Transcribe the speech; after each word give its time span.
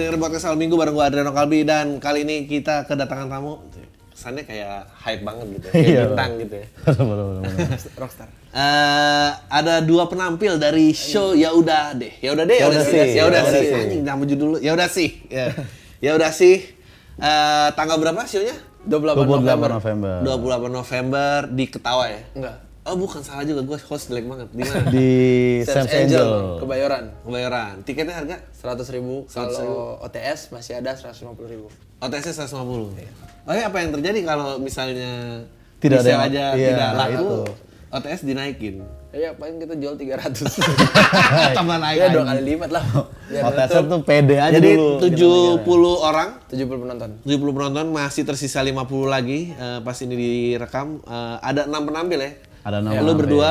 Dengerin 0.00 0.20
podcast 0.20 0.48
Al 0.48 0.56
Minggu 0.56 0.80
bareng 0.80 0.96
gue 0.96 1.04
Adriano 1.04 1.32
Kalbi 1.36 1.60
dan 1.68 2.00
kali 2.00 2.24
ini 2.24 2.48
kita 2.48 2.88
kedatangan 2.88 3.28
tamu. 3.28 3.60
Kesannya 4.10 4.44
kayak 4.44 4.88
hype 5.00 5.22
banget 5.24 5.46
gitu, 5.48 5.66
ya, 5.68 5.72
kayak 5.72 5.88
Iya, 5.88 6.02
bintang 6.12 6.32
gitu 6.40 6.54
ya. 6.60 6.66
Rockstar. 8.00 8.28
Eh, 8.52 9.30
ada 9.48 9.80
dua 9.80 10.04
penampil 10.12 10.60
dari 10.60 10.92
show 10.92 11.32
ya 11.32 11.52
udah 11.56 11.96
deh. 11.96 12.12
Ya 12.20 12.36
udah 12.36 12.44
deh, 12.44 12.58
ya 12.60 12.68
udah 12.68 12.84
sih. 12.84 13.00
Ya 13.16 13.24
udah 13.28 13.42
sih. 13.48 13.64
Anjing 13.72 14.02
nama 14.04 14.22
judul 14.24 14.60
Ya 14.60 14.72
udah 14.76 14.88
sih. 14.92 15.24
Ya. 15.32 15.56
Ya 16.04 16.12
udah 16.16 16.32
sih. 16.32 16.64
Eh, 17.20 17.68
tanggal 17.76 17.96
berapa 18.00 18.24
show-nya? 18.24 18.56
28 18.84 19.28
28 19.28 19.28
November. 19.28 19.68
November. 19.76 20.16
28 20.24 20.72
November 20.72 21.36
di 21.52 21.64
Ketawa 21.68 22.04
ya? 22.08 22.20
Enggak. 22.36 22.56
Oh 22.90 22.98
bukan 22.98 23.22
salah 23.22 23.46
juga, 23.46 23.62
gue 23.62 23.78
host 23.86 24.10
jelek 24.10 24.26
banget. 24.26 24.50
Di 24.50 24.62
mana? 24.66 24.90
Di 24.90 25.08
Sam's 25.62 25.94
Angel. 25.94 26.58
Kebayoran. 26.58 27.04
Kebayoran. 27.22 27.74
Tiketnya 27.86 28.18
harga? 28.18 28.36
100 28.50 28.94
ribu. 28.98 29.30
100.000. 29.30 29.46
Kalau 29.54 30.02
OTS 30.02 30.50
masih 30.50 30.82
ada 30.82 30.98
150 30.98 31.38
ribu. 31.46 31.70
OTS 32.02 32.34
150. 32.34 33.46
Oh 33.46 33.54
ya 33.54 33.70
apa 33.70 33.78
yang 33.78 33.94
terjadi 33.94 34.26
kalau 34.26 34.58
misalnya 34.58 35.46
Tidak 35.78 36.02
ada 36.02 36.28
aja 36.28 36.44
iya, 36.58 36.68
tidak 36.74 36.90
laku, 36.92 37.14
itu. 37.14 37.30
OTS 37.90 38.20
dinaikin. 38.26 38.74
Ya 39.10 39.30
paling 39.38 39.62
kita 39.62 39.74
jual 39.78 39.94
300. 39.94 40.50
Tambah 41.58 41.76
naik 41.78 41.98
ya 41.98 42.06
dua 42.10 42.24
kali 42.26 42.42
lipat 42.42 42.70
lah. 42.74 42.84
OTS 43.30 43.70
tuh 43.86 44.02
pede 44.02 44.36
aja 44.38 44.58
Jadi 44.58 44.74
dulu. 44.74 45.62
70 45.62 45.62
orang 46.10 46.28
70 46.50 46.82
penonton. 46.82 47.10
70 47.22 47.38
penonton 47.54 47.86
masih 47.94 48.26
tersisa 48.26 48.58
50 48.62 48.74
lagi 49.06 49.54
eh, 49.54 49.78
pas 49.78 49.94
ini 50.02 50.14
direkam 50.18 50.98
Eh, 51.06 51.36
ada 51.38 51.70
enam 51.70 51.86
penampil 51.86 52.18
ya 52.18 52.30
Ada 52.60 52.76
enam 52.84 52.92
Ya, 52.92 53.00
lu 53.00 53.12
berdua 53.16 53.50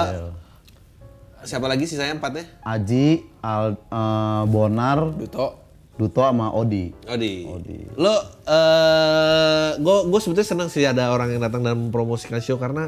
siapa 1.40 1.72
lagi 1.72 1.88
sisanya 1.88 2.20
empat 2.20 2.32
ya 2.36 2.44
Aji, 2.68 3.24
Al, 3.40 3.80
eh, 3.80 4.44
Bonar, 4.52 5.16
Duto. 5.16 5.56
Duto 6.00 6.24
sama 6.24 6.52
Odi. 6.56 6.96
Odi 7.08 7.44
lo 8.00 8.16
eh 8.48 9.70
gue 9.80 9.98
gue 10.08 10.20
sebetulnya 10.24 10.48
senang 10.48 10.70
sih 10.72 10.88
ada 10.88 11.12
orang 11.12 11.36
yang 11.36 11.44
datang 11.44 11.60
dan 11.64 11.76
mempromosikan 11.76 12.40
show 12.40 12.56
karena 12.56 12.88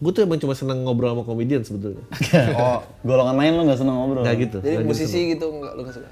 gue 0.00 0.10
tuh 0.14 0.22
emang 0.24 0.40
cuma 0.40 0.54
seneng 0.56 0.80
ngobrol 0.86 1.12
sama 1.12 1.22
komedian 1.28 1.60
sebetulnya 1.60 2.00
oh, 2.56 2.80
golongan 3.04 3.36
lain 3.36 3.52
lu 3.58 3.62
gak 3.68 3.78
seneng 3.84 3.96
ngobrol? 4.00 4.22
nggak 4.24 4.36
gitu 4.48 4.58
Jadi 4.64 4.70
nggak 4.72 4.82
gitu. 4.86 4.90
musisi 4.94 5.20
gitu 5.36 5.44
enggak 5.52 5.72
lu 5.76 5.80
enggak 5.84 5.94
suka. 6.00 6.08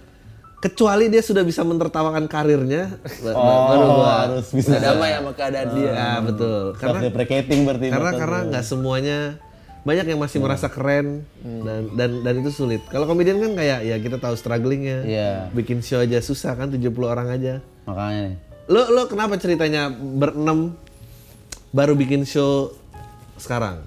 Kecuali 0.58 1.06
dia 1.06 1.20
sudah 1.20 1.40
bisa 1.40 1.62
mentertawakan 1.62 2.26
karirnya 2.26 2.90
Oh, 3.24 3.66
baru 3.68 3.86
gua 3.94 4.12
harus 4.24 4.50
bisa. 4.50 4.74
Udah 4.74 4.82
damai 4.90 5.14
sama 5.14 5.32
keadaan 5.32 5.68
dia. 5.72 5.90
ya 5.90 6.10
betul 6.18 6.62
karena 6.74 6.98
deprecating 7.04 7.60
berarti. 7.62 7.86
karena 7.88 8.10
karena 8.12 8.38
nggak 8.48 8.64
semuanya 8.64 9.18
banyak 9.78 10.06
yang 10.06 10.18
masih 10.18 10.38
merasa 10.38 10.66
keren 10.66 11.22
dan 11.40 11.94
dan 11.94 12.10
dan 12.20 12.34
itu 12.36 12.50
sulit. 12.50 12.82
Kalau 12.86 13.06
komedian 13.06 13.38
kan 13.38 13.54
kayak 13.54 13.80
ya 13.82 13.96
kita 13.96 14.18
tahu 14.18 14.34
strugglingnya. 14.34 14.98
Iya. 15.02 15.30
Bikin 15.50 15.80
show 15.80 15.98
aja 15.98 16.18
susah 16.18 16.52
kan 16.52 16.68
70 16.68 16.82
orang 17.00 17.30
aja. 17.30 17.62
Makanya 17.86 18.20
nih. 18.28 18.36
Lo 18.66 18.84
lo 18.90 19.06
kenapa 19.06 19.38
ceritanya 19.38 19.88
berenam 19.88 20.76
baru 21.70 21.94
bikin 21.94 22.26
show 22.26 22.74
sekarang? 23.36 23.80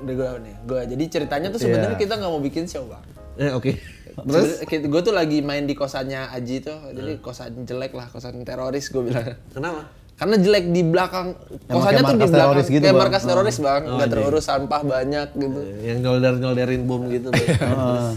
Udah 0.00 0.14
gue 0.14 0.28
nih. 0.40 0.54
Gue 0.64 0.80
jadi 0.86 1.04
ceritanya 1.10 1.48
tuh 1.50 1.60
sebenarnya 1.60 1.96
Iya. 1.96 2.00
kita 2.00 2.14
nggak 2.16 2.30
mau 2.30 2.40
bikin 2.40 2.64
show, 2.64 2.84
Bang. 2.86 3.04
Eh 3.36 3.50
oke. 3.50 3.72
Terus 4.24 4.50
gue 4.62 5.00
tuh 5.02 5.10
lagi 5.10 5.42
main 5.42 5.62
di 5.62 5.74
kosannya 5.74 6.30
Aji 6.30 6.62
tuh, 6.62 6.78
jadi 6.90 7.18
kosan 7.18 7.66
jelek 7.66 7.92
lah, 7.92 8.06
kosan 8.06 8.40
teroris 8.42 8.86
gue 8.86 9.02
bilang. 9.02 9.34
kenapa? 9.50 9.90
Karena 10.14 10.38
jelek 10.38 10.70
di 10.70 10.82
belakang 10.82 11.34
kosannya 11.66 11.98
tuh 12.00 12.14
di 12.14 12.18
belakang 12.20 12.30
teroris 12.30 12.66
gitu, 12.68 12.78
kayak 12.80 12.94
Bang. 12.94 13.02
markas 13.02 13.22
teroris 13.24 13.56
bang, 13.58 13.82
Oh, 13.82 13.98
nggak 13.98 14.06
iya. 14.06 14.14
terurus 14.14 14.44
sampah 14.46 14.80
banyak 14.80 15.28
gitu. 15.34 15.60
Yang 15.82 15.98
nyolder-nyolderin 16.00 16.82
bom 16.86 17.02
gitu. 17.10 17.28
Bang. 17.28 17.58
Heeh. 17.58 18.10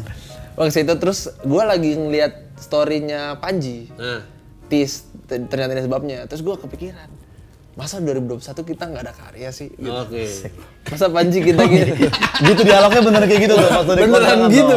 Bang 0.54 0.70
situ 0.70 0.94
terus 0.94 1.20
gue 1.36 1.64
lagi 1.64 1.92
ngeliat 1.94 2.34
storynya 2.58 3.38
Panji, 3.38 3.90
Nah, 3.94 4.22
tis 4.70 5.06
ternyata 5.26 5.74
ini 5.74 5.82
sebabnya. 5.82 6.18
Terus 6.26 6.42
gue 6.42 6.56
kepikiran, 6.56 7.10
masa 7.78 8.02
2021 8.02 8.42
kita 8.66 8.84
nggak 8.84 9.04
ada 9.06 9.14
karya 9.14 9.50
sih? 9.54 9.70
Gitu. 9.70 9.86
oke. 9.88 10.24
Masa 10.90 11.06
Panji 11.08 11.40
kita 11.40 11.62
gitu? 11.62 11.94
gitu 12.50 12.62
dialognya 12.66 13.02
bener 13.06 13.24
kayak 13.24 13.42
gitu 13.46 13.54
tuh. 13.54 13.70
pas 13.70 13.86
Beneran 13.86 14.40
gitu. 14.50 14.74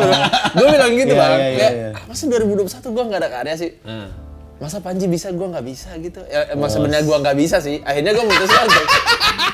Gue 0.52 0.66
bilang 0.68 0.92
gitu 0.92 1.12
Iya, 1.12 1.22
bang. 1.24 1.32
iya, 1.32 1.40
iya, 1.40 1.56
Kayak, 1.56 1.72
iya. 1.72 1.88
"Ah, 1.96 2.02
masa 2.04 2.22
2021 2.28 2.92
gue 2.92 3.04
nggak 3.08 3.20
ada 3.24 3.30
karya 3.32 3.54
sih? 3.56 3.70
Nah. 3.82 4.08
Masa 4.60 4.76
Panji 4.78 5.08
bisa, 5.08 5.32
gue 5.32 5.46
nggak 5.48 5.64
bisa 5.64 5.88
gitu. 5.96 6.20
Ya 6.28 6.52
emang 6.52 6.68
Oh, 6.68 6.70
sebenarnya 6.70 7.00
gue 7.02 7.16
nggak 7.16 7.36
bisa 7.40 7.56
sih. 7.58 7.80
Akhirnya 7.80 8.12
gue 8.12 8.20
memutuskan 8.20 8.62
untuk, 8.68 8.84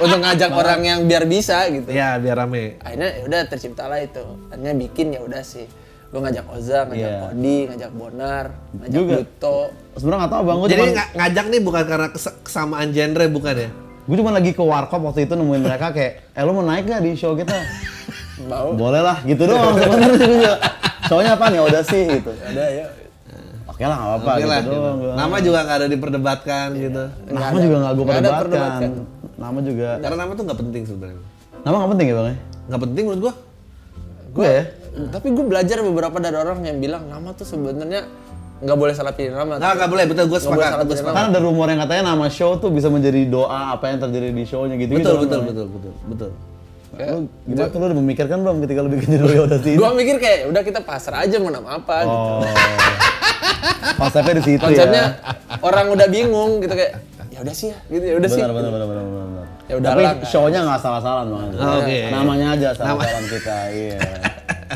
untuk 0.02 0.18
ngajak 0.18 0.50
orang 0.50 0.80
yang 0.82 0.98
biar 1.06 1.24
bisa 1.24 1.62
gitu. 1.70 1.86
Ya 1.88 2.18
biar 2.18 2.34
rame. 2.36 2.82
Akhirnya 2.82 3.14
ya 3.14 3.22
udah 3.22 3.40
terciptalah 3.46 4.02
itu. 4.02 4.26
Akhirnya 4.50 4.74
bikin 4.74 5.14
ya 5.14 5.22
udah 5.22 5.46
sih. 5.46 5.70
Gue 6.06 6.20
ngajak 6.22 6.46
Oza, 6.48 6.78
ngajak 6.84 7.10
Iya. 7.12 7.28
Odi, 7.28 7.58
ngajak 7.66 7.90
Bonar, 7.92 8.44
ngajak 8.72 8.94
Juga. 8.94 9.14
Duto. 9.18 9.58
Sebenarnya 9.94 10.18
nggak 10.18 10.32
tahu 10.32 10.42
bang, 10.42 10.56
gue 10.56 10.68
Jadi 10.68 10.78
cuma 10.78 10.86
nga- 10.92 11.10
ngajak 11.14 11.44
nih 11.46 11.60
bukan 11.60 11.82
karena 11.84 12.08
kes- 12.08 12.36
kesamaan 12.42 12.88
genre 12.90 13.26
bukan 13.28 13.54
ya? 13.56 13.70
gue 14.06 14.16
cuma 14.16 14.30
lagi 14.30 14.50
ke 14.50 14.62
warkop 14.62 15.02
waktu 15.02 15.20
itu 15.22 15.34
nemuin 15.34 15.62
mereka 15.62 15.90
kayak, 15.90 16.30
eh 16.30 16.42
lu 16.42 16.52
mau 16.52 16.62
naik 16.62 16.86
gak 16.86 17.02
di 17.02 17.12
show 17.12 17.34
kita? 17.34 17.58
Mau? 18.46 18.70
Boleh 18.72 19.02
lah, 19.02 19.18
gitu 19.22 19.42
doang 19.44 19.74
sebenarnya 19.74 20.18
juga. 20.20 20.52
Soalnya 21.08 21.32
apa 21.34 21.44
nih, 21.48 21.60
udah 21.60 21.82
sih 21.82 22.02
gitu. 22.12 22.30
Ada 22.30 22.64
ya. 22.68 22.86
Oke 23.66 23.82
lah, 23.82 23.94
nggak 23.94 24.10
apa-apa 24.14 24.32
gitu 24.36 24.46
lah. 24.46 24.60
doang. 24.62 24.96
gua. 24.96 25.12
Nama 25.12 25.36
juga 25.40 25.58
nggak 25.60 25.76
ada 25.76 25.86
diperdebatkan 25.86 26.66
gitu. 26.76 27.02
Nama 27.26 27.56
juga 27.56 27.76
nggak 27.76 27.92
gue 27.92 28.04
perdebatkan. 28.04 28.40
perdebatkan. 28.40 28.90
Nama 29.36 29.58
juga. 29.60 29.88
Karena 29.98 30.16
nama 30.16 30.30
tuh 30.32 30.44
nggak 30.46 30.60
penting 30.60 30.82
sebenarnya. 30.86 31.20
Nama 31.60 31.74
nggak 31.76 31.90
penting 31.90 32.06
ya 32.06 32.14
bang? 32.14 32.26
ya? 32.26 32.36
Nggak 32.66 32.80
penting 32.82 33.04
menurut 33.04 33.22
gua. 33.22 33.34
Gue 34.32 34.46
ya. 34.46 34.62
Tapi 34.96 35.28
gue 35.28 35.44
belajar 35.44 35.76
beberapa 35.84 36.16
dari 36.16 36.36
orang 36.40 36.64
yang 36.64 36.80
bilang 36.80 37.04
nama 37.04 37.36
tuh 37.36 37.44
sebenarnya 37.44 38.08
nggak 38.56 38.76
boleh 38.80 38.94
salah 38.96 39.12
pilih 39.12 39.36
nama. 39.36 39.60
Nggak, 39.60 39.72
nggak 39.76 39.90
boleh, 39.92 40.04
betul, 40.08 40.24
gue 40.32 40.40
sepakat. 40.40 40.88
Gue 40.88 40.96
sepakat. 40.96 41.16
Kan 41.20 41.24
ada 41.36 41.40
rumor 41.44 41.68
yang 41.68 41.80
katanya 41.84 42.16
nama 42.16 42.26
show 42.32 42.56
tuh 42.56 42.72
bisa 42.72 42.88
menjadi 42.88 43.28
doa 43.28 43.76
apa 43.76 43.92
yang 43.92 44.00
terjadi 44.00 44.32
di 44.32 44.44
shownya 44.48 44.80
gitu. 44.80 44.96
Betul, 44.96 45.28
betul, 45.28 45.40
betul, 45.44 45.66
betul, 45.68 45.92
betul. 46.08 46.30
Lu 46.96 47.28
gimana 47.44 47.68
tuh 47.68 47.76
lu 47.76 47.84
udah 47.92 47.98
memikirkan 48.00 48.36
belum 48.40 48.56
ketika 48.64 48.80
lu 48.80 48.88
bikin 48.88 49.20
ya 49.20 49.42
udah 49.44 49.60
sih? 49.60 49.74
Gue 49.76 49.90
mikir 49.92 50.16
kayak 50.16 50.48
udah 50.48 50.62
kita 50.64 50.80
pasrah 50.80 51.28
aja 51.28 51.36
mau 51.36 51.52
nama 51.52 51.76
apa 51.76 51.96
gitu. 52.08 52.16
Oh. 52.16 52.40
Konsepnya 54.00 54.34
di 54.40 54.44
situ 54.48 54.64
Konsepnya 54.64 55.04
ya. 55.20 55.60
orang 55.60 55.92
udah 55.92 56.08
bingung 56.08 56.64
gitu 56.64 56.72
kayak 56.72 57.04
ya 57.28 57.44
udah 57.44 57.52
sih 57.52 57.68
ya 57.68 57.78
gitu 57.92 58.04
ya 58.08 58.14
udah 58.16 58.28
sih. 58.32 58.40
Benar, 58.40 58.52
benar, 58.56 58.70
benar, 58.72 58.86
benar. 58.88 59.44
Ya 59.66 59.74
udah 59.76 59.90
Tapi 59.92 60.02
lah, 60.08 60.14
show-nya 60.24 60.60
nggak 60.64 60.80
salah-salah 60.80 61.24
bang. 61.28 61.48
Oh, 61.58 61.84
oke. 61.84 61.98
Namanya 62.08 62.46
aja 62.56 62.68
salah-salah 62.72 63.28
kita, 63.28 63.56
iya. 63.76 63.98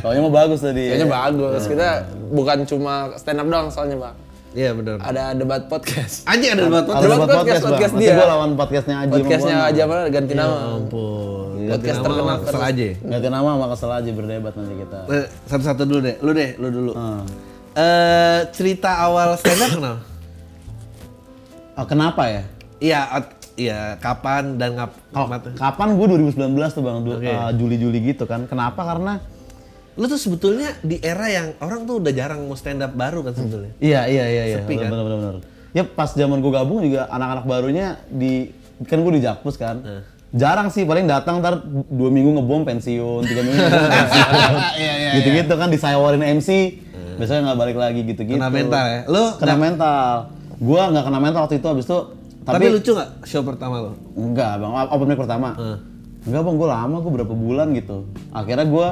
Show-nya 0.00 0.21
mau 0.21 0.33
bagus 0.33 0.61
tadi. 0.61 0.84
Kayaknya 0.88 1.09
bagus. 1.09 1.62
Kita 1.65 1.88
bukan 2.31 2.59
cuma 2.65 2.93
stand 3.15 3.38
up 3.38 3.47
doang 3.47 3.69
soalnya 3.69 3.97
bang. 3.99 4.16
Iya 4.50 4.71
benar. 4.75 4.97
Ada 4.99 5.22
debat 5.37 5.62
podcast. 5.69 6.27
Anjing 6.27 6.50
ada 6.50 6.62
debat 6.66 6.83
Ada 6.83 6.88
podcast. 6.88 7.05
Debat 7.05 7.19
buat 7.19 7.28
podcast, 7.31 7.38
podcast, 7.38 7.62
podcast 7.62 7.93
dia. 7.97 8.12
Gua 8.16 8.27
lawan 8.27 8.50
podcastnya 8.56 8.97
Aji. 8.99 9.12
Podcastnya 9.15 9.56
gua, 9.56 9.69
aja 9.69 9.83
mana 9.84 10.00
ganti 10.09 10.33
nama. 10.34 10.56
Ampun. 10.75 11.49
Podcast 11.61 11.71
Ganti 11.71 11.87
nama 11.87 12.03
terkenal 12.03 12.37
kesel 12.43 12.62
aja. 12.65 12.87
Ganti 12.99 13.28
nama 13.28 13.49
sama 13.53 13.66
kesel 13.71 13.91
aja 13.93 14.11
berdebat 14.11 14.55
nanti 14.56 14.75
kita. 14.75 14.99
Eh, 15.06 15.26
Satu-satu 15.47 15.82
dulu 15.85 16.00
deh, 16.03 16.17
lu 16.19 16.31
deh, 16.32 16.50
lu 16.58 16.69
dulu. 16.73 16.93
Hmm. 16.96 17.23
Eh 17.70 18.41
cerita 18.50 18.91
awal 18.99 19.38
stand 19.38 19.61
up 19.61 19.70
kenal? 19.79 19.96
Oh, 21.79 21.87
kenapa 21.87 22.23
ya? 22.26 22.43
Iya, 22.81 23.00
iya 23.55 23.81
kapan 23.96 24.58
dan 24.58 24.75
ngap 24.75 24.93
mata- 25.14 25.55
kapan 25.55 25.88
gue 25.94 26.06
2019 26.35 26.75
tuh 26.75 26.82
bang, 26.82 26.96
Oke. 26.99 27.29
uh, 27.29 27.53
Juli-Juli 27.55 27.99
gitu 28.03 28.25
kan. 28.26 28.50
Kenapa? 28.50 28.82
Karena 28.82 29.20
Lu 29.94 30.06
tuh 30.06 30.16
sebetulnya 30.16 30.75
di 30.81 30.98
era 30.98 31.26
yang 31.26 31.54
orang 31.58 31.82
tuh 31.82 31.98
udah 31.98 32.10
jarang 32.10 32.44
mau 32.44 32.54
stand 32.54 32.81
up 32.81 32.92
baru 32.92 33.22
kan 33.22 33.32
sebetulnya. 33.32 33.72
iya 33.78 34.06
iya 34.06 34.25
iya 34.26 34.44
iya 34.46 34.58
Sepi, 34.60 34.75
bener, 34.75 34.87
kan? 34.87 34.90
bener, 34.90 35.04
bener, 35.04 35.19
bener. 35.20 35.37
Ya 35.70 35.82
pas 35.82 36.10
zaman 36.10 36.38
gue 36.38 36.50
gabung 36.50 36.78
juga 36.81 37.06
anak-anak 37.06 37.44
barunya 37.44 37.87
di 38.06 38.50
kan 38.84 38.98
gue 38.98 39.12
di 39.14 39.22
Jakpus 39.22 39.54
kan. 39.54 39.76
Eh. 39.81 40.02
Jarang 40.31 40.70
sih 40.70 40.87
paling 40.87 41.04
datang 41.04 41.42
ntar 41.42 41.58
dua 41.87 42.06
minggu 42.08 42.31
ngebom 42.32 42.62
pensiun, 42.62 43.22
tiga 43.25 43.42
minggu 43.42 43.58
ngebom 43.58 43.90
pensiun. 43.98 44.31
Iya, 44.78 44.92
iya, 44.94 45.10
gitu-gitu 45.19 45.54
kan 45.54 45.69
disawarin 45.69 46.22
MC, 46.22 46.48
biasanya 47.19 47.50
nggak 47.50 47.58
balik 47.58 47.76
lagi 47.76 48.00
gitu-gitu. 48.04 48.38
Kena 48.38 48.46
mental 48.48 48.84
ya? 48.84 49.00
Lu 49.04 49.25
kena 49.36 49.56
mental. 49.58 50.06
Gua 50.56 50.82
nggak 50.86 51.04
kena 51.04 51.19
mental 51.19 51.40
waktu 51.44 51.56
itu 51.56 51.66
abis 51.66 51.84
itu 51.84 51.98
tapi, 52.40 52.56
tapi, 52.56 52.72
lucu 52.72 52.90
nggak 52.90 53.10
show 53.22 53.43
pertama 53.43 53.76
lo? 53.81 53.90
enggak 54.12 54.56
bang 54.56 54.72
open 54.88 55.06
mic 55.06 55.19
pertama 55.19 55.48
Eh. 55.52 55.76
enggak 56.25 56.40
bang 56.40 56.56
gue 56.56 56.69
lama 56.69 56.96
gue 56.98 57.12
berapa 57.12 57.34
bulan 57.36 57.69
gitu 57.72 57.96
akhirnya 58.32 58.64
gue 58.64 58.88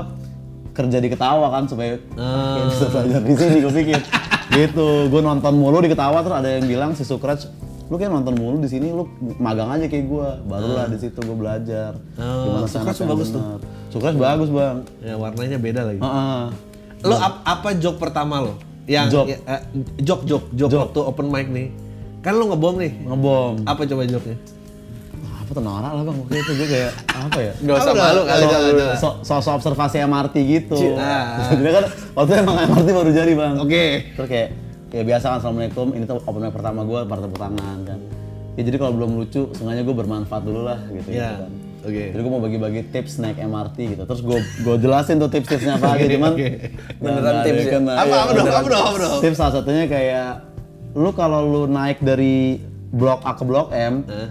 kerja 0.78 0.96
di 0.96 1.08
ketawa 1.08 1.50
kan 1.50 1.66
supaya 1.66 1.98
Ah. 2.14 2.54
kayak 2.54 2.66
bisa 2.70 2.84
belajar 2.86 3.20
di 3.20 3.34
sini 3.34 3.56
gue 3.58 3.72
pikir 3.74 4.00
gitu 4.56 4.88
gue 5.06 5.20
nonton 5.20 5.52
mulu 5.52 5.78
di 5.78 5.90
ketawa 5.90 6.22
terus 6.22 6.36
ada 6.36 6.48
yang 6.52 6.64
bilang 6.64 6.90
si 6.92 7.02
Sukraj 7.02 7.50
lu 7.84 7.96
kayak 7.96 8.12
nonton 8.12 8.34
mulu 8.34 8.56
di 8.58 8.68
sini 8.68 8.88
lu 8.88 9.08
magang 9.36 9.68
aja 9.70 9.84
kayak 9.84 10.06
gue 10.06 10.28
barulah 10.44 10.86
di 10.86 10.98
situ 10.98 11.18
gue 11.18 11.34
belajar 11.34 11.98
Oh, 12.14 12.62
sih 12.62 12.76
Sukraj 12.76 12.96
bagus 13.02 13.28
tuh. 13.30 13.42
Sukraj 13.88 14.14
bagus 14.14 14.48
bang 14.48 14.76
Ya 15.00 15.14
warnanya 15.14 15.56
beda 15.56 15.80
lagi. 15.82 15.98
Heeh. 15.98 16.42
Lo 17.00 17.16
ap- 17.16 17.42
apa 17.42 17.68
joke 17.74 17.98
pertama 17.98 18.38
lo? 18.40 18.54
Yang 18.84 19.06
Joke. 19.10 19.28
ya, 19.28 19.38
eh, 19.46 19.60
joke 19.98 20.22
joke 20.24 20.46
joke 20.50 20.70
Joke. 20.70 20.82
waktu 20.86 21.00
open 21.02 21.26
mic 21.26 21.46
nih. 21.46 21.68
Kan 22.18 22.34
lo 22.34 22.48
ngebom 22.48 22.76
nih. 22.76 22.92
ngebom 23.02 23.62
Apa 23.62 23.84
coba 23.84 24.02
joke-nya? 24.04 24.36
Apa 25.48 25.54
tuh 25.54 25.64
norak 25.64 25.90
lah 25.90 26.02
bang 26.02 26.16
waktu 26.18 26.34
itu 26.36 26.52
gue 26.52 26.68
kayak 26.68 26.92
apa 27.08 27.38
ya 27.40 27.52
Gak 27.58 27.76
usah 27.80 27.94
malu 27.94 28.20
kali 28.22 28.44
dulu. 28.44 28.84
so, 28.94 29.08
so, 29.22 29.34
so 29.40 29.50
observasi 29.50 29.96
MRT 29.98 30.34
gitu. 30.44 30.76
Ah. 30.94 31.48
Sebenarnya 31.48 31.74
kan 31.74 31.84
waktu 32.12 32.28
itu 32.28 32.36
emang 32.38 32.56
MRT 32.62 32.88
baru 32.92 33.10
jadi 33.10 33.32
bang. 33.32 33.54
Oke. 33.56 33.84
Terus 34.12 34.28
kayak 34.28 34.48
kayak 34.88 35.04
biasa 35.06 35.24
kan 35.26 35.36
assalamualaikum 35.40 35.86
ini 35.90 36.04
tuh 36.04 36.20
open 36.20 36.40
mic 36.42 36.52
pertama 36.52 36.80
gue 36.82 37.00
pada 37.02 37.20
tepuk 37.22 37.38
tangan 37.38 37.78
kan. 37.82 37.98
Ya 38.54 38.62
jadi 38.62 38.76
kalau 38.76 38.92
belum 38.92 39.10
lucu 39.16 39.42
sengaja 39.52 39.80
gue 39.80 39.96
bermanfaat 39.96 40.42
dulu 40.42 40.60
lah 40.62 40.78
gitu, 40.90 41.08
Iya. 41.08 41.24
gitu 41.24 41.34
kan. 41.40 41.52
Oke. 41.80 42.04
Jadi 42.10 42.20
gue 42.20 42.32
mau 42.34 42.42
bagi-bagi 42.42 42.80
tips 42.86 43.12
naik 43.18 43.38
MRT 43.38 43.76
gitu. 43.88 44.02
Terus 44.04 44.20
gue 44.20 44.38
gue 44.60 44.76
jelasin 44.78 45.16
tuh 45.16 45.30
tips-tipsnya 45.30 45.80
apa 45.80 45.94
aja 45.94 46.04
cuman 46.06 46.30
oke. 46.30 46.48
Beneran 46.98 47.16
nggak 47.16 47.32
ada 47.32 47.40
tips 47.42 47.56
ya? 47.58 47.70
kena. 47.72 47.92
Apa 47.94 48.04
Iya, 48.04 48.12
apa 48.14 48.28
dong? 48.28 48.36
beneran. 48.36 48.52
Apa 48.54 48.68
dong? 48.68 48.84
Apa 48.84 48.98
dong? 48.98 49.18
Tips 49.24 49.36
salah 49.36 49.52
satunya 49.54 49.84
kayak 49.86 50.28
lu 50.92 51.10
kalau 51.14 51.40
lu 51.40 51.62
naik 51.64 51.98
dari 51.98 52.58
blok 52.90 53.20
A 53.22 53.32
ke 53.32 53.44
blok 53.44 53.68
M, 53.70 54.02
Eh. 54.04 54.28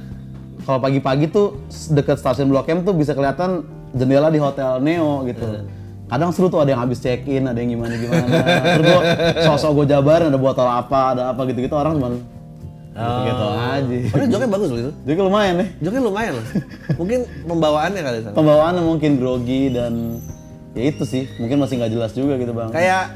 Kalau 0.68 0.84
pagi-pagi 0.84 1.32
tuh 1.32 1.64
deket 1.96 2.20
stasiun 2.20 2.52
Blok 2.52 2.68
M 2.68 2.84
tuh 2.84 2.92
bisa 2.92 3.16
kelihatan 3.16 3.64
jendela 3.96 4.28
di 4.28 4.36
hotel 4.36 4.84
Neo 4.84 5.24
gitu. 5.24 5.64
Kadang 6.12 6.36
seru 6.36 6.52
tuh 6.52 6.60
ada 6.64 6.76
yang 6.76 6.84
habis 6.84 7.00
check 7.00 7.24
in, 7.28 7.48
ada 7.48 7.56
yang 7.56 7.80
gimana 7.80 7.96
gimana. 7.96 8.28
Terus 8.76 8.84
gua 8.84 9.02
sosok 9.48 9.72
gue 9.84 9.86
jabarin 9.96 10.28
ada 10.28 10.40
botol 10.40 10.68
apa, 10.68 11.16
ada 11.16 11.24
apa 11.32 11.48
gitu-gitu 11.48 11.72
orang 11.72 12.00
cuman 12.00 12.14
gitu, 12.98 13.46
aja. 13.46 13.98
Padahal 14.10 14.30
joke-nya 14.32 14.50
bagus 14.50 14.70
loh 14.74 14.80
itu. 14.82 14.92
Jadi 15.06 15.16
kan 15.16 15.26
lumayan 15.30 15.54
nih. 15.62 15.68
Joke-nya 15.84 16.04
lumayan 16.04 16.32
loh. 16.36 16.46
Mungkin 16.98 17.20
pembawaannya 17.46 18.02
kali 18.02 18.18
sama. 18.26 18.36
Pembawaannya 18.36 18.84
mungkin 18.84 19.12
grogi 19.22 19.64
dan 19.70 19.94
ya 20.74 20.84
itu 20.90 21.04
sih, 21.06 21.24
mungkin 21.38 21.62
masih 21.62 21.76
nggak 21.78 21.92
jelas 21.94 22.12
juga 22.16 22.40
gitu 22.42 22.56
bang. 22.56 22.72
Kayak 22.74 23.16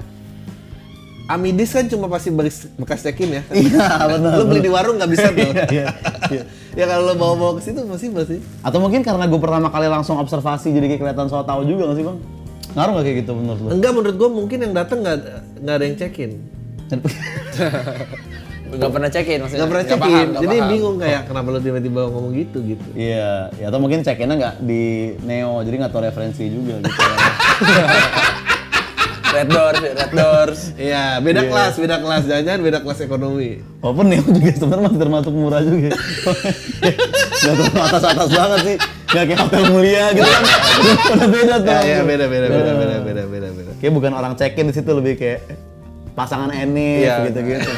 Amidis 1.35 1.71
kan 1.71 1.85
cuma 1.87 2.11
pasti 2.11 2.29
bekas, 2.31 2.67
bekas 2.75 2.99
check-in 3.03 3.39
ya. 3.39 3.43
Iya 3.55 3.87
benar. 4.07 4.31
Lo 4.39 4.43
beli 4.47 4.61
di 4.63 4.71
warung 4.71 4.95
nggak 4.99 5.11
bisa 5.11 5.27
tuh. 5.31 5.41
Iya, 5.51 5.65
iya, 5.71 5.87
iya. 6.31 6.43
ya 6.75 6.85
kalau 6.87 7.11
lo 7.11 7.13
bawa-bawa 7.15 7.51
ke 7.59 7.61
situ 7.67 7.79
pasti 7.87 8.07
pasti. 8.11 8.37
Atau 8.63 8.79
mungkin 8.83 9.01
karena 9.01 9.25
gue 9.27 9.39
pertama 9.39 9.71
kali 9.71 9.87
langsung 9.87 10.19
observasi 10.19 10.71
jadi 10.75 10.85
kayak 10.91 11.01
kelihatan 11.01 11.27
so 11.31 11.43
tau 11.43 11.63
juga 11.63 11.91
nggak 11.91 11.97
sih 11.97 12.05
bang? 12.05 12.17
Ngaruh 12.71 12.91
nggak 12.95 13.05
kayak 13.05 13.17
gitu 13.23 13.31
menurut 13.35 13.59
lo? 13.59 13.69
Enggak 13.71 13.91
menurut 13.91 14.15
gua 14.15 14.29
mungkin 14.31 14.57
yang 14.63 14.73
datang 14.75 14.97
nggak 15.03 15.17
nggak 15.63 15.75
ada 15.75 15.85
yang 15.85 15.97
check-in. 15.99 16.31
Gak 18.71 18.87
pernah 18.87 19.11
check-in 19.11 19.43
maksudnya. 19.43 19.67
Nggak 19.67 19.71
pernah 19.75 19.83
nggak 19.83 20.41
Jadi 20.47 20.57
paham. 20.63 20.71
bingung 20.71 20.95
kayak 20.95 21.21
kenapa 21.27 21.47
lo 21.51 21.59
tiba-tiba 21.59 22.01
ngomong 22.07 22.31
gitu 22.39 22.57
gitu. 22.63 22.87
Iya, 22.95 23.51
ya 23.59 23.65
atau 23.67 23.79
mungkin 23.83 23.99
check-innya 23.99 24.35
nggak 24.39 24.55
di 24.63 24.83
Neo, 25.27 25.59
jadi 25.67 25.75
nggak 25.75 25.91
tahu 25.91 26.03
referensi 26.07 26.47
juga 26.47 26.79
gitu. 26.79 27.03
Red 29.31 29.47
Doors, 29.47 29.79
Red 29.79 30.11
Doors. 30.11 30.59
Iya, 30.75 31.03
beda 31.19 31.41
kelas, 31.43 31.73
beda 31.75 31.95
kelas. 31.97 32.23
Jangan-jangan 32.27 32.61
beda 32.61 32.79
kelas 32.83 32.99
ekonomi. 32.99 33.49
Walaupun 33.79 34.05
Neo 34.05 34.23
juga 34.23 34.51
sebenarnya 34.51 34.83
masih 34.85 34.99
termasuk 34.99 35.33
murah 35.33 35.61
juga. 35.63 35.91
Gak 37.41 37.53
terlalu 37.57 37.79
atas-atas 37.81 38.29
banget 38.29 38.59
sih. 38.61 38.77
Gak 39.07 39.23
kayak 39.27 39.39
hotel 39.39 39.63
mulia 39.71 40.05
gitu 40.11 40.27
kan. 40.27 40.43
Udah 41.11 41.27
beda 41.27 41.55
tuh. 41.59 41.71
Ya, 41.71 41.81
ya 41.81 41.99
beda, 42.03 42.25
beda, 42.27 42.47
beda, 42.47 42.71
beda, 42.71 42.95
beda, 43.01 43.23
beda, 43.25 43.47
beda. 43.49 43.71
Kayak 43.79 43.93
bukan 43.95 44.11
orang 44.13 44.33
check-in 44.35 44.65
di 44.67 44.73
situ 44.75 44.91
lebih 44.91 45.13
kayak 45.15 45.39
pasangan 46.11 46.51
Enif 46.51 47.07
Iya. 47.07 47.15
gitu-gitu. 47.31 47.71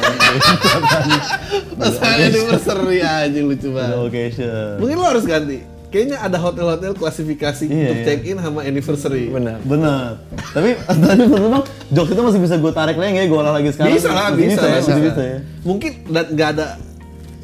Pasangan 1.80 2.18
anniversary 2.20 2.98
aja 2.98 3.40
lucu 3.40 3.68
banget. 3.70 3.96
Location. 3.96 4.70
Mungkin 4.82 4.96
lo 4.98 5.06
harus 5.06 5.24
ganti. 5.24 5.58
Kayaknya 5.94 6.18
ada 6.18 6.42
hotel-hotel 6.42 6.90
klasifikasi 6.98 7.70
Iya, 7.70 7.78
untuk 7.86 7.96
iya. 8.02 8.06
check-in 8.10 8.36
sama 8.42 8.66
anniversary. 8.66 9.30
Benar. 9.30 9.62
Bener. 9.62 10.18
Tapi 10.50 10.74
tapi 10.90 11.22
menurut 11.22 11.50
bang, 11.54 11.64
jokes 11.94 12.10
itu 12.10 12.22
masih 12.26 12.40
bisa 12.42 12.54
gue 12.58 12.72
tarik 12.74 12.98
lagi 12.98 13.14
ya, 13.14 13.24
gue 13.30 13.38
olah 13.38 13.54
lagi 13.54 13.70
sekarang. 13.70 13.94
Bisa 13.94 14.10
lah, 14.10 14.34
bisa, 14.34 14.58
ya, 14.58 14.82
bisa. 14.82 14.90
masih 14.90 15.04
bisa 15.06 15.22
ya. 15.22 15.38
Mungkin 15.62 15.90
nggak 16.10 16.48
ada. 16.58 16.66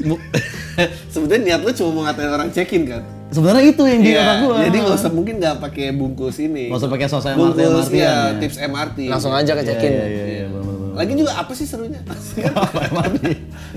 Sebetulnya 1.14 1.40
niat 1.46 1.60
lo 1.62 1.70
cuma 1.70 1.90
mau 1.94 2.02
ngatain 2.10 2.30
orang 2.34 2.50
check-in 2.50 2.90
kan? 2.90 3.06
Sebenarnya 3.30 3.70
itu 3.70 3.82
yang 3.86 4.00
di 4.02 4.10
otak 4.18 4.36
gue. 4.42 4.56
Jadi 4.66 4.76
nggak 4.82 4.96
usah 4.98 5.10
mungkin 5.14 5.34
nggak 5.38 5.56
pakai 5.62 5.86
bungkus 5.94 6.36
ini. 6.42 6.74
Nggak 6.74 6.80
usah 6.82 6.90
pakai 6.90 7.06
sosok 7.06 7.30
MRT, 7.30 7.38
Bungkus 7.38 7.86
MRT 7.86 7.94
ya, 7.94 8.10
ya. 8.10 8.18
tips 8.42 8.56
MRT. 8.58 8.98
Langsung 9.06 9.30
aja 9.30 9.52
ke 9.54 9.62
check-in. 9.62 9.92
Iya, 9.94 10.06
iya, 10.10 10.24
iya, 10.26 10.44
bener-bener. 10.50 10.94
Lagi 10.98 11.12
juga 11.14 11.32
apa 11.38 11.52
sih 11.54 11.66
serunya? 11.70 12.02
Apa 12.66 12.78
MRT? 12.90 13.22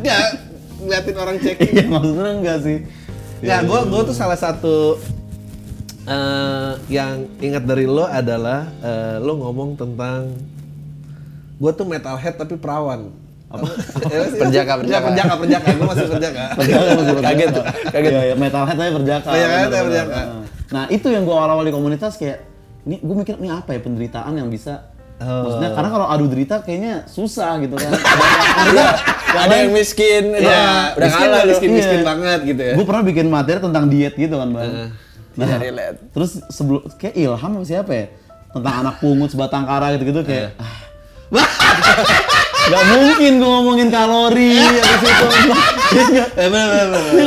Nggak, 0.02 0.22
ngeliatin 0.82 1.16
orang 1.22 1.38
check-in. 1.38 1.70
Iya, 1.70 1.86
maksudnya 1.86 2.32
enggak 2.34 2.58
sih. 2.66 2.78
Ya, 3.44 3.60
gue 3.60 3.80
gue 3.92 4.02
tuh 4.08 4.16
salah 4.16 4.40
satu 4.40 4.96
eh, 6.08 6.72
yang 6.88 7.28
ingat 7.44 7.68
dari 7.68 7.84
lo 7.84 8.08
adalah 8.08 8.72
eh, 8.80 9.20
lo 9.20 9.36
ngomong 9.36 9.76
tentang 9.76 10.32
gue 11.60 11.72
tuh 11.76 11.84
metalhead 11.84 12.40
tapi 12.40 12.56
perawan. 12.56 13.12
Apa? 13.52 13.68
Perjaka, 14.48 14.80
perjaka. 14.80 15.06
perjaka, 15.12 15.34
perjaka. 15.36 15.68
Gue 15.76 15.88
masih 15.92 16.08
perjaka. 16.08 16.44
Perjaka 16.58 16.90
masih 16.96 17.14
perjaka. 17.20 17.36
Kaget 17.36 17.50
tuh, 17.52 17.66
kaget. 17.92 18.12
Iya, 18.16 18.22
iya, 18.32 18.36
metalhead 18.40 18.78
tapi 18.80 18.92
perjaka. 18.96 19.28
Perjaka, 19.28 19.56
tapi 19.68 19.84
perjaka. 19.92 20.22
Nah, 20.72 20.84
itu 20.88 21.08
yang 21.12 21.24
gue 21.28 21.36
awal-awal 21.36 21.64
di 21.68 21.74
komunitas 21.76 22.16
kayak 22.16 22.40
ini 22.88 22.96
gue 23.00 23.16
mikir 23.16 23.36
ini 23.44 23.52
apa 23.52 23.76
ya 23.76 23.80
penderitaan 23.84 24.40
yang 24.40 24.48
bisa 24.48 24.93
Maksudnya 25.20 25.72
karena 25.72 25.90
kalau 25.90 26.08
adu 26.08 26.26
derita 26.28 26.60
kayaknya 26.60 27.06
susah 27.06 27.60
gitu 27.60 27.76
kan. 27.76 27.92
Ada, 28.64 28.86
ada 29.34 29.56
yang 29.66 29.72
miskin, 29.72 30.30
itu 30.30 30.46
Iya, 30.46 30.94
udah 30.94 31.08
miskin 31.10 31.26
kalah 31.26 31.42
miskin, 31.44 31.70
miskin 31.74 32.00
Iya. 32.00 32.06
banget 32.06 32.40
gitu 32.46 32.62
ya. 32.62 32.74
gue 32.78 32.86
pernah 32.86 33.04
bikin 33.04 33.26
materi 33.28 33.58
tentang 33.58 33.86
diet 33.90 34.14
gitu 34.14 34.36
kan 34.38 34.50
bang. 34.50 34.94
Nah, 35.34 35.48
Iya, 35.50 35.58
relate. 35.58 35.98
terus 36.14 36.32
sebelum 36.48 36.86
kayak 36.96 37.16
Ilham 37.18 37.42
sama 37.54 37.66
siapa 37.66 37.92
ya 37.92 38.06
tentang 38.54 38.74
anak 38.86 38.96
pungut 39.02 39.30
sebatang 39.30 39.66
kara 39.66 39.90
gitu-gitu 39.94 40.22
kayak 40.22 40.54
ah, 40.62 40.78
Gak 42.64 42.84
mungkin 42.88 43.32
gue 43.38 43.50
ngomongin 43.50 43.90
kalori 43.90 44.56
habis 44.62 45.02
itu. 45.02 45.26
Iya 46.14 46.26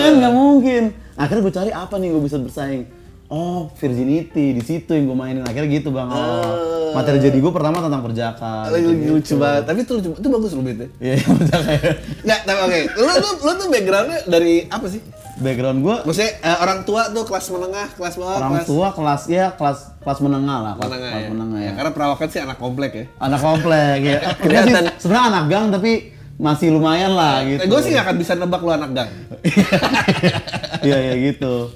kan 0.00 0.12
gak 0.16 0.34
mungkin. 0.34 0.82
Akhirnya 1.16 1.42
gue 1.42 1.54
cari 1.54 1.70
apa 1.72 1.94
nih 1.96 2.08
gue 2.08 2.22
bisa 2.22 2.36
bersaing. 2.38 2.86
Oh, 3.26 3.66
virginity 3.74 4.54
di 4.54 4.62
situ 4.62 4.94
yang 4.94 5.10
gue 5.10 5.18
mainin. 5.18 5.42
Akhirnya 5.42 5.66
gitu 5.66 5.90
bang. 5.90 6.06
Oh, 6.06 6.94
materi 6.94 7.18
jadi 7.18 7.34
gue 7.34 7.52
pertama 7.52 7.82
tentang 7.82 8.06
perjaka. 8.06 8.70
Lagi 8.70 8.86
gitu. 8.86 9.18
lucu 9.18 9.34
banget. 9.34 9.62
Tapi 9.66 9.78
itu 9.82 9.92
lucu, 9.98 10.08
itu 10.14 10.28
bagus 10.30 10.50
lo 10.54 10.62
beatnya. 10.62 10.88
Iya, 11.02 11.14
perjaka. 11.42 11.68
ya. 11.74 11.90
Nggak, 12.22 12.40
tapi 12.46 12.60
oke. 12.62 12.80
Lo, 13.02 13.12
lo, 13.18 13.30
lo 13.42 13.52
tuh 13.58 13.66
backgroundnya 13.66 14.18
dari 14.30 14.54
apa 14.70 14.86
sih? 14.86 15.02
Background 15.36 15.84
gue 15.84 15.96
Maksudnya 16.08 16.32
eh, 16.40 16.58
orang 16.64 16.88
tua 16.88 17.12
tuh 17.12 17.28
kelas 17.28 17.46
menengah, 17.52 17.88
kelas 17.92 18.14
bawah, 18.16 18.36
orang 18.40 18.50
kelas 18.56 18.66
tua 18.72 18.88
kelas 18.96 19.22
ya 19.28 19.46
kelas 19.52 19.78
kelas 20.00 20.18
menengah 20.24 20.58
lah, 20.64 20.72
kelas 20.80 20.88
menengah 20.88 21.10
kelas 21.12 21.20
ya. 21.20 21.28
menengah 21.28 21.60
ya. 21.60 21.72
Karena 21.76 21.90
perawakan 21.92 22.28
sih 22.32 22.40
anak 22.40 22.56
komplek 22.56 22.90
ya. 22.96 23.04
Anak 23.20 23.40
komplek 23.44 23.98
ya. 24.00 24.18
Kelihatan. 24.40 24.82
Sebenarnya 24.96 25.24
anak 25.28 25.44
gang 25.52 25.66
tapi 25.68 25.92
masih 26.36 26.68
lumayan 26.68 27.16
lah 27.16 27.40
gitu. 27.48 27.64
gue 27.64 27.80
sih 27.80 27.96
gak 27.96 28.04
akan 28.04 28.16
bisa 28.20 28.32
nebak 28.36 28.60
lo 28.64 28.72
anak 28.72 28.90
gang. 28.92 29.10
Iya 30.86 30.98
ya 31.02 31.14
gitu. 31.32 31.72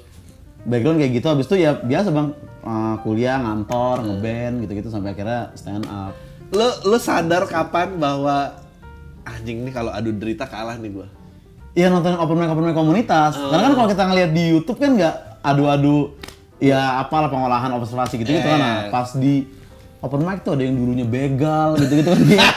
Background 0.61 0.97
kayak 0.97 1.11
gitu 1.11 1.27
habis 1.27 1.45
itu 1.45 1.55
ya 1.57 1.73
biasa 1.73 2.09
Bang 2.09 2.37
eh, 2.61 2.95
kuliah, 3.01 3.37
ngantor, 3.37 4.05
ngeband 4.05 4.55
gitu-gitu 4.61 4.89
sampai 4.89 5.11
akhirnya 5.11 5.49
stand 5.53 5.85
up. 5.85 6.13
Lo 6.51 6.67
lo 6.85 6.97
sadar 6.97 7.47
kapan 7.47 7.95
bahwa 7.95 8.53
anjing 9.23 9.63
nih 9.63 9.71
kalau 9.71 9.89
adu 9.89 10.11
derita 10.11 10.45
kalah 10.45 10.77
nih 10.77 10.91
gue. 10.91 11.07
Iya 11.71 11.87
nonton 11.87 12.13
open 12.13 12.35
mic 12.35 12.49
open 12.49 12.65
mic 12.67 12.75
komunitas. 12.75 13.33
Karena 13.33 13.63
kan 13.65 13.73
kalau 13.73 13.87
kita 13.87 14.03
ngeliat 14.03 14.31
di 14.31 14.43
YouTube 14.51 14.75
kan 14.75 14.91
nggak 14.93 15.15
adu-adu 15.39 16.13
ya 16.59 16.99
apalah 16.99 17.31
pengolahan 17.31 17.71
observasi 17.73 18.19
gitu 18.19 18.29
gitu 18.29 18.43
kan. 18.43 18.59
Nah, 18.59 18.75
Eh. 18.85 18.91
pas 18.91 19.09
di 19.15 19.47
open 19.97 20.21
mic 20.21 20.43
tuh 20.43 20.53
ada 20.53 20.61
yang 20.61 20.75
dulunya 20.75 21.07
begal 21.07 21.79
gitu-gitu 21.79 22.11
kan 22.11 22.21
dia. 22.27 22.43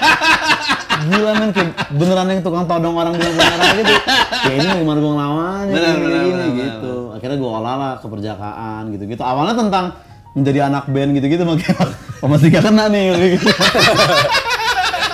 Gila 0.94 1.32
men 1.36 1.50
kayak 1.50 1.70
beneran 1.90 2.26
yang 2.28 2.40
tukang 2.40 2.64
todong 2.64 2.94
orang 2.94 3.14
bilang 3.14 3.34
beneran 3.34 3.68
gitu. 3.76 3.94
Kayak 4.42 4.56
ini 4.56 4.68
gimana 4.78 4.98
gue 4.98 5.12
ngelawannya 5.12 5.74
Benar, 5.74 5.94
gini, 5.94 6.02
benar, 6.02 6.22
gini, 6.22 6.32
benar, 6.34 6.50
gitu. 6.58 6.94
Akhirnya 7.24 7.40
gue 7.40 7.48
olah 7.48 7.74
lah 7.74 7.92
keperjakaan 7.98 8.92
gitu-gitu. 8.92 9.24
Awalnya 9.24 9.56
tentang 9.56 9.96
menjadi 10.36 10.68
anak 10.68 10.84
band 10.86 11.16
gitu-gitu 11.16 11.40
makanya 11.42 11.88
oh 12.20 12.28
masih 12.28 12.52
gak 12.52 12.62
kena 12.62 12.84
nih 12.86 13.04
gitu. 13.32 13.48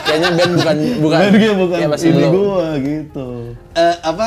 Kayaknya 0.03 0.29
band 0.35 0.53
bukan 0.53 0.77
bukan. 0.99 1.19
Band 1.23 1.35
dia 1.37 1.53
bukan 1.55 1.79
Kayak 1.79 1.91
masih 1.95 2.09
ini 2.09 2.19
belum. 2.19 2.33
gua 2.35 2.69
gitu. 2.77 3.27
Eh 3.79 3.95
apa? 4.03 4.27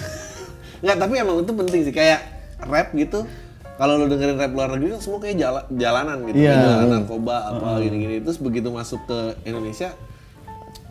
Nggak, 0.82 0.96
tapi 0.96 1.12
emang 1.14 1.36
itu 1.38 1.52
penting 1.54 1.80
sih 1.82 1.92
kayak 1.92 2.20
rap 2.62 2.88
gitu. 2.94 3.28
Kalau 3.74 3.98
lo 3.98 4.06
dengerin 4.06 4.38
rap 4.38 4.52
luar 4.54 4.72
negeri 4.72 4.96
kan 4.96 5.00
semua 5.02 5.20
kayak 5.20 5.36
jala- 5.36 5.68
jalanan 5.68 6.24
gitu, 6.24 6.40
Iya. 6.40 6.48
Kayak 6.50 6.64
jalanan 6.64 6.88
narkoba 6.94 7.36
apa 7.50 7.68
gini-gini. 7.80 8.16
Terus 8.22 8.38
begitu 8.38 8.68
masuk 8.70 9.04
ke 9.04 9.18
Indonesia 9.44 9.92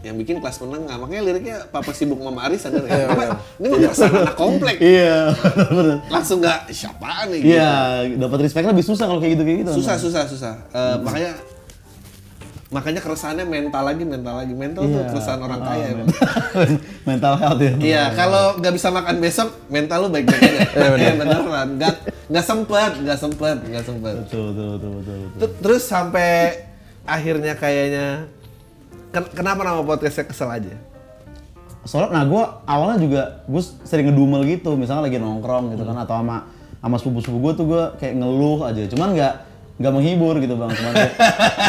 yang 0.04 0.16
bikin 0.16 0.38
kelas 0.38 0.60
menengah. 0.60 1.00
Makanya 1.00 1.24
liriknya 1.24 1.58
Papa 1.66 1.90
sibuk 1.90 2.20
Mama 2.20 2.44
Aris 2.44 2.60
sadar 2.60 2.84
ya. 2.84 3.08
Apa? 3.08 3.40
Ini 3.56 3.66
mah 3.66 3.80
perasaan 3.82 4.12
anak 4.14 4.36
komplek. 4.36 4.76
Iya. 4.78 5.32
Langsung 6.08 6.38
nggak 6.38 6.60
siapaan 6.70 7.32
nih. 7.32 7.40
gitu. 7.40 7.56
Iya, 7.56 7.72
dapat 8.20 8.40
respect 8.44 8.68
lebih 8.68 8.84
susah 8.84 9.06
kalau 9.06 9.18
kayak 9.18 9.34
gitu 9.34 9.44
kayak 9.44 9.58
gitu. 9.64 9.72
Susah, 9.74 9.96
susah, 9.96 10.24
susah. 10.26 10.54
Eh, 10.70 10.96
Makanya 11.00 11.32
makanya 12.68 13.00
keresahannya 13.00 13.46
mental 13.46 13.84
lagi, 13.86 14.04
mental 14.04 14.34
lagi. 14.36 14.52
Mental 14.52 14.82
tuh 14.84 14.98
Iya. 14.98 15.08
keresahan 15.08 15.40
orang 15.40 15.62
kaya. 15.62 15.86
emang. 15.88 16.08
mental 17.10 17.34
health 17.38 17.62
ya. 17.62 17.74
Iya, 17.78 18.04
kalau 18.12 18.44
nggak 18.58 18.74
bisa 18.74 18.88
makan 18.90 19.16
besok, 19.18 19.50
mental 19.68 19.98
lu 20.00 20.08
baik-baik 20.10 20.42
aja. 20.42 20.60
Iya 21.00 21.12
beneran. 21.16 21.68
Nggak 21.78 21.94
nggak 22.28 22.44
sempet, 22.44 22.92
nggak 23.00 23.20
sempet, 23.20 23.58
nggak 23.64 23.86
sempet. 23.86 24.16
Betul, 24.26 24.44
betul, 24.52 24.68
betul, 24.74 24.92
betul, 24.98 25.16
betul. 25.22 25.38
Ter- 25.40 25.56
Terus 25.62 25.84
sampai 25.86 26.32
akhirnya 27.06 27.54
kayaknya 27.54 28.08
ken- 29.14 29.32
kenapa 29.32 29.62
nama 29.62 29.82
podcastnya 29.82 30.26
kesel 30.26 30.50
aja? 30.50 30.74
Soalnya, 31.84 32.10
nah 32.12 32.24
gue 32.24 32.44
awalnya 32.64 32.98
juga 32.98 33.22
gue 33.44 33.62
sering 33.84 34.10
ngedumel 34.10 34.48
gitu, 34.48 34.74
misalnya 34.74 35.06
lagi 35.06 35.20
nongkrong 35.20 35.76
gitu 35.76 35.84
kan, 35.84 35.98
atau 36.00 36.16
sama 36.18 36.48
sama 36.80 36.96
sepupu-sepupu 36.98 37.40
gue 37.40 37.54
tuh 37.54 37.66
gue 37.68 37.84
kayak 37.98 38.14
ngeluh 38.18 38.60
aja, 38.64 38.84
cuman 38.88 39.12
nggak 39.12 39.34
nggak 39.74 39.92
menghibur 39.92 40.36
gitu 40.38 40.56
bang, 40.56 40.72
cuman 40.72 40.92
kayak 40.96 41.14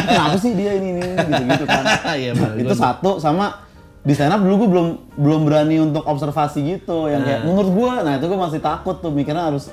kenapa 0.05 0.35
sih 0.37 0.51
dia 0.55 0.71
ini 0.73 0.87
ini 0.95 1.03
gitu 1.19 1.43
gitu 1.45 1.65
kan? 1.65 1.83
Bang. 2.39 2.53
itu 2.55 2.73
satu 2.73 3.11
sama 3.17 3.65
di 4.05 4.13
stand 4.13 4.31
up 4.31 4.39
dulu 4.39 4.55
gue 4.61 4.69
belum 4.71 4.87
belum 5.17 5.41
berani 5.43 5.75
untuk 5.81 6.03
observasi 6.05 6.59
gitu, 6.63 7.11
yang 7.11 7.23
kayak 7.23 7.43
menurut 7.43 7.69
gue, 7.69 7.91
nah 8.01 8.13
itu 8.15 8.25
gue 8.25 8.39
masih 8.39 8.61
takut 8.63 8.95
tuh. 8.99 9.11
Mikirnya 9.11 9.51
harus 9.51 9.67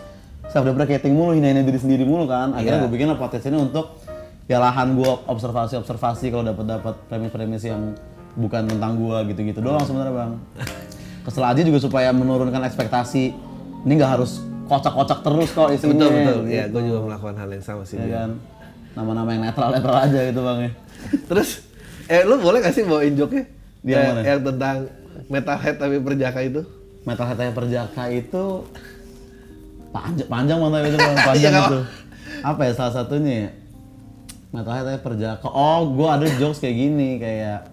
self 0.51 0.65
deprecating 0.67 1.15
mulu, 1.15 1.39
hinain 1.39 1.63
diri 1.63 1.79
sendiri 1.79 2.03
mulu 2.03 2.27
kan, 2.27 2.51
akhirnya 2.51 2.83
Iya. 2.83 2.85
gue 2.87 2.91
bikin 2.91 3.15
podcast 3.15 3.47
ini 3.47 3.63
untuk 3.63 3.95
ya 4.53 4.61
lahan 4.61 4.93
gue 4.93 5.09
observasi 5.25 5.75
observasi 5.75 6.29
kalau 6.29 6.45
dapat 6.45 6.65
dapat 6.69 6.95
premis-premis 7.09 7.65
yang 7.65 7.97
bukan 8.35 8.65
tentang 8.67 8.93
gue 8.95 9.17
gitu-gitu 9.31 9.59
doang 9.59 9.81
sebenarnya 9.81 10.13
bang 10.15 10.33
kesel 11.25 11.41
aja 11.43 11.61
juga 11.61 11.79
supaya 11.79 12.13
menurunkan 12.13 12.61
ekspektasi 12.63 13.33
ini 13.81 13.93
nggak 13.95 14.13
harus 14.13 14.45
kocak-kocak 14.65 15.23
terus 15.23 15.49
kok 15.51 15.69
isinya 15.71 15.95
Betul 15.95 16.11
betul. 16.11 16.37
gitu. 16.39 16.41
Iya, 16.49 16.65
gue 16.69 16.83
juga 16.83 17.01
melakukan 17.03 17.35
hal 17.35 17.49
yang 17.51 17.61
sama 17.61 17.83
sih. 17.83 17.97
ya 17.97 18.05
Dia. 18.05 18.15
kan 18.19 18.31
nama-nama 18.93 19.29
yang 19.31 19.43
netral-netral 19.43 19.97
aja 19.99 20.21
gitu 20.23 20.41
bang 20.41 20.59
ya 20.61 20.71
Terus, 21.29 21.51
eh 22.07 22.23
lu 22.23 22.37
boleh 22.37 22.61
gak 22.61 22.73
sih 22.73 22.83
bawain 22.83 23.15
joke-nya? 23.15 23.45
Dia 23.81 23.95
Eh, 23.95 24.05
mana? 24.07 24.21
Yang 24.23 24.41
tentang 24.47 24.77
metalhead 25.29 25.77
tapi 25.77 25.97
perjaka 25.99 26.41
itu? 26.41 26.61
metal 27.03 27.27
hatanya 27.27 27.51
perjaka 27.51 28.03
itu 28.09 28.45
panjang 29.89 30.29
panjang 30.29 30.59
banget 30.61 30.83
itu 30.87 30.99
bang 30.99 31.17
panjang 31.29 31.43
Iya, 31.43 31.49
nggak 31.53 31.69
itu 31.69 31.81
apa 32.41 32.61
ya 32.63 32.73
salah 32.73 32.95
satunya 32.95 33.51
ya 34.53 34.61
metal 34.61 34.73
hatanya 34.77 35.01
perjaka 35.01 35.49
oh 35.49 35.97
gue 35.97 36.09
ada 36.13 36.27
jokes 36.37 36.61
kayak 36.61 36.77
gini 36.77 37.17
kayak 37.17 37.73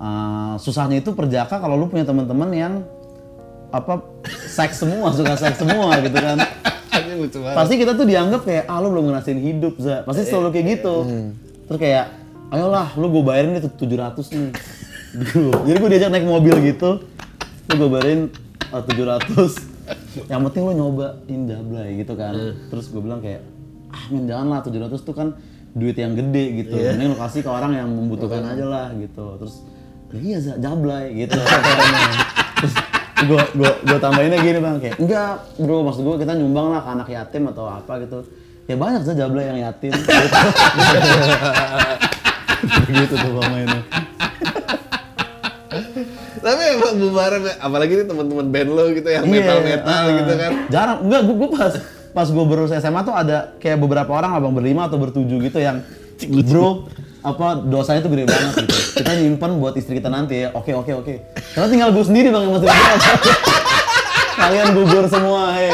eh, 0.00 0.52
susahnya 0.56 1.04
itu 1.04 1.12
perjaka 1.12 1.60
kalau 1.60 1.76
lu 1.76 1.92
punya 1.92 2.08
teman-teman 2.08 2.48
yang 2.56 2.74
apa 3.68 4.00
seks 4.48 4.80
semua 4.80 5.12
suka 5.12 5.36
seks 5.36 5.60
semua 5.60 5.92
gitu 6.00 6.16
kan. 6.16 6.40
Pasti 7.52 7.74
kita 7.76 7.92
tuh 7.92 8.08
dianggap 8.08 8.42
kayak 8.48 8.64
ah 8.64 8.80
lu 8.80 8.88
belum 8.92 9.12
ngerasain 9.12 9.36
hidup 9.36 9.76
za. 9.76 10.04
Pasti 10.08 10.24
selalu 10.24 10.48
kayak 10.56 10.66
gitu. 10.80 10.94
terus 11.68 11.78
kayak 11.84 12.04
ayolah 12.48 12.96
lu 12.96 13.12
gue 13.12 13.22
bayarin 13.24 13.60
itu 13.60 13.68
700 13.68 14.16
nih. 14.32 14.52
Gitu. 15.08 15.48
jadi 15.64 15.76
gue 15.80 15.90
diajak 15.92 16.10
naik 16.12 16.26
mobil 16.28 16.56
gitu. 16.64 17.04
Lu 17.68 17.74
gue 17.76 17.88
bayarin 17.92 18.20
uh, 18.72 18.80
700 18.80 20.32
yang 20.32 20.40
penting 20.48 20.62
lu 20.64 20.72
nyobain 20.72 21.40
jablay 21.44 21.88
gitu 22.00 22.12
kan. 22.16 22.32
Terus 22.72 22.88
gue 22.88 23.00
bilang 23.04 23.20
kayak 23.20 23.44
ah 23.92 24.04
men 24.12 24.24
jangan 24.24 24.46
lah 24.48 24.60
700 24.64 24.96
tuh 25.00 25.16
kan 25.16 25.36
duit 25.74 25.96
yang 25.96 26.12
gede 26.16 26.44
gitu. 26.64 26.76
Mending 26.76 27.12
lu 27.12 27.18
kasih 27.18 27.40
ke 27.44 27.50
orang 27.50 27.72
yang 27.76 27.88
membutuhkan 27.90 28.44
aja 28.44 28.64
lah 28.64 28.86
gitu. 28.96 29.36
Terus 29.42 29.54
ya 30.08 30.18
iya 30.24 30.38
za 30.40 30.52
jablay 30.56 31.12
gitu. 31.14 31.36
Terus 32.58 32.74
gue 33.18 33.42
gue 33.58 33.70
gue 33.82 33.98
tambahinnya 33.98 34.38
gini 34.40 34.58
bang 34.62 34.78
kayak 34.78 34.96
enggak 35.02 35.42
bro 35.58 35.82
maksud 35.82 36.06
gue 36.06 36.16
kita 36.22 36.32
nyumbang 36.38 36.70
lah 36.70 36.80
ke 36.86 36.90
anak 36.94 37.08
yatim 37.10 37.44
atau 37.50 37.66
apa 37.68 37.92
gitu. 38.02 38.24
Ya 38.68 38.76
banyak 38.76 39.00
saja 39.04 39.26
jablay 39.26 39.48
yang 39.48 39.58
yatim. 39.64 39.92
Gitu, 39.96 40.08
gitu 43.00 43.14
tuh 43.16 43.30
bang 43.40 43.48
mainnya 43.48 43.82
Tapi 46.38 46.62
emang 46.78 46.94
bubaran, 47.02 47.42
apalagi 47.60 47.92
nih 47.98 48.06
teman-teman 48.06 48.46
band 48.48 48.70
lo 48.72 48.84
gitu 48.94 49.08
yang 49.10 49.26
Iya, 49.26 49.32
metal-metal 49.42 49.90
ah. 49.90 50.16
gitu 50.16 50.32
kan. 50.38 50.52
jarang 50.70 50.98
enggak 51.04 51.20
gue 51.26 51.50
pas 51.50 51.72
pas 52.10 52.26
gue 52.26 52.44
baru 52.44 52.66
SMA 52.68 53.00
tuh 53.02 53.14
ada 53.14 53.56
kayak 53.58 53.78
beberapa 53.78 54.10
orang 54.10 54.32
abang 54.34 54.52
berlima 54.52 54.88
atau 54.88 54.96
bertujuh 54.96 55.38
gitu 55.44 55.58
yang 55.58 55.84
bro 56.48 56.88
apa 57.18 57.62
dosanya 57.66 58.00
tuh 58.00 58.10
gede 58.14 58.24
banget 58.26 58.52
gitu. 58.64 58.76
Kita 59.02 59.10
nyimpen 59.14 59.50
buat 59.58 59.74
istri 59.74 59.98
kita 59.98 60.08
nanti 60.08 60.46
ya. 60.46 60.54
Oke 60.54 60.72
oke 60.72 60.92
oke. 60.94 61.14
Karena 61.54 61.66
tinggal 61.68 61.88
gue 61.92 62.04
sendiri 62.06 62.28
bang 62.30 62.42
masih 62.46 62.68
kalian 64.38 64.68
gugur 64.70 65.04
semua 65.10 65.50
hei 65.58 65.68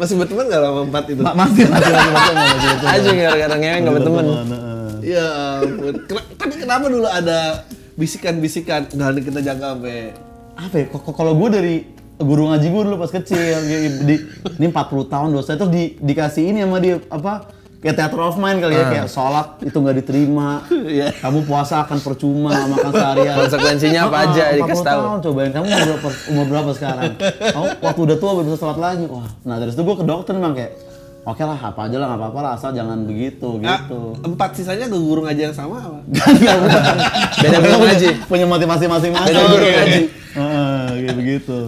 Masih 0.00 0.16
berteman 0.16 0.48
gak 0.48 0.62
sama 0.64 0.80
empat 0.88 1.04
itu? 1.12 1.20
Ma- 1.20 1.36
masih 1.36 1.64
masih 1.68 1.92
masih 1.92 2.34
masih 2.34 2.88
Aja 2.88 3.10
gara-gara 3.12 3.54
ngewe 3.60 3.76
nggak 3.84 3.94
berteman. 4.00 4.24
Iya 5.00 5.26
ampun. 5.60 5.94
Tapi 6.40 6.54
kenapa 6.56 6.86
dulu 6.88 7.04
ada 7.04 7.68
bisikan-bisikan? 8.00 8.88
Nah 8.96 9.12
kita 9.12 9.44
jaga 9.44 9.76
sampai 9.76 10.16
apa 10.56 10.76
ya, 10.76 10.86
kalau 10.92 11.32
gue 11.36 11.48
dari 11.48 11.76
guru 12.20 12.42
ngaji 12.46 12.66
gue 12.66 12.82
dulu 12.84 12.96
pas 12.98 13.10
kecil, 13.10 13.38
di, 13.62 13.76
di- 14.06 14.24
ini 14.54 14.66
40 14.68 14.76
tahun 15.06 15.28
dosa 15.30 15.54
terus 15.54 15.68
di, 15.68 15.96
dikasih 15.96 16.44
ini 16.46 16.60
sama 16.60 16.78
dia 16.78 17.00
apa 17.04 17.48
kayak 17.76 17.96
theater 17.96 18.20
of 18.22 18.36
mind 18.36 18.58
kali 18.58 18.74
ya 18.74 18.84
kayak 18.86 19.06
sholat 19.06 19.56
itu 19.60 19.72
nggak 19.72 19.96
diterima, 19.98 20.60
Iya. 20.68 21.16
kamu 21.16 21.38
puasa 21.42 21.80
akan 21.80 21.96
percuma 21.98 22.52
makan 22.68 22.92
seharian. 22.92 23.34
Konsekuensinya 23.38 24.00
apa 24.04 24.16
Ah, 24.18 24.24
aja 24.26 24.42
ah, 24.42 24.52
40 24.52 24.60
dikasih 24.60 24.84
tahu. 24.84 25.00
tahun, 25.00 25.18
cobain 25.22 25.50
kamu 25.50 25.64
umur 25.66 25.80
berapa, 25.86 26.08
umur 26.28 26.46
berapa 26.46 26.70
sekarang? 26.72 27.12
Kamu 27.16 27.66
waktu 27.80 28.00
udah 28.02 28.16
tua 28.16 28.30
bisa 28.38 28.56
sholat 28.58 28.78
lagi. 28.78 29.04
Wah, 29.06 29.28
nah 29.42 29.56
dari 29.56 29.70
situ 29.70 29.80
gue 29.80 29.96
ke 29.96 30.04
dokter 30.04 30.32
emang 30.34 30.52
kayak 30.52 30.72
oke 31.20 31.36
lah 31.38 31.56
apa 31.58 31.80
aja 31.82 31.96
lah 31.96 32.06
nggak 32.06 32.20
apa-apa 32.20 32.38
lah 32.38 32.50
asal 32.54 32.70
jangan 32.70 32.98
begitu 33.02 33.48
Ah, 33.58 33.80
gitu. 33.80 34.00
empat 34.24 34.50
sisanya 34.54 34.84
ke 34.84 34.96
guru 34.96 35.20
ngaji 35.22 35.40
yang 35.42 35.56
sama 35.56 35.76
apa? 35.78 35.98
Enggak, 36.30 36.56
bukan. 36.58 36.84
Beda 37.38 37.58
guru 37.60 37.76
ngaji. 37.82 38.08
Punya 38.24 38.44
motivasi 38.44 38.84
masing-masing. 38.86 39.30
Beda 39.30 39.42
guru 39.46 39.64
ngaji. 39.66 40.02
Heeh, 40.30 40.84
kayak 41.00 41.16
begitu. 41.16 41.58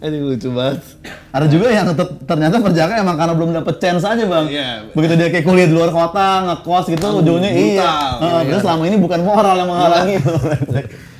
Ini 0.00 0.16
lucu 0.16 0.48
banget. 0.48 0.80
Ada 1.28 1.44
juga 1.44 1.68
yang 1.68 1.92
ter- 1.92 2.16
ternyata 2.24 2.56
perjaka 2.56 2.92
emang 2.96 3.20
karena 3.20 3.34
belum 3.36 3.50
dapet 3.52 3.74
chance 3.76 4.00
aja 4.02 4.24
bang. 4.24 4.46
Iya. 4.48 4.70
Begitu 4.96 5.12
dia 5.14 5.28
kayak 5.28 5.44
kuliah 5.44 5.68
di 5.68 5.76
luar 5.76 5.92
kota, 5.92 6.28
ngekos 6.48 6.84
gitu, 6.88 7.06
ujungnya 7.20 7.50
brutal, 7.52 7.68
iya. 7.68 7.92
gitu 8.16 8.24
Heeh, 8.24 8.40
ya. 8.40 8.48
Terus 8.48 8.62
selama 8.64 8.82
ini 8.88 8.96
bukan 8.96 9.20
moral 9.20 9.54
yang 9.54 9.68
menghalangi. 9.68 10.16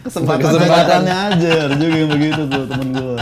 Kesempatan. 0.00 0.40
Kesempatannya 0.48 1.16
aja, 1.28 1.50
ada 1.68 1.74
juga 1.76 1.92
yang 1.94 2.10
begitu 2.10 2.40
tuh 2.48 2.64
temen 2.64 2.88
gue. 2.90 3.16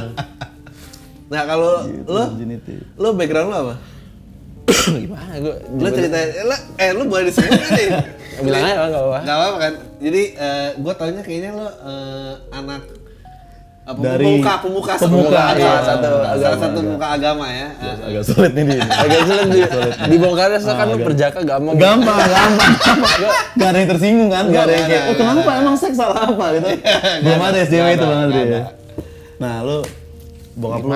Nah 1.29 1.43
kalau 1.45 1.73
Gitu, 1.85 2.07
lo, 2.07 2.23
virginity. 2.31 2.75
lo 2.95 3.09
background 3.13 3.49
lo 3.51 3.57
apa? 3.59 3.75
Gimana 4.95 5.33
gue? 5.37 5.55
Lo 5.75 5.89
ceritain, 5.91 6.29
eh, 6.31 6.45
lo, 6.47 6.57
eh 6.77 6.91
lo 6.95 7.03
boleh 7.05 7.25
disebut 7.27 7.51
nih? 7.51 7.89
Bilang 8.47 8.63
aja 8.63 8.75
nggak 8.87 8.95
apa-apa. 8.97 9.19
Gak 9.21 9.37
apa-apa 9.37 9.57
kan? 9.59 9.73
Jadi 9.99 10.23
eh, 10.33 10.69
gue 10.79 10.93
taunya 10.95 11.21
kayaknya 11.21 11.51
lo 11.53 11.67
eh, 11.67 12.33
anak 12.55 12.83
apa, 13.89 14.01
Dari- 14.05 14.25
pemuka, 14.37 14.55
pemuka, 14.61 14.93
pemuka, 15.01 15.41
agama. 15.41 15.57
iya. 15.57 15.81
satu, 15.81 16.09
Agama, 16.13 16.37
salah 16.45 16.59
satu 16.61 16.79
pemuka 16.85 17.07
agama 17.09 17.47
ya. 17.49 17.69
Agak 18.05 18.23
sulit 18.29 18.53
nih 18.53 18.65
dia. 18.69 18.83
Agak 18.85 19.21
sulit 19.25 19.47
di, 19.49 19.61
dibongkar 20.13 20.49
kan 20.53 20.85
lu 20.93 20.99
perjaka 21.01 21.39
gampang. 21.41 21.75
Gampang, 21.81 22.19
gampang. 22.21 22.73
Gak 23.57 23.69
ada 23.73 23.79
yang 23.81 23.89
tersinggung 23.89 24.29
kan? 24.29 24.45
Gak 24.53 24.63
ada 24.69 24.73
yang 24.77 24.89
kayak, 24.93 25.05
oh 25.09 25.15
kenapa? 25.17 25.51
Emang 25.57 25.77
seks 25.81 25.97
salah 25.97 26.21
apa 26.29 26.47
gitu? 26.61 26.69
Belum 27.25 27.41
ada 27.41 27.59
SJW 27.65 27.81
Nggak 27.81 27.97
itu 27.97 28.07
banget. 28.07 28.65
Nah 29.41 29.55
lu, 29.65 29.79
bokap 30.53 30.83
lu? 30.85 30.93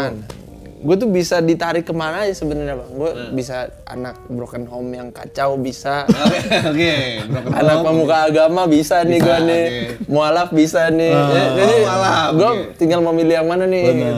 Gue 0.82 0.96
tuh 0.98 1.08
bisa 1.08 1.38
ditarik 1.38 1.86
ke 1.86 1.94
mana 1.94 2.26
aja 2.26 2.34
sebenarnya 2.34 2.74
bang. 2.74 2.90
Gue 2.90 3.10
bisa 3.38 3.70
anak 3.86 4.18
broken 4.26 4.66
home 4.66 4.90
yang 4.92 5.08
kacau 5.14 5.54
bisa. 5.54 6.04
Oke, 6.70 7.22
broken 7.30 7.54
anak 7.54 7.76
home. 7.80 7.86
pemuka 7.86 8.16
agama 8.26 8.66
bisa 8.66 9.06
nih 9.06 9.18
gue 9.22 9.38
nih. 9.46 9.64
Mualaf 10.10 10.50
bisa 10.50 10.90
nih. 10.90 11.14
Ya, 11.14 11.46
Jadi 11.54 11.72
oh, 11.72 11.80
mualaf, 11.86 12.30
gue 12.34 12.50
oke. 12.50 12.62
tinggal 12.82 13.00
memilih 13.00 13.34
yang 13.38 13.48
mana 13.48 13.64
nih. 13.70 13.84
Bener, 13.86 14.14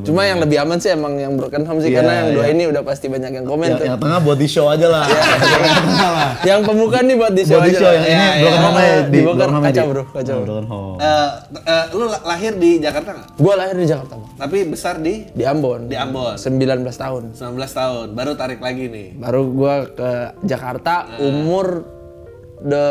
bener. 0.00 0.06
Cuma 0.06 0.20
yang 0.22 0.38
lebih 0.38 0.56
aman 0.58 0.76
sih 0.76 0.90
emang 0.90 1.12
yang 1.14 1.32
broken 1.34 1.62
home 1.62 1.78
sih 1.78 1.88
Iya, 1.88 1.96
karena 1.96 2.12
yang 2.16 2.28
dua 2.32 2.44
iya. 2.44 2.52
ini 2.52 2.62
udah 2.66 2.82
pasti 2.82 3.06
banyak 3.06 3.30
yang 3.30 3.44
komen 3.44 3.66
yang, 3.66 3.76
tuh. 3.76 3.86
yang 3.86 3.98
tengah 3.98 4.18
buat 4.18 4.36
di 4.36 4.48
show 4.48 4.66
aja 4.66 4.86
lah. 4.86 5.04
yang 5.94 6.12
lah. 6.12 6.30
Yang 6.40 6.60
pemuka 6.64 6.98
nih 7.00 7.16
buat 7.16 7.32
di 7.32 7.42
show 7.42 7.54
Buat 7.54 7.64
di 7.64 7.70
aja 7.70 7.78
show 7.78 7.86
lah. 7.86 7.94
yang 7.94 8.02
Iya, 8.02 8.10
ini 8.10 8.24
iya. 8.24 8.40
broken 8.40 8.60
home 8.60 8.70
Oh, 8.70 8.80
aja 8.80 8.94
di 9.02 9.18
broken 9.20 9.48
home 9.50 9.60
aja 9.60 9.70
Kacau, 9.70 9.84
di- 9.84 9.90
bro, 9.90 10.04
kacau. 10.10 10.32
Oh, 10.32 10.42
broken 10.42 10.66
home. 10.66 10.96
Eh, 10.98 11.28
eh, 11.62 11.84
lu 11.92 12.04
la- 12.06 12.24
lahir 12.26 12.52
di 12.54 12.70
Jakarta 12.78 13.10
nggak? 13.12 13.28
Gue 13.36 13.54
lahir 13.54 13.76
di 13.76 13.86
Jakarta 13.86 14.12
bang. 14.16 14.30
Tapi 14.36 14.58
besar 14.66 14.94
di 14.98 15.14
Di 15.30 15.44
Ambon. 15.44 15.80
Di 15.86 15.96
Ambon. 15.96 16.34
19 16.34 16.56
tahun. 16.94 17.22
19 17.32 17.36
tahun. 17.70 18.06
Baru 18.12 18.32
tarik 18.34 18.58
lagi 18.58 18.86
nih. 18.86 19.08
Baru 19.14 19.50
gua 19.50 19.84
ke 19.86 20.10
Jakarta 20.42 20.94
umur 21.18 21.84
de 22.58 22.84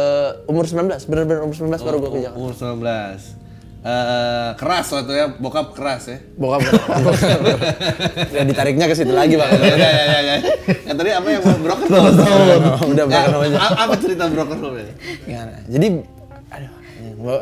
umur 0.46 0.66
19, 0.66 1.06
bener-bener 1.06 1.42
umur 1.42 1.54
19 1.54 1.78
baru 1.80 1.98
gua 2.00 2.10
ke 2.12 2.20
Jakarta. 2.20 2.38
Umur 2.38 2.54
19. 2.54 3.39
Eh, 3.82 4.50
keras 4.54 4.88
waktu 4.90 5.14
ya, 5.14 5.26
bokap 5.32 5.72
keras 5.72 6.04
ya. 6.06 6.18
Bokap. 6.34 6.60
bokap. 6.62 7.60
ya 8.36 8.44
ditariknya 8.44 8.86
ke 8.86 8.94
situ 8.94 9.12
lagi, 9.12 9.34
Bang. 9.34 9.52
ya, 9.52 9.74
ya, 9.74 9.90
ya, 9.90 10.20
ya. 10.22 10.36
Yang 10.84 10.96
tadi 10.98 11.10
apa 11.12 11.28
yang 11.30 11.42
broken 11.58 11.88
home? 11.88 12.08
Udah 12.90 13.04
Ya, 13.04 13.10
broken 13.10 13.32
home 13.32 13.46
aja. 13.46 13.58
a- 13.58 13.78
apa 13.82 13.94
cerita 13.96 14.24
broken 14.28 14.58
home 14.60 14.78
ya? 14.78 14.86
Gimana? 15.22 15.54
Jadi 15.66 15.88
aduh, 16.50 16.72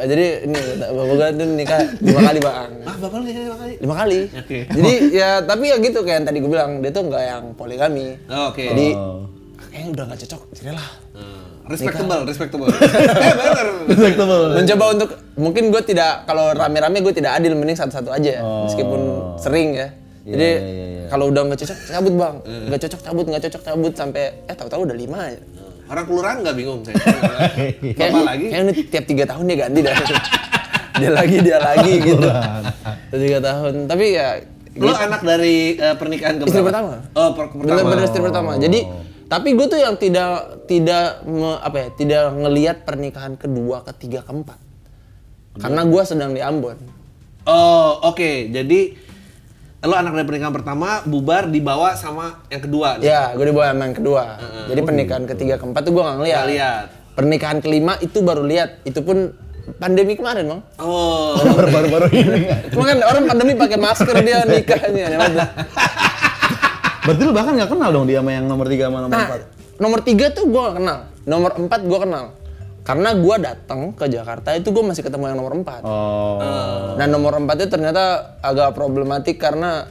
jadi 0.03 0.25
ini 0.43 0.57
bapak 0.79 1.03
gua 1.07 1.27
tuh 1.31 1.47
nikah 1.49 1.79
lima 1.99 2.19
kali, 2.23 2.39
Bang. 2.39 2.71
Ah, 2.81 2.95
bapak 2.97 3.15
lu 3.15 3.23
nikah 3.23 3.41
lima 3.43 3.57
kali? 3.57 3.73
Lima 3.79 3.95
kali. 3.95 4.19
Oke. 4.35 4.57
Jadi 4.67 4.91
ya 5.11 5.29
tapi 5.41 5.65
ya 5.65 5.77
gitu 5.79 5.99
kayak 6.01 6.15
yang 6.15 6.25
tadi 6.25 6.37
gue 6.39 6.51
bilang, 6.51 6.71
dia 6.79 6.91
tuh 6.91 7.03
nggak 7.03 7.23
yang 7.23 7.43
poligami. 7.53 8.07
Oh, 8.27 8.49
Oke. 8.49 8.65
Jadi 8.67 8.87
Oh. 8.93 9.25
kayaknya 9.67 9.89
udah 9.91 10.03
nggak 10.07 10.19
cocok, 10.23 10.41
jadi 10.53 10.69
lah. 10.71 10.89
Hmm, 11.13 11.36
respectable, 11.69 12.21
respectable. 12.27 12.67
eh, 12.73 13.33
bener. 13.35 13.67
Respectable. 13.87 14.43
Mencoba 14.55 14.85
untuk 14.95 15.09
mungkin 15.37 15.63
gue 15.69 15.81
tidak 15.83 16.23
kalau 16.25 16.55
rame-rame 16.55 16.99
gue 17.03 17.13
tidak 17.13 17.37
adil 17.37 17.53
mending 17.53 17.77
satu-satu 17.77 18.09
aja 18.11 18.41
meskipun 18.65 19.01
sering 19.39 19.75
ya. 19.75 19.87
Jadi 20.27 20.43
iya, 20.43 20.59
iya, 20.59 20.85
iya. 20.91 21.05
kalau 21.07 21.31
udah 21.31 21.41
nggak 21.47 21.59
cocok 21.63 21.77
cabut 21.87 22.13
bang, 22.19 22.35
nggak 22.67 22.81
cocok 22.83 23.01
cabut 23.03 23.25
nggak 23.31 23.43
cocok 23.47 23.61
cabut 23.63 23.93
sampai 23.95 24.23
eh 24.43 24.55
tahu-tahu 24.55 24.81
udah 24.83 24.97
lima 24.97 25.19
ya. 25.31 25.39
Orang 25.87 26.03
kelurahan 26.03 26.37
nggak 26.43 26.55
bingung 26.59 26.83
saya. 26.83 26.99
Kayak, 27.95 28.11
lagi? 28.27 28.45
kayak 28.51 28.63
ini 28.67 28.73
tiap 28.91 29.05
tiga 29.07 29.23
tahun 29.23 29.43
dia 29.47 29.57
ganti 29.63 29.79
dah. 29.79 29.95
dia 30.99 31.09
lagi 31.15 31.37
dia 31.39 31.57
lagi 31.63 31.93
gitu. 32.03 32.27
Tiap 33.07 33.19
tiga 33.23 33.39
tahun. 33.39 33.73
Tapi 33.87 34.05
ya 34.11 34.27
Lu 34.77 34.93
anak 34.93 35.21
dari 35.25 35.73
eh, 35.73 35.95
pernikahan 35.97 36.37
keberapa? 36.37 36.53
Istri 36.53 36.67
pertama. 36.69 36.93
Oh, 37.17 37.29
per 37.33 37.45
pertama. 37.49 37.65
bener-bener 37.65 38.03
istri 38.05 38.21
pertama. 38.21 38.51
Jadi 38.61 38.79
tapi 39.27 39.59
gue 39.59 39.67
tuh 39.67 39.79
yang 39.79 39.99
tidak 39.99 40.63
tidak 40.71 41.21
me- 41.27 41.59
apa 41.59 41.77
ya 41.77 41.87
tidak 41.95 42.23
ngelihat 42.31 42.77
pernikahan 42.87 43.35
kedua, 43.35 43.83
ketiga, 43.83 44.23
keempat. 44.23 44.59
Karena 45.59 45.83
gue 45.83 46.01
sedang 46.07 46.31
di 46.31 46.39
Ambon. 46.39 46.77
Oh, 47.47 48.07
oke. 48.07 48.51
Jadi 48.51 48.95
lu 49.83 49.93
anak 49.93 50.19
dari 50.19 50.25
pernikahan 50.27 50.55
pertama 50.55 51.03
bubar 51.03 51.47
dibawa 51.47 51.95
sama 51.95 52.43
yang 52.47 52.61
kedua. 52.63 52.99
nih? 52.99 53.07
Ya, 53.07 53.31
gue 53.35 53.45
dibawa 53.51 53.71
sama 53.71 53.83
yang 53.87 53.97
kedua. 53.97 54.23
Jadi 54.67 54.81
pernikahan 54.83 55.23
ketiga, 55.27 55.53
keempat 55.59 55.81
tuh 55.83 55.91
gue 55.95 56.03
nggak 56.03 56.17
ngeliat. 56.23 56.37
Nggak 56.37 56.51
lihat. 56.55 56.85
Pernikahan 57.17 57.57
kelima 57.59 57.93
itu 57.99 58.17
baru 58.21 58.43
lihat. 58.45 58.85
Itu 58.85 59.01
pun 59.01 59.33
pandemi 59.81 60.15
kemarin, 60.15 60.47
bang. 60.47 60.61
Oh. 60.79 61.35
Baru-baru 61.67 62.07
ini. 62.15 62.47
Cuma 62.71 62.83
kan 62.87 62.97
orang 63.03 63.23
pandemi 63.27 63.53
pakai 63.59 63.77
masker 63.79 64.15
dia 64.23 64.45
nikahnya. 64.47 65.07
Berarti 67.07 67.21
lu 67.23 67.31
bahkan 67.31 67.53
nggak 67.55 67.71
kenal 67.71 67.89
dong 67.89 68.05
dia 68.05 68.19
sama 68.19 68.31
yang 68.31 68.45
nomor 68.45 68.67
3 68.67 68.77
sama 68.83 68.99
nomor 69.01 69.15
Nah, 69.15 69.27
4? 69.31 69.79
nomor 69.79 69.99
tiga 70.01 70.25
tuh 70.29 70.45
gue 70.45 70.59
gak 70.59 70.75
kenal. 70.75 70.99
Nomor 71.23 71.51
empat 71.55 71.81
gue 71.81 71.99
kenal. 71.99 72.25
Karena 72.81 73.09
gue 73.13 73.35
datang 73.37 73.79
ke 73.91 74.05
Jakarta 74.07 74.49
itu 74.51 74.67
gue 74.67 74.79
masih 74.81 75.03
ketemu 75.03 75.23
yang 75.25 75.37
nomor 75.37 75.53
empat. 75.53 75.81
Oh. 75.83 76.39
Dan 76.95 77.07
nomor 77.09 77.35
empat 77.35 77.55
itu 77.59 77.69
ternyata 77.69 78.03
agak 78.39 78.71
problematik 78.73 79.35
karena 79.35 79.87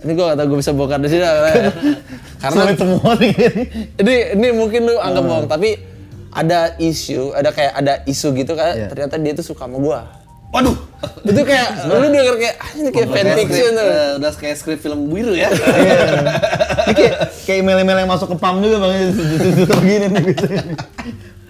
ini 0.00 0.12
gue 0.12 0.26
kata 0.26 0.42
gue 0.42 0.58
bisa 0.58 0.72
bongkar 0.72 0.98
di 0.98 1.08
sini. 1.08 1.20
karena 2.42 2.62
semua 2.72 3.12
nih. 3.14 3.32
ini 3.96 4.14
ini 4.34 4.48
mungkin 4.50 4.80
lu 4.84 4.96
anggap 4.96 5.22
bohong 5.22 5.46
tapi 5.46 5.76
ada 6.30 6.74
isu, 6.76 7.34
ada 7.34 7.50
kayak 7.50 7.72
ada 7.74 7.94
isu 8.04 8.32
gitu 8.32 8.54
kayak 8.54 8.74
Iya. 8.76 8.86
ternyata 8.88 9.14
dia 9.16 9.32
tuh 9.34 9.44
suka 9.44 9.66
sama 9.66 9.76
gua. 9.76 10.00
Waduh. 10.50 10.76
itu 11.22 11.42
kayak 11.46 11.68
lu 11.86 12.10
denger 12.10 12.34
kayak 12.36 12.56
ah, 12.58 12.70
ini 12.74 12.88
kayak 12.90 13.08
fan 13.08 13.24
Kayak 13.24 13.36
fiction 13.38 13.72
tuh. 13.72 13.86
eh, 13.86 14.10
udah 14.18 14.30
kayak 14.34 14.56
skrip 14.58 14.78
film 14.78 15.08
biru 15.08 15.32
ya. 15.32 15.48
Ini 15.48 16.92
kayak, 16.92 17.14
kayak 17.46 17.58
email-email 17.62 17.98
yang 18.02 18.10
masuk 18.10 18.28
ke 18.28 18.36
PAM 18.36 18.58
juga 18.58 18.82
bang, 18.82 19.14
juta 19.56 19.74
begini 19.78 20.06
nih 20.10 20.22
biasanya. 20.26 20.62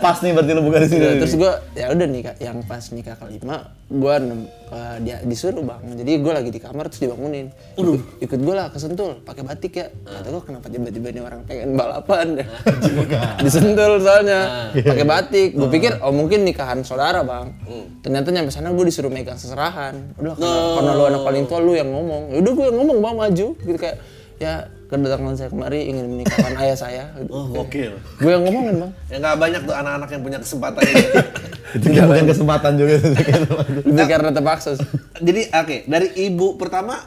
Pas 0.00 0.16
nih 0.24 0.32
berarti 0.32 0.50
lu 0.56 0.62
buka 0.64 0.78
di 0.80 0.88
sini. 0.88 1.04
Ya, 1.04 1.12
nih. 1.12 1.20
terus 1.20 1.34
gua 1.36 1.52
ya 1.76 1.86
udah 1.92 2.06
nih 2.08 2.20
Kak, 2.24 2.36
yang 2.40 2.56
pas 2.64 2.84
nikah 2.88 3.16
kelima 3.20 3.56
gua 3.90 4.16
nem- 4.16 4.48
eh, 4.48 4.96
dia 5.04 5.16
disuruh 5.20 5.60
bang 5.60 5.82
jadi 5.98 6.12
gua 6.24 6.32
lagi 6.40 6.48
di 6.48 6.56
kamar 6.56 6.88
terus 6.88 7.04
dibangunin. 7.04 7.52
Udah 7.76 8.00
ikut 8.18 8.40
gua 8.40 8.54
lah 8.56 8.66
ke 8.72 8.80
Sentul 8.80 9.20
pakai 9.20 9.44
batik 9.44 9.72
ya. 9.76 9.92
Kata 9.92 10.28
gua 10.32 10.40
kenapa 10.40 10.72
tiba-tiba 10.72 11.12
ini 11.12 11.20
orang 11.20 11.44
pengen 11.44 11.76
balapan. 11.76 12.40
Di 13.44 13.50
Sentul 13.52 14.00
soalnya. 14.00 14.72
Pakai 14.72 15.04
batik. 15.04 15.48
Gua 15.52 15.68
pikir 15.68 16.00
oh 16.00 16.12
mungkin 16.16 16.48
nikahan 16.48 16.80
saudara 16.80 17.20
bang. 17.20 17.52
Ternyata 18.00 18.32
nyampe 18.32 18.48
sana 18.48 18.72
gua 18.72 18.88
disuruh 18.88 19.12
megang 19.12 19.36
seserahan. 19.36 20.16
Udah 20.16 20.32
karena, 20.32 20.60
karena 20.80 20.90
lu 20.96 21.04
anak 21.12 21.22
paling 21.28 21.44
tua 21.44 21.60
lu 21.60 21.76
yang 21.76 21.92
ngomong. 21.92 22.32
Ya 22.32 22.38
udah 22.40 22.52
gua 22.56 22.64
yang 22.72 22.76
ngomong 22.80 22.98
bang 23.04 23.14
maju. 23.20 23.46
Gitu 23.60 23.76
kayak 23.78 23.96
ya 24.40 24.54
kedatangan 24.90 25.34
saya 25.34 25.48
kemari 25.48 25.86
ingin 25.86 26.04
menikahkan 26.08 26.54
ayah 26.58 26.74
saya 26.74 27.04
Oh, 27.30 27.46
gokil. 27.48 27.94
gue 27.94 28.26
yang 28.28 28.42
ngomongin 28.42 28.74
bang 28.76 28.92
Ya 29.06 29.16
nggak 29.18 29.36
banyak 29.38 29.60
tuh 29.62 29.74
anak-anak 29.74 30.08
yang 30.10 30.22
punya 30.22 30.38
kesempatan 30.38 30.82
ini. 30.82 31.04
Itu 31.78 31.86
kayak 31.88 32.06
bukan 32.08 32.26
kesempatan 32.26 32.72
juga. 32.74 32.94
lebih 33.86 34.06
karena 34.08 34.30
terpaksa. 34.30 34.70
Jadi 35.16 35.42
oke, 35.48 35.76
dari 35.86 36.08
ibu 36.20 36.58
pertama 36.58 36.98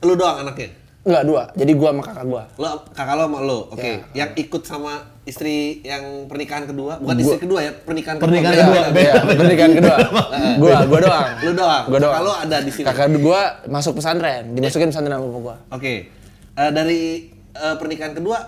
lu 0.00 0.14
doang 0.14 0.40
anaknya. 0.40 0.70
Enggak 1.04 1.24
dua, 1.26 1.42
jadi 1.52 1.72
gua 1.74 1.90
sama 1.90 2.02
kakak 2.02 2.24
gua. 2.24 2.42
Lo 2.54 2.68
kakak 2.88 3.14
lo 3.14 3.24
sama 3.26 3.38
lo. 3.42 3.58
Oke. 3.68 3.92
Yang 4.12 4.30
ikut 4.38 4.62
sama 4.64 4.92
istri 5.24 5.82
yang 5.82 6.00
pernikahan 6.24 6.64
kedua, 6.64 6.96
bukan 6.96 7.16
istri 7.18 7.38
kedua 7.38 7.60
ya, 7.60 7.72
pernikahan 7.74 8.16
kedua. 8.16 8.28
Pernikahan 8.30 8.54
kedua, 8.56 8.80
beda, 8.86 9.00
Iya, 9.02 9.12
beda. 9.20 9.36
pernikahan 9.36 9.72
kedua. 9.74 9.96
Gua, 10.56 10.76
gua 10.86 11.00
doang. 11.02 11.28
Lu 11.42 11.52
doang. 11.52 11.84
Gua 11.84 11.98
doang. 11.98 12.14
Kakak 12.14 12.22
lo 12.22 12.32
ada 12.38 12.56
di 12.62 12.70
sini. 12.70 12.86
Kakak 12.86 13.06
gua 13.18 13.40
masuk 13.66 13.92
pesantren, 13.98 14.42
dimasukin 14.48 14.88
pesantren 14.88 15.12
sama 15.12 15.26
gua. 15.28 15.56
Oke. 15.68 16.08
Eh, 16.54 16.70
dari 16.70 17.02
eh, 17.50 17.74
pernikahan 17.74 18.14
kedua 18.14 18.38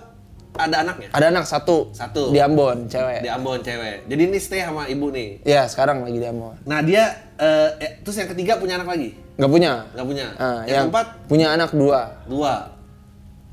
ada 0.57 0.77
anaknya? 0.87 1.09
Ada 1.13 1.27
anak 1.35 1.45
satu. 1.45 1.91
Satu. 1.93 2.33
Di 2.33 2.41
Ambon, 2.41 2.89
cewek. 2.89 3.21
Di 3.21 3.31
Ambon 3.31 3.61
cewek. 3.61 4.09
Jadi 4.09 4.23
ini 4.31 4.39
stay 4.41 4.63
sama 4.65 4.89
ibu 4.89 5.13
nih. 5.13 5.43
Iya, 5.45 5.69
sekarang 5.69 6.07
lagi 6.07 6.17
di 6.17 6.27
Ambon. 6.27 6.57
Nah 6.65 6.81
dia 6.87 7.05
eh, 7.37 7.71
eh, 7.83 7.93
terus 8.01 8.17
yang 8.17 8.31
ketiga 8.33 8.57
punya 8.57 8.81
anak 8.81 8.89
lagi? 8.89 9.11
Nggak 9.37 9.51
punya. 9.51 9.73
Nggak 9.93 10.07
punya. 10.07 10.27
Ah, 10.41 10.61
yang, 10.65 10.89
keempat 10.89 11.07
punya 11.29 11.47
anak 11.53 11.71
dua. 11.75 12.01
dua. 12.31 12.55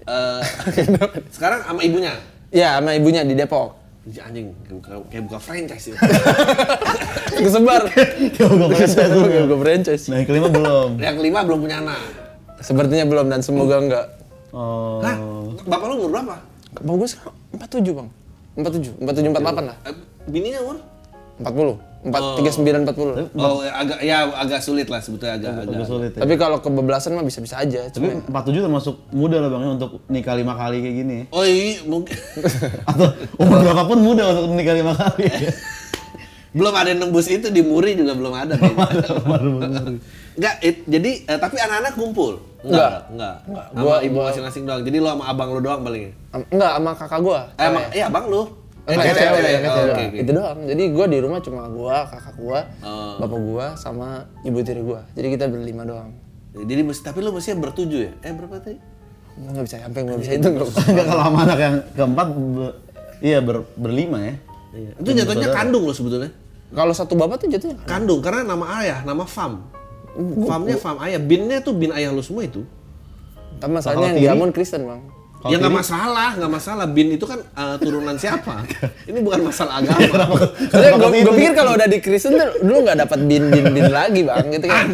Eh, 0.05 0.41
sekarang 1.35 1.59
sama 1.65 1.81
ibunya. 1.83 2.13
Iya, 2.53 2.79
sama 2.79 2.93
ibunya 2.95 3.21
di 3.25 3.35
Depok. 3.35 3.81
Anjing, 4.03 4.51
kayak 5.07 5.23
buka, 5.31 5.39
franchise 5.39 5.95
ya. 5.95 5.97
Kesebar. 7.39 7.87
Kayak 7.87 8.51
buka 8.51 8.67
franchise 8.75 9.09
tuh. 9.15 9.23
Kayak 9.31 9.43
buka 9.47 9.57
franchise. 9.63 10.03
Nah 10.11 10.15
yang 10.19 10.27
kelima 10.27 10.47
belum. 10.51 10.89
yang 10.99 11.15
kelima 11.15 11.39
belum 11.47 11.59
punya 11.63 11.77
anak. 11.79 12.03
Sepertinya 12.59 13.05
belum 13.07 13.25
dan 13.31 13.39
semoga 13.39 13.75
enggak. 13.79 14.05
Oh. 14.53 15.01
Hah? 15.01 15.17
Bapak 15.65 15.85
lu 15.89 15.93
umur 16.05 16.09
berapa? 16.13 16.35
Bapak 16.77 16.93
gua 16.93 17.07
sekarang 17.09 17.35
47, 17.57 17.97
Bang. 17.97 18.09
47, 18.53 19.01
47 19.01 19.33
48 19.33 19.65
lah. 19.65 19.77
Eh, 19.89 19.95
bininya 20.29 20.59
umur? 20.61 20.77
40. 21.41 21.93
4 22.03 22.43
39 22.61 22.83
40. 22.93 23.31
Oh, 23.39 23.63
ya, 23.63 23.71
agak 23.79 23.99
ya 24.03 24.17
agak 24.35 24.59
sulit 24.59 24.91
lah 24.91 24.99
sebetulnya 24.99 25.39
agak 25.39 25.51
agak. 25.55 25.73
Agak 25.73 25.87
sulit 25.87 26.11
ya. 26.13 26.19
Tapi 26.21 26.33
kalau 26.35 26.57
kebablasan 26.59 27.15
mah 27.15 27.23
bisa-bisa 27.23 27.57
aja. 27.57 27.87
Tapi 27.87 28.21
Cuma 28.27 28.43
47 28.43 28.67
termasuk 28.67 28.95
muda 29.15 29.39
lah 29.39 29.49
bang 29.49 29.63
ya, 29.63 29.69
untuk 29.79 29.91
nikah 30.11 30.35
lima 30.35 30.53
kali 30.53 30.83
kayak 30.83 30.95
gini. 30.99 31.17
Oh 31.31 31.47
iya, 31.47 31.79
mungkin 31.87 32.13
Atau 32.91 33.07
umur 33.39 33.57
berapapun 33.63 33.97
muda 34.03 34.23
untuk 34.35 34.53
nikah 34.53 34.75
lima 34.75 34.93
kali. 34.93 35.25
belum 36.59 36.73
ada 36.75 36.87
yang 36.93 37.01
nembus 37.07 37.31
itu 37.31 37.49
di 37.49 37.65
Muri 37.65 37.97
juga 37.97 38.13
belum 38.13 38.33
ada. 38.35 38.53
Baru-baru. 38.59 39.97
Enggak, 40.33 40.55
it- 40.59 40.85
jadi 40.85 41.11
eh, 41.25 41.37
tapi 41.37 41.55
anak-anak 41.57 41.93
kumpul. 41.93 42.33
Enggak. 42.61 43.05
enggak. 43.07 43.35
Enggak. 43.43 43.65
Sama 43.69 43.83
Gua- 43.83 44.01
ibu 44.01 44.17
masing-masing 44.19 44.63
doang. 44.63 44.81
Jadi 44.81 44.97
lo 44.97 45.07
sama 45.09 45.23
abang 45.27 45.49
lo 45.49 45.59
doang 45.59 45.81
paling. 45.81 46.03
Am- 46.31 46.47
enggak 46.47 46.71
sama 46.73 46.91
kakak 46.93 47.19
gua. 47.19 47.39
Eh, 47.51 47.63
sama, 47.63 47.79
iya 47.91 48.05
abang 48.07 48.25
lo. 48.27 48.41
Eh, 48.83 48.91
Enggak, 48.91 49.05
cewek, 49.05 49.15
cewek, 49.15 49.31
cewek. 49.31 49.51
cewek, 49.53 49.63
Oh, 49.63 49.75
cewek. 49.75 49.83
oke, 49.89 50.03
oke. 50.03 50.17
Itu 50.17 50.31
doang. 50.33 50.57
Jadi 50.65 50.83
gua 50.89 51.05
di 51.05 51.17
rumah 51.17 51.39
cuma 51.39 51.61
gua, 51.67 51.97
kakak 52.05 52.35
gua, 52.35 52.59
Oh. 52.79 53.15
bapak 53.17 53.39
gua 53.41 53.65
sama 53.75 54.07
ibu 54.41 54.59
tiri 54.59 54.81
gua. 54.81 55.01
Jadi 55.11 55.27
kita 55.29 55.45
berlima 55.47 55.83
doang. 55.83 56.11
Jadi 56.53 56.81
mesti 56.81 57.01
tapi 57.01 57.19
lo 57.19 57.31
mestinya 57.31 57.63
bertujuh 57.63 57.99
ya? 58.01 58.11
Eh 58.19 58.31
berapa 58.31 58.55
tadi? 58.57 58.77
Gua 59.33 59.49
nggak 59.51 59.65
bisa 59.65 59.75
sampai 59.79 59.99
nggak 60.01 60.19
bisa 60.19 60.31
itu. 60.33 60.47
Enggak 60.49 61.05
kalau 61.09 61.23
sama 61.23 61.39
anak 61.43 61.59
yang 61.59 61.75
keempat, 61.91 62.27
be- 62.29 62.75
iya 63.21 63.39
ber- 63.39 63.67
berlima 63.73 64.17
ya. 64.21 64.35
Itu 64.95 65.09
jatuhnya 65.11 65.49
kandung 65.49 65.83
lo 65.83 65.93
sebetulnya. 65.93 66.31
Kalau 66.69 66.89
satu 66.89 67.13
bapak 67.13 67.37
tuh 67.37 67.47
jatuhnya 67.49 67.77
Kandung 67.83 68.17
karena 68.17 68.41
nama 68.43 68.81
ayah, 68.81 68.99
nama 69.03 69.21
fam. 69.23 69.61
Famnya 70.45 70.77
fam 70.77 70.97
ayah, 71.01 71.17
binnya 71.17 71.59
tuh 71.65 71.73
bin 71.73 71.89
ayah 71.89 72.13
lo 72.13 72.21
semua 72.21 72.45
itu. 72.45 72.61
Tapi 73.57 73.71
masalahnya 73.73 74.13
yang 74.13 74.17
tiri? 74.17 74.25
diamond 74.29 74.51
Kristen 74.53 74.81
bang. 74.85 75.01
ya 75.43 75.59
nggak 75.59 75.75
masalah, 75.75 76.29
nggak 76.39 76.51
masalah. 76.51 76.85
Bin 76.87 77.07
itu 77.15 77.25
kan 77.27 77.39
eh, 77.43 77.75
turunan 77.83 78.15
siapa? 78.15 78.63
Ini 79.09 79.19
bukan 79.19 79.51
masalah 79.51 79.83
agama. 79.83 80.47
Soalnya 80.71 80.91
gue 80.95 81.09
gue 81.19 81.33
pikir 81.35 81.53
kalau 81.57 81.71
udah 81.75 81.87
di 81.89 81.99
Kristen 81.99 82.39
tuh 82.39 82.63
dulu 82.63 82.87
nggak 82.87 82.97
dapat 83.03 83.19
bin 83.27 83.43
bin 83.51 83.65
bin 83.75 83.87
lagi 83.91 84.21
bang 84.23 84.45
gitu 84.53 84.67
kan. 84.71 84.87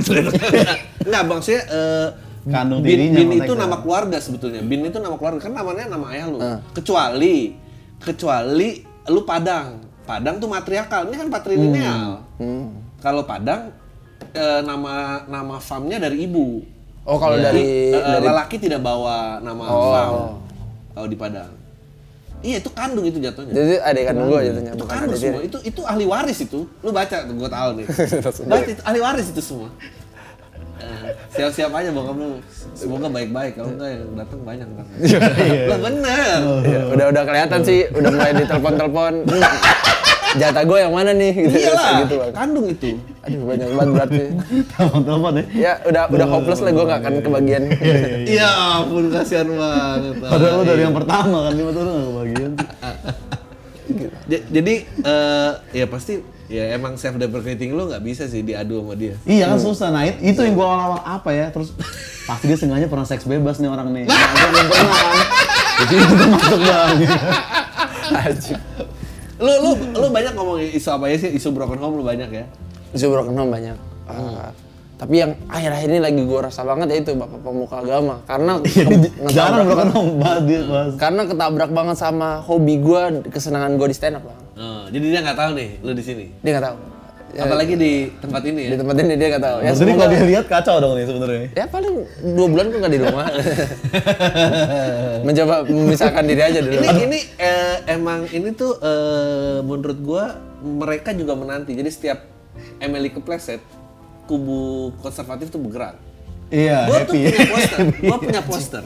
Enggak, 1.06 1.24
bang 1.30 1.40
saya 1.46 1.62
eh, 1.70 2.08
Kandung 2.50 2.82
bin, 2.82 3.14
bin 3.14 3.30
itu 3.36 3.54
nama 3.54 3.78
keluarga 3.84 4.18
sebetulnya. 4.18 4.64
Bin 4.66 4.82
itu 4.88 4.98
nama 4.98 5.16
keluarga 5.20 5.40
kan 5.44 5.54
namanya 5.54 5.86
nama 5.86 6.06
ayah 6.16 6.26
lu. 6.32 6.38
Ah. 6.42 6.58
Kecuali 6.74 7.54
kecuali 8.02 8.82
lu 9.12 9.22
Padang. 9.28 9.86
Padang 10.08 10.42
tuh 10.42 10.50
matriarkal. 10.50 11.12
Ini 11.12 11.16
kan 11.20 11.28
patrilineal. 11.30 12.10
Hmm. 12.42 12.74
Kalau 13.04 13.28
Padang 13.28 13.70
eh, 14.32 14.60
nama 14.62 14.94
nama 15.26 15.56
famnya 15.58 15.98
dari 15.98 16.24
ibu. 16.24 16.62
Oh 17.04 17.18
kalau 17.18 17.36
Jadi, 17.36 17.46
dari 17.46 17.66
eh, 17.92 18.04
dari 18.14 18.26
lelaki 18.26 18.56
tidak 18.58 18.80
bawa 18.80 19.40
nama 19.40 19.64
Oh. 19.66 19.90
fam. 19.90 20.14
Kalau 20.92 21.08
di 21.08 21.16
Padang. 21.16 21.54
Iya 22.40 22.56
itu 22.58 22.72
kandung 22.72 23.04
itu 23.04 23.20
jatuhnya. 23.20 23.52
Jadi 23.52 23.76
adik 23.78 24.04
kandung 24.06 24.28
gue 24.30 24.40
jatuhnya, 24.42 24.72
itu 24.72 24.80
bukan 24.80 24.94
kandung 24.94 25.12
adik 25.12 25.20
semua. 25.20 25.36
tiri. 25.36 25.48
Itu 25.48 25.58
itu 25.66 25.82
ahli 25.84 26.06
waris 26.06 26.40
itu. 26.40 26.60
Lu 26.80 26.90
baca 26.90 27.18
tuh 27.20 27.34
gua 27.36 27.50
tahu 27.50 27.70
nih. 27.76 27.86
Baca 28.52 28.70
itu 28.70 28.82
ahli 28.82 29.00
waris 29.00 29.28
itu 29.28 29.42
semua. 29.44 29.70
Eh, 30.80 31.12
Siap-siap 31.30 31.72
aja 31.74 31.92
bokap 31.92 32.16
lu. 32.16 32.40
Semoga 32.72 33.12
baik-baik. 33.12 33.60
Kalau 33.60 33.76
enggak 33.76 33.90
yang 33.92 34.16
datang 34.16 34.40
banyak 34.48 34.68
kan. 34.72 34.86
Lah 35.72 35.80
bener. 35.82 36.40
Ya, 36.64 36.80
udah 36.88 37.06
udah 37.12 37.24
kelihatan 37.28 37.60
sih, 37.62 37.80
udah 37.90 38.10
mulai 38.10 38.32
ditelepon-telepon. 38.34 39.14
Jatah 40.32 40.62
gue 40.62 40.78
yang 40.78 40.92
mana 40.92 41.10
nih? 41.12 41.32
Gitu, 41.34 41.58
Iyalah, 41.60 41.90
gitu 42.04 42.14
bang. 42.18 42.32
kandung 42.32 42.66
itu. 42.66 43.02
Aduh 43.20 43.40
banyak 43.44 43.68
banget 43.68 43.90
berarti. 43.92 44.22
Telepon-telepon 44.72 45.32
ya. 45.34 45.44
Ya 45.50 45.74
udah 45.84 46.04
udah 46.08 46.28
hopeless 46.28 46.60
lah 46.60 46.72
gue 46.72 46.86
nggak 46.86 47.00
akan 47.00 47.14
kebagian. 47.20 47.64
Iya 48.30 48.50
ampun 48.78 49.10
kasihan 49.10 49.48
banget. 49.48 50.16
Padahal 50.22 50.54
lu 50.56 50.64
dari 50.64 50.82
yang 50.84 50.94
pertama 50.94 51.38
kan, 51.44 51.54
lima 51.54 51.72
tahun 51.72 51.86
nggak 51.88 52.08
kebagian. 52.08 52.52
Jadi 54.30 54.74
eh, 54.86 55.52
ya 55.74 55.86
pasti 55.86 56.14
ya 56.46 56.74
emang 56.74 56.94
self 56.96 57.16
deprecating 57.16 57.74
lu 57.74 57.90
nggak 57.90 58.02
bisa 58.02 58.26
sih 58.26 58.42
diadu 58.42 58.82
sama 58.82 58.94
dia. 58.94 59.18
Iya 59.24 59.50
kan 59.50 59.58
susah, 59.58 59.90
nah 59.90 60.02
it- 60.04 60.18
itu 60.20 60.38
yang 60.40 60.54
gua 60.54 60.66
awal-awal 60.68 61.02
apa 61.02 61.30
ya, 61.30 61.50
terus 61.50 61.74
pasti 62.24 62.46
dia 62.46 62.58
sengaja 62.58 62.86
pernah 62.86 63.02
seks 63.04 63.22
bebas 63.24 63.58
nih 63.58 63.66
orang 63.68 63.90
nih. 63.92 64.06
Nah, 64.10 64.18
belum 64.46 64.66
pernah 64.68 64.94
kan. 64.94 65.26
Itu 65.80 65.94
itu 65.96 66.14
tuh 66.14 66.28
masuk 66.28 66.60
bang. 66.60 66.98
Lu 69.40 69.52
lu 69.58 69.70
lu 69.96 70.08
banyak 70.10 70.34
ngomongin 70.34 70.70
isu 70.72 70.90
apa 70.92 71.06
ya 71.08 71.18
sih? 71.18 71.32
Isu 71.32 71.50
broken 71.50 71.78
home 71.78 71.96
lu 71.96 72.04
banyak 72.04 72.30
ya. 72.30 72.46
Isu 72.92 73.08
broken 73.08 73.34
home 73.34 73.50
banyak. 73.50 73.78
Ah, 74.04 74.52
tapi 74.96 75.16
yang 75.18 75.32
akhir-akhir 75.46 75.88
ini 75.88 76.00
lagi 76.00 76.20
gue 76.20 76.40
rasa 76.42 76.62
banget 76.62 76.88
ya 76.90 76.98
itu 77.00 77.12
bapak 77.14 77.40
pemuka 77.40 77.80
agama 77.80 78.20
karena 78.26 78.60
Iya, 78.68 78.84
jarang 79.32 79.64
banget- 79.64 79.68
broken 79.70 79.90
home 79.92 80.12
bahas 80.18 80.42
dia 80.44 80.60
bahas. 80.66 80.92
karena 80.98 81.22
ketabrak 81.24 81.72
banget 81.72 81.96
sama 81.96 82.30
hobi 82.42 82.76
gue 82.78 83.02
kesenangan 83.28 83.72
gue 83.76 83.88
di 83.88 83.96
stand 83.96 84.18
up 84.18 84.24
bang 84.24 84.40
Oh, 84.60 84.84
jadi 84.86 85.06
dia 85.08 85.20
nggak 85.22 85.38
tahu 85.38 85.52
nih 85.54 85.70
lu 85.80 85.92
di 85.94 86.04
sini. 86.04 86.26
dia 86.42 86.52
nggak 86.52 86.66
tahu 86.66 86.78
Ya, 87.30 87.46
Apalagi 87.46 87.78
di 87.78 88.10
tempat 88.18 88.42
ini 88.42 88.62
ya. 88.66 88.70
di 88.74 88.78
tempat 88.82 88.96
ini 88.98 89.14
dia 89.14 89.28
nggak 89.30 89.44
tahu 89.44 89.58
ya 89.62 89.70
Jadi 89.72 89.92
kalau 89.94 90.10
dia 90.10 90.24
lihat 90.26 90.46
kacau 90.50 90.76
dong 90.82 90.94
nih 90.98 91.06
sebenarnya. 91.06 91.48
ya 91.54 91.66
paling 91.70 91.94
dua 92.34 92.48
bulan 92.50 92.66
kok 92.68 92.78
nggak 92.82 92.90
di 92.90 93.00
rumah 93.00 93.26
mencoba 95.22 95.56
memisahkan 95.64 96.24
diri 96.26 96.42
aja 96.42 96.60
dulu 96.60 96.74
Ini 96.80 97.02
ini 97.06 97.20
eh, 97.38 97.76
emang 97.88 98.26
ini 98.30 98.50
tuh 98.52 98.82
eh, 98.82 99.60
menurut 99.62 100.00
gua 100.00 100.24
mereka 100.60 101.14
juga 101.14 101.38
menanti. 101.38 101.72
Jadi 101.72 101.88
setiap 101.88 102.20
Emily 102.80 103.08
kepleset, 103.08 103.64
kubu 104.26 104.92
konservatif 105.00 105.48
tuh 105.48 105.62
bergerak. 105.62 105.96
Iya, 106.50 106.90
Gua 106.90 107.06
tuh 107.06 107.14
happy. 107.14 107.22
punya 107.30 107.46
poster. 107.48 107.80
Gua 108.04 108.18
punya 108.18 108.42
poster. 108.42 108.84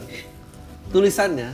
Tulisannya 0.92 1.50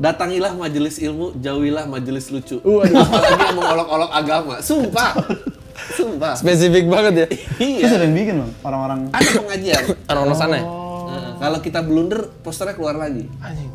Datangilah 0.00 0.56
majelis 0.56 0.96
ilmu, 0.96 1.36
jauhilah 1.36 1.84
majelis 1.84 2.32
lucu. 2.32 2.56
Apalagi 2.56 2.96
yang 3.36 3.52
mengolok-olok 3.52 4.10
agama. 4.10 4.54
Sumpah. 4.64 5.12
Sumpah. 5.90 6.34
spesifik 6.34 6.86
banget 6.86 7.12
ya 7.14 7.26
Itu 7.26 7.80
Iya. 7.80 7.88
sering 7.90 8.12
bikin 8.12 8.34
loh 8.38 8.50
orang-orang. 8.60 9.10
Ada 9.10 9.30
pengajian. 9.36 9.82
orang 10.10 10.34
sana 10.34 10.56
ya 10.56 10.64
Nah, 11.10 11.34
kalau 11.38 11.58
kita 11.58 11.80
blunder, 11.80 12.30
posternya 12.38 12.72
keluar 12.72 12.94
lagi. 12.94 13.26
Anjing. 13.40 13.66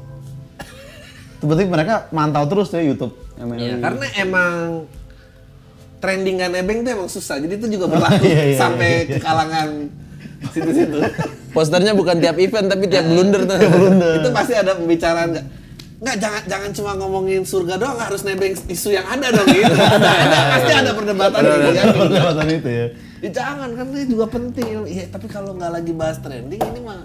Itu 1.36 1.44
berarti 1.44 1.64
mereka 1.66 2.08
mantau 2.10 2.46
terus 2.46 2.70
tuh 2.70 2.80
ya 2.80 2.88
YouTube. 2.88 3.12
Iya, 3.36 3.76
karena 3.78 4.06
emang 4.16 4.54
trending 5.98 6.36
gak 6.38 6.52
nebeng 6.54 6.80
tuh 6.82 6.92
emang 6.94 7.10
susah. 7.10 7.36
Jadi 7.38 7.54
itu 7.56 7.68
juga 7.70 7.90
berlaku 7.90 8.24
Iya, 8.26 8.44
iya, 8.46 8.56
sampai 8.56 8.92
ke 9.06 9.18
kalangan 9.20 9.70
situ-situ. 10.48 10.96
posternya 11.52 11.92
bukan 11.92 12.20
tiap 12.20 12.38
event 12.38 12.68
tapi 12.68 12.86
tiap 12.86 13.04
blunder 13.04 13.44
tuh 13.44 13.58
itu 14.14 14.30
pasti 14.30 14.54
ada 14.54 14.76
pembicaraan 14.76 15.34
nggak? 15.98 16.16
Jangan 16.18 16.42
jangan 16.46 16.70
cuma 16.72 16.92
ngomongin 16.96 17.42
surga 17.42 17.76
doang, 17.76 17.98
harus 17.98 18.22
nebeng 18.22 18.56
isu 18.68 18.90
yang 18.92 19.06
ada 19.06 19.28
dong 19.30 19.48
gitu. 19.48 19.72
Ada, 19.96 20.10
ada, 20.12 20.38
pasti 20.52 20.72
ada 20.74 20.92
perdebatan 20.92 21.40
gitu 21.42 21.70
ya. 21.72 21.84
Perdebatan 21.90 22.46
itu 22.50 22.70
ya. 22.70 22.86
Ya, 23.20 23.30
jangan 23.32 23.70
kan 23.74 23.86
ini 23.90 24.06
juga 24.06 24.26
penting. 24.28 24.68
Iya, 24.86 25.06
tapi 25.10 25.26
kalau 25.26 25.56
nggak 25.56 25.72
lagi 25.72 25.92
bahas 25.92 26.18
trending 26.20 26.62
ini 26.62 26.80
mah 26.84 27.00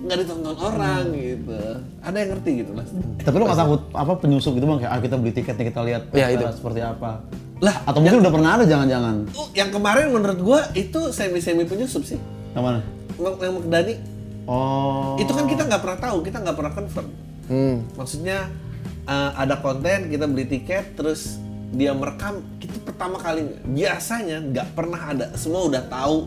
nggak 0.00 0.16
ditonton 0.24 0.56
orang 0.56 1.04
gitu. 1.12 1.60
Ada 2.00 2.16
yang 2.16 2.28
ngerti 2.34 2.50
gitu 2.64 2.70
mas? 2.72 2.88
Tapi 3.20 3.34
lu 3.36 3.44
nggak 3.44 3.60
takut 3.60 3.80
apa 3.92 4.12
penyusup 4.16 4.52
gitu 4.56 4.64
bang? 4.64 4.78
Kayak 4.80 4.92
ah, 4.92 5.00
kita 5.00 5.14
beli 5.14 5.32
tiket 5.32 5.54
nih 5.54 5.66
kita 5.68 5.80
lihat 5.84 6.02
Ya, 6.10 6.26
itu. 6.32 6.44
seperti 6.56 6.80
apa. 6.80 7.20
Lah, 7.60 7.76
Atau 7.84 8.00
mungkin 8.00 8.24
udah 8.24 8.32
pernah 8.32 8.50
ada 8.56 8.64
jangan-jangan. 8.64 9.16
Oh, 9.36 9.52
yang 9.52 9.68
kemarin 9.68 10.08
menurut 10.08 10.40
gua 10.40 10.60
itu 10.72 11.12
semi-semi 11.12 11.68
penyusup 11.68 12.00
sih. 12.02 12.16
Yang 12.56 12.64
mana? 12.64 12.80
Yang 13.20 13.34
yang 13.38 13.54
Dani 13.68 13.94
Oh. 14.50 15.14
itu 15.14 15.30
kan 15.30 15.44
kita 15.46 15.62
nggak 15.62 15.78
pernah 15.78 15.98
tahu 16.00 16.16
kita 16.24 16.42
nggak 16.42 16.56
pernah 16.58 16.72
confirm 16.74 17.06
hmm. 17.50 17.98
maksudnya 17.98 18.48
eh, 19.04 19.30
ada 19.34 19.58
konten 19.58 20.08
kita 20.08 20.24
beli 20.30 20.46
tiket 20.46 20.94
terus 20.94 21.42
dia 21.70 21.94
merekam 21.94 22.42
itu 22.58 22.78
pertama 22.82 23.16
kalinya 23.22 23.54
biasanya 23.62 24.42
nggak 24.42 24.66
pernah 24.74 25.00
ada 25.14 25.26
semua 25.38 25.70
udah 25.70 25.82
tahu. 25.86 26.26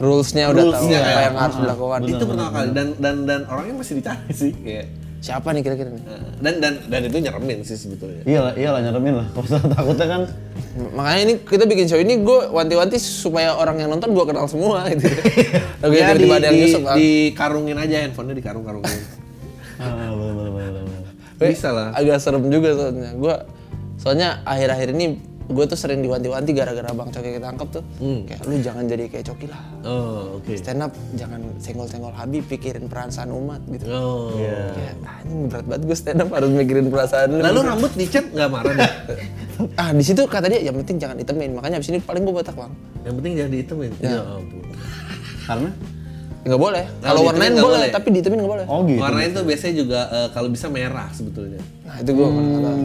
Rulesnya 0.00 0.48
udah 0.48 0.64
tahu 0.64 0.72
Rulesnya 0.72 0.98
apa 0.98 1.20
yang 1.20 1.36
harus 1.36 1.56
ah, 1.56 1.60
dilakukan. 1.60 1.98
itu 2.08 2.24
pertama 2.24 2.50
kali. 2.50 2.68
dan 2.72 2.88
dan 2.98 3.16
dan 3.28 3.40
orangnya 3.46 3.74
masih 3.78 3.94
dicari 4.02 4.32
sih 4.42 4.52
kayak. 4.56 4.86
Siapa 5.20 5.52
nih 5.52 5.60
kira-kira 5.60 5.92
nih? 5.92 6.00
Eh, 6.00 6.22
dan 6.40 6.54
dan 6.64 6.72
dan 6.88 7.00
itu 7.04 7.16
nyeremin 7.20 7.58
sih 7.60 7.76
sebetulnya. 7.76 8.24
Iyalah, 8.24 8.52
iyalah 8.56 8.80
nyeremin 8.88 9.14
lah. 9.20 9.26
Kalau 9.36 9.68
takutnya 9.76 10.06
kan 10.08 10.22
makanya 10.96 11.20
ini 11.28 11.34
kita 11.44 11.64
bikin 11.68 11.86
show 11.90 12.00
ini 12.00 12.14
gue 12.24 12.40
wanti-wanti 12.50 12.96
supaya 12.96 13.52
orang 13.52 13.84
yang 13.84 13.90
nonton 13.92 14.16
gue 14.16 14.24
kenal 14.24 14.48
semua 14.48 14.86
gitu. 14.96 15.06
Ya, 15.84 16.16
di, 16.16 16.24
tiba-tiba 16.24 16.34
ada 16.40 16.46
yang 16.48 16.56
di, 16.56 16.62
nyusup 16.64 16.82
ah. 16.88 16.96
dikarungin 16.96 17.76
aja 17.76 17.96
handphonenya 18.00 18.36
dikarung-karungin 18.40 19.00
bisa 21.48 21.68
lah. 21.72 21.88
agak 21.96 22.18
serem 22.20 22.44
juga 22.52 22.76
soalnya. 22.76 23.10
Gue 23.16 23.34
soalnya 23.96 24.28
akhir-akhir 24.44 24.92
ini 24.92 25.06
gue 25.50 25.64
tuh 25.66 25.74
sering 25.74 25.98
diwanti-wanti 25.98 26.54
gara-gara 26.54 26.94
bang 26.94 27.10
Coki 27.10 27.30
ketangkep 27.34 27.68
tuh. 27.74 27.82
Kayak 27.98 28.40
lu 28.46 28.54
jangan 28.62 28.84
jadi 28.86 29.04
kayak 29.10 29.24
Coki 29.26 29.46
lah. 29.50 29.60
Oh 29.82 30.38
oke. 30.38 30.52
Stand 30.54 30.86
up 30.86 30.92
jangan 31.18 31.42
senggol-senggol 31.58 32.14
Habib 32.14 32.46
pikirin 32.46 32.86
perasaan 32.86 33.34
umat 33.34 33.58
gitu. 33.66 33.84
Oh. 33.90 34.30
Kayak 34.38 34.94
anjing 35.02 35.50
berat 35.50 35.64
banget 35.66 35.82
gue 35.90 35.96
stand 35.98 36.20
up 36.22 36.30
harus 36.30 36.50
mikirin 36.54 36.86
perasaan 36.86 37.28
lu. 37.34 37.42
Lalu 37.42 37.60
rambut 37.66 37.92
dicat 37.98 38.30
nggak 38.30 38.48
marah 38.48 38.72
deh? 38.78 38.92
Ah 39.76 39.92
di 39.92 40.00
situ 40.00 40.24
kata 40.24 40.48
dia 40.48 40.64
yang 40.64 40.72
penting 40.80 40.96
jangan 40.96 41.20
ditemin 41.20 41.52
makanya 41.52 41.76
abis 41.76 41.92
ini 41.92 42.00
paling 42.00 42.24
gue 42.24 42.32
botak 42.32 42.56
bang. 42.56 42.72
Yang 43.04 43.14
penting 43.20 43.32
jangan 43.36 43.50
dihitemin 43.52 43.92
ya 44.00 44.20
ampun. 44.24 44.64
Karena? 45.44 45.70
Nggak 46.40 46.56
boleh 46.56 46.84
Kalau 46.88 47.04
kalau 47.04 47.20
ditemin 47.20 47.28
warnain 47.28 47.52
boleh, 47.52 47.68
boleh. 47.68 47.88
tapi 47.92 48.08
ditemin 48.16 48.38
nggak 48.40 48.52
boleh 48.56 48.66
Oh 48.66 48.80
gitu. 48.88 49.00
Warna 49.00 49.20
itu 49.22 49.40
biasanya 49.44 49.74
juga 49.76 50.00
eh, 50.08 50.28
kalau 50.32 50.48
bisa 50.48 50.66
merah 50.68 51.08
sebetulnya. 51.12 51.60
nah 51.84 51.96
itu 52.00 52.10
gue 52.10 52.26
nggak 52.26 52.60
tahu 52.64 52.78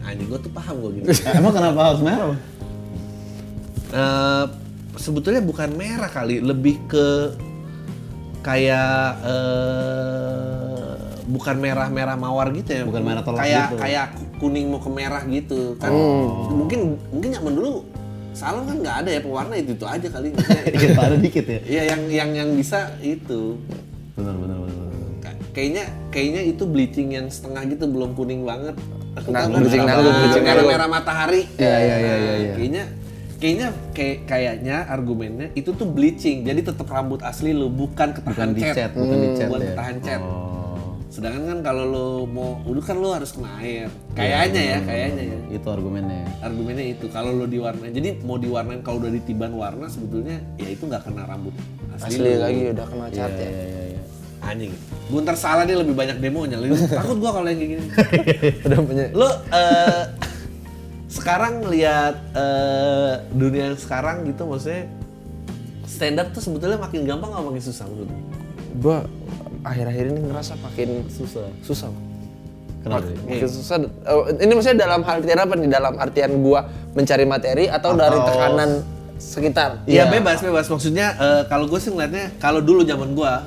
Anjing 0.00 0.28
gue 0.30 0.38
tuh 0.40 0.52
paham 0.54 0.74
gue 0.78 0.90
gitu. 1.02 1.06
Emang 1.38 1.52
kenapa 1.52 1.80
harus 1.90 2.00
merah? 2.00 2.38
Eh, 3.90 4.44
sebetulnya 4.94 5.42
bukan 5.42 5.74
merah 5.74 6.06
kali, 6.06 6.38
lebih 6.38 6.78
ke 6.86 7.06
kayak 8.40 9.18
eh, 9.26 10.94
bukan 11.26 11.56
merah-merah 11.58 12.14
mawar 12.14 12.50
gitu 12.54 12.70
ya. 12.70 12.82
Bukan 12.86 13.02
merah 13.02 13.22
telak 13.22 13.38
kayak 13.42 13.62
gitu. 13.66 13.76
kayak 13.78 14.06
kuning 14.38 14.66
mau 14.70 14.78
ke 14.78 14.90
merah 14.90 15.22
gitu. 15.26 15.74
Kan 15.78 15.90
mungkin 16.50 16.80
mungkin 17.10 17.30
zaman 17.34 17.52
dulu 17.54 17.82
salon 18.40 18.64
kan 18.64 18.76
nggak 18.78 18.96
ada 18.98 19.10
ya 19.10 19.20
pewarna 19.20 19.54
itu 19.54 19.70
itu 19.72 19.84
aja 19.84 20.08
kali. 20.08 20.32
Dikit 20.72 20.96
ada 20.96 21.16
dikit 21.16 21.44
ya. 21.44 21.60
Iya 21.62 21.82
yang 21.86 22.00
yang 22.08 22.30
yang 22.34 22.48
bisa 22.54 22.96
itu. 22.98 23.60
Benar, 24.16 24.32
benar, 24.34 24.56
benar. 24.58 24.76
benar. 24.86 25.10
Ka- 25.20 25.38
Kayaknya 25.52 25.84
kayaknya 26.08 26.42
itu 26.46 26.64
bleaching 26.64 27.08
yang 27.10 27.26
setengah 27.28 27.68
gitu 27.68 27.84
belum 27.84 28.14
kuning 28.14 28.42
banget. 28.42 28.80
Aku 29.12 29.28
Nah, 29.28 29.44
bleaching 29.44 29.82
nanggung, 29.82 30.16
bleaching 30.16 30.44
merah, 30.46 30.64
merah 30.64 30.88
matahari. 30.88 31.42
Iya, 31.54 31.76
iya, 31.78 31.96
iya, 31.98 32.14
iya, 32.16 32.34
iya. 32.38 32.52
Kayaknya 32.54 32.84
kayaknya 33.36 33.66
kayak 33.90 34.18
kayaknya 34.24 34.76
argumennya 34.86 35.48
itu 35.52 35.70
tuh 35.70 35.84
bleaching. 35.84 36.42
Jadi 36.42 36.60
tetap 36.62 36.86
rambut 36.86 37.20
asli 37.20 37.50
lu 37.50 37.68
bukan 37.68 38.12
ketahan 38.12 38.52
Bukan 38.52 38.56
dicat, 38.56 38.90
bukan 38.94 39.18
dicat 39.20 39.46
bukan 39.46 39.60
ya. 39.60 39.66
ketahan 39.68 39.96
cat. 40.00 40.20
Oh. 40.20 40.59
Sedangkan 41.10 41.42
kan 41.42 41.58
kalau 41.60 41.84
lu 41.84 42.08
mau 42.24 42.62
udah 42.62 42.80
kan 42.80 42.94
lu 42.94 43.10
harus 43.10 43.34
kena 43.34 43.58
air. 43.58 43.90
Kayaknya 44.14 44.62
ya, 44.62 44.78
kayaknya 44.80 45.22
ya. 45.26 45.38
Itu 45.58 45.66
argumennya. 45.66 46.22
Argumennya 46.38 46.86
itu 46.86 47.10
kalau 47.10 47.34
lu 47.34 47.50
diwarnain. 47.50 47.90
Jadi 47.90 48.22
mau 48.22 48.38
diwarnain 48.38 48.78
kalau 48.80 49.02
udah 49.02 49.10
ditiban 49.10 49.50
warna 49.50 49.90
sebetulnya 49.90 50.38
ya 50.54 50.70
itu 50.70 50.86
nggak 50.86 51.02
kena 51.02 51.26
rambut 51.26 51.50
asli, 51.98 52.14
asli 52.14 52.32
lagi 52.38 52.62
udah 52.70 52.86
kena 52.86 53.06
cat 53.10 53.32
ya 53.34 53.42
Iya, 53.42 53.50
iya, 53.50 53.82
iya. 53.90 54.02
Anjing. 54.40 54.72
Gue 55.10 55.20
ntar 55.20 55.36
salah 55.36 55.66
dia 55.66 55.76
lebih 55.76 55.92
banyak 55.92 56.16
demonya. 56.16 56.56
Lu- 56.56 56.72
Takut 57.02 57.18
gua 57.18 57.30
kalau 57.34 57.48
yang 57.50 57.58
kayak 57.58 57.70
gini. 57.74 57.84
udah 58.70 58.78
punya 58.80 59.04
Lu 59.10 59.26
eh, 59.50 60.02
sekarang 61.10 61.66
lihat 61.66 62.14
eh, 62.32 63.12
dunia 63.34 63.74
yang 63.74 63.78
sekarang 63.82 64.22
gitu 64.24 64.46
maksudnya 64.46 64.86
stand 65.90 66.22
up 66.22 66.30
tuh 66.30 66.38
sebetulnya 66.38 66.78
makin 66.78 67.02
gampang 67.02 67.34
atau 67.34 67.50
makin 67.50 67.58
susah 67.60 67.82
menurut 67.90 68.06
lu? 68.06 68.18
Akhir-akhir 69.62 70.04
ini 70.08 70.20
ngerasa 70.26 70.56
makin 70.58 71.04
susah. 71.08 71.48
susah. 71.60 71.90
Kenapa? 72.80 73.04
Mak- 73.04 73.28
makin 73.28 73.48
susah. 73.48 73.76
Eh, 73.82 74.44
ini 74.44 74.52
maksudnya 74.56 74.88
dalam 74.88 75.04
artian 75.04 75.36
apa 75.36 75.52
nih? 75.52 75.68
Dalam 75.68 75.94
artian 75.96 76.30
gua 76.40 76.60
mencari 76.92 77.24
materi 77.24 77.64
atau, 77.68 77.92
dari 77.92 78.16
tekanan 78.18 78.70
sekitar? 79.16 79.84
Iya 79.84 80.08
bebas 80.08 80.40
bebas. 80.40 80.66
Maksudnya 80.66 81.12
eh, 81.14 81.42
kalau 81.46 81.68
gue 81.68 81.76
sih 81.76 81.92
ngeliatnya 81.92 82.32
kalau 82.40 82.64
dulu 82.64 82.80
zaman 82.82 83.12
gua 83.12 83.44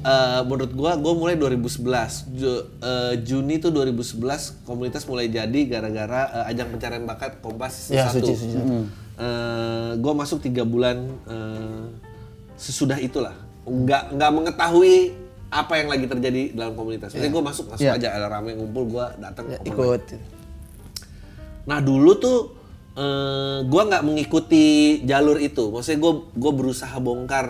eh, 0.00 0.40
menurut 0.42 0.72
gua 0.72 0.96
gua 0.96 1.12
mulai 1.12 1.36
2011 1.36 2.24
Ju- 2.32 2.64
eh, 2.80 3.14
Juni 3.20 3.60
tuh 3.60 3.68
2011 3.68 4.64
komunitas 4.64 5.04
mulai 5.04 5.28
jadi 5.28 5.60
gara-gara 5.68 6.48
eh, 6.48 6.50
ajang 6.56 6.72
pencarian 6.72 7.04
bakat 7.04 7.44
Kompas 7.44 7.92
Ya, 7.92 8.08
satu. 8.08 8.32
Suci, 8.32 8.48
Suci. 8.48 8.56
Satu. 8.56 8.88
Eh, 9.14 9.90
gua 10.00 10.12
masuk 10.16 10.40
tiga 10.40 10.64
bulan 10.64 11.04
eh, 11.28 11.84
sesudah 12.56 12.96
itulah. 12.96 13.36
Nggak 13.64 14.16
nggak 14.16 14.30
mengetahui 14.32 15.20
apa 15.54 15.78
yang 15.78 15.86
lagi 15.86 16.10
terjadi 16.10 16.50
dalam 16.50 16.74
komunitas. 16.74 17.14
Jadi 17.14 17.30
gua 17.30 17.46
masuk 17.46 17.70
langsung 17.70 17.86
Iya. 17.86 17.94
aja 17.94 18.08
ada 18.10 18.26
rame 18.26 18.58
ngumpul 18.58 18.90
gua 18.90 19.14
datang 19.16 19.46
Ya, 19.46 19.56
open 19.56 19.62
mic. 19.62 19.70
ikut. 19.70 20.02
Nah 21.64 21.78
dulu 21.78 22.10
tuh 22.18 22.38
eh, 22.94 23.58
gua 23.64 23.82
nggak 23.86 24.02
mengikuti 24.02 24.64
jalur 25.02 25.38
itu, 25.38 25.70
maksudnya 25.70 25.98
gua 25.98 26.12
gua 26.34 26.52
berusaha 26.52 26.96
bongkar 26.98 27.46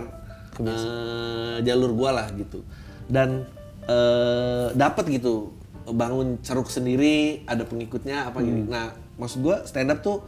eh, 0.55 1.57
jalur 1.61 1.91
gua 1.91 2.09
lah 2.13 2.27
gitu 2.31 2.61
dan 3.05 3.49
eh, 3.85 4.67
dapat 4.71 5.09
gitu 5.11 5.51
bangun 5.85 6.41
ceruk 6.41 6.69
sendiri 6.69 7.41
ada 7.45 7.61
pengikutnya 7.61 8.29
apa 8.29 8.41
gitu. 8.41 8.65
Nah 8.65 8.93
maksud 9.17 9.41
gua 9.41 9.65
stand 9.65 9.89
up 9.89 10.01
tuh 10.01 10.21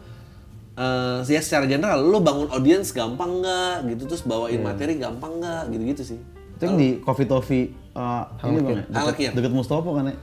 eh, 0.76 1.22
ya 1.26 1.42
secara 1.42 1.66
general 1.66 2.02
lo 2.02 2.22
bangun 2.22 2.50
audience 2.50 2.90
gampang 2.90 3.42
nggak 3.42 3.86
gitu 3.90 4.04
terus 4.06 4.22
bawain 4.22 4.62
materi 4.62 4.98
gampang 4.98 5.42
nggak 5.42 5.64
gitu-gitu 5.72 6.04
sih. 6.04 6.20
Itu 6.58 6.64
yang 6.66 6.78
di 6.82 6.90
Coffee 7.06 7.28
Toffee 7.30 7.66
uh, 7.94 8.26
ini 8.50 8.60
bang, 8.66 8.74
ya? 8.74 8.84
Halakir. 8.98 9.30
deket, 9.32 9.38
deket 9.38 9.52
Mustopo 9.54 9.94
kan 9.94 10.10
ya? 10.10 10.16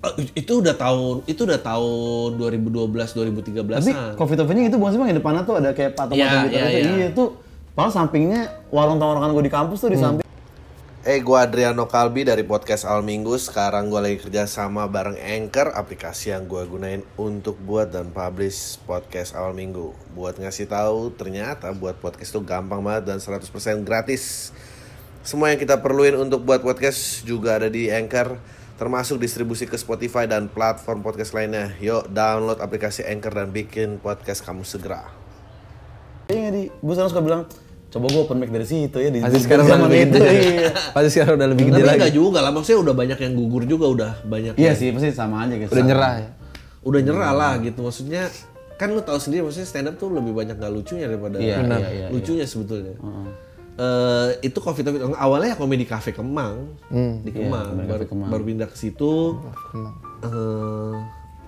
Eh, 0.00 0.32
itu 0.34 0.52
udah 0.58 0.74
tahun 0.74 1.22
itu 1.28 1.44
udah 1.46 1.60
tahun 1.60 2.30
2012 2.40 2.88
2013 2.90 3.62
Tapi 3.62 3.92
an 3.94 4.16
Coffee 4.18 4.34
Toffee-nya 4.34 4.72
itu 4.72 4.76
bukan 4.80 4.90
sih 4.90 4.98
bang, 4.98 5.08
yang 5.14 5.18
depannya 5.22 5.42
tuh 5.46 5.54
ada 5.62 5.70
kayak 5.70 5.92
patung-patung 5.94 6.18
Iya, 6.18 6.44
gitu. 6.50 6.56
iya, 6.58 6.66
gitu. 6.66 6.80
iya. 6.82 6.92
Iya, 6.98 7.06
itu 7.14 7.24
Padahal 7.70 7.94
sampingnya 7.94 8.40
warung 8.74 8.98
tongkrongan 8.98 9.30
gue 9.30 9.44
di 9.46 9.52
kampus 9.52 9.78
tuh 9.78 9.90
di 9.94 9.96
samping. 9.96 10.26
Eh, 11.00 11.16
gue 11.24 11.32
Adriano 11.32 11.88
Kalbi 11.88 12.28
dari 12.28 12.44
podcast 12.44 12.84
Al 12.84 13.00
Minggu. 13.00 13.32
Sekarang 13.40 13.88
gue 13.88 13.96
lagi 14.04 14.20
kerja 14.20 14.44
sama 14.44 14.84
bareng 14.84 15.16
Anchor, 15.16 15.72
aplikasi 15.72 16.28
yang 16.28 16.44
gue 16.44 16.60
gunain 16.68 17.00
untuk 17.16 17.56
buat 17.56 17.88
dan 17.88 18.12
publish 18.12 18.76
podcast 18.84 19.32
Al 19.32 19.56
Minggu. 19.56 19.96
Buat 20.12 20.36
ngasih 20.44 20.68
tahu, 20.68 21.14
ternyata 21.16 21.72
buat 21.72 21.96
podcast 21.96 22.28
itu 22.28 22.44
gampang 22.44 22.84
banget 22.84 23.08
dan 23.08 23.16
100% 23.16 23.48
gratis. 23.80 24.52
Semua 25.20 25.52
yang 25.52 25.60
kita 25.60 25.76
perluin 25.78 26.16
untuk 26.16 26.42
buat 26.42 26.60
podcast 26.60 27.22
juga 27.22 27.60
ada 27.60 27.68
di 27.68 27.92
Anchor, 27.92 28.40
termasuk 28.74 29.20
distribusi 29.20 29.68
ke 29.68 29.76
Spotify 29.76 30.24
dan 30.24 30.48
platform 30.48 31.04
podcast 31.04 31.36
lainnya. 31.36 31.76
Yuk, 31.76 32.08
download 32.08 32.56
aplikasi 32.58 33.04
Anchor 33.04 33.28
dan 33.30 33.48
bikin 33.50 34.00
podcast 34.00 34.40
kamu 34.40 34.64
segera. 34.64 35.04
Iya 36.26 36.38
nggak 36.40 36.52
di, 36.52 36.62
gue 36.72 36.94
selalu 36.94 37.10
suka 37.10 37.22
bilang, 37.22 37.42
coba 37.90 38.06
gue 38.08 38.20
open 38.22 38.38
mic 38.38 38.48
dari 38.48 38.64
situ 38.64 38.96
ya 38.96 39.10
di 39.10 39.18
Pasti 39.18 39.34
di 39.34 39.44
sekarang 39.44 39.64
udah 39.66 39.78
lebih 39.82 40.00
gede. 40.08 40.30
Iya. 40.30 40.70
Pasti 40.94 41.08
sekarang 41.10 41.34
udah 41.36 41.48
lebih 41.50 41.64
gede 41.68 41.76
Tapi 41.76 41.84
lagi. 41.84 41.98
enggak 42.00 42.14
juga 42.16 42.38
lah, 42.40 42.52
maksudnya 42.54 42.78
udah 42.80 42.94
banyak 42.96 43.18
yang 43.20 43.32
gugur 43.36 43.62
juga, 43.66 43.86
udah 43.90 44.10
banyak 44.24 44.52
Iya 44.56 44.72
sih, 44.72 44.88
pasti 44.88 45.10
sama 45.10 45.44
aja 45.44 45.54
gitu. 45.54 45.68
Udah 45.70 45.84
nyerah 45.84 46.12
ya. 46.16 46.28
udah 46.80 47.00
nyerah 47.04 47.32
lah 47.36 47.52
gitu 47.60 47.84
maksudnya 47.84 48.24
kan 48.80 48.88
lu 48.88 49.04
tahu 49.04 49.20
sendiri 49.20 49.44
maksudnya 49.44 49.68
stand 49.68 49.84
up 49.84 50.00
tuh 50.00 50.08
lebih 50.08 50.32
banyak 50.32 50.56
nggak 50.56 50.72
lucunya 50.72 51.04
daripada 51.04 51.36
Iya, 51.36 51.60
Benar. 51.60 51.76
iya, 51.76 51.88
iya, 51.92 52.06
lucunya 52.08 52.46
sebetulnya 52.48 52.96
Eh, 53.74 54.28
itu 54.42 54.58
covid 54.58 54.82
covid 54.82 55.00
awalnya 55.14 55.54
ya 55.54 55.56
komedi 55.56 55.84
cafe 55.84 56.10
Kemang. 56.10 56.74
Di 57.22 57.30
Kemang. 57.30 57.76
Komedi 57.76 57.88
baru, 57.88 58.04
Kemang. 58.04 58.28
baru 58.28 58.42
pindah 58.44 58.68
ke 58.68 58.76
situ. 58.76 59.38
Eh, 60.20 60.94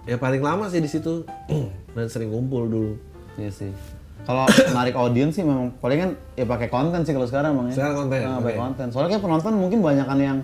ya 0.06 0.16
paling 0.16 0.40
lama 0.40 0.66
sih 0.66 0.78
di 0.78 0.88
situ. 0.88 1.26
Dan 1.96 2.06
sering 2.08 2.32
kumpul 2.32 2.68
dulu. 2.68 2.92
Iya 3.36 3.50
sih. 3.52 3.70
Kalau 4.22 4.46
narik 4.76 4.94
audiens 4.94 5.34
sih 5.34 5.42
memang 5.42 5.74
paling 5.76 5.98
kan 5.98 6.10
ya 6.32 6.46
pakai 6.46 6.68
konten 6.68 7.02
sih 7.02 7.12
kalau 7.12 7.26
sekarang 7.26 7.52
bang 7.52 7.66
ya. 7.68 7.74
Sekarang 7.74 7.96
konten, 8.06 8.18
Nah, 8.22 8.38
pakai 8.40 8.56
konten. 8.56 8.86
Soalnya 8.88 9.10
kayak 9.12 9.24
penonton 9.24 9.52
mungkin 9.58 9.78
banyak 9.82 10.06
kan 10.06 10.18
yang 10.18 10.38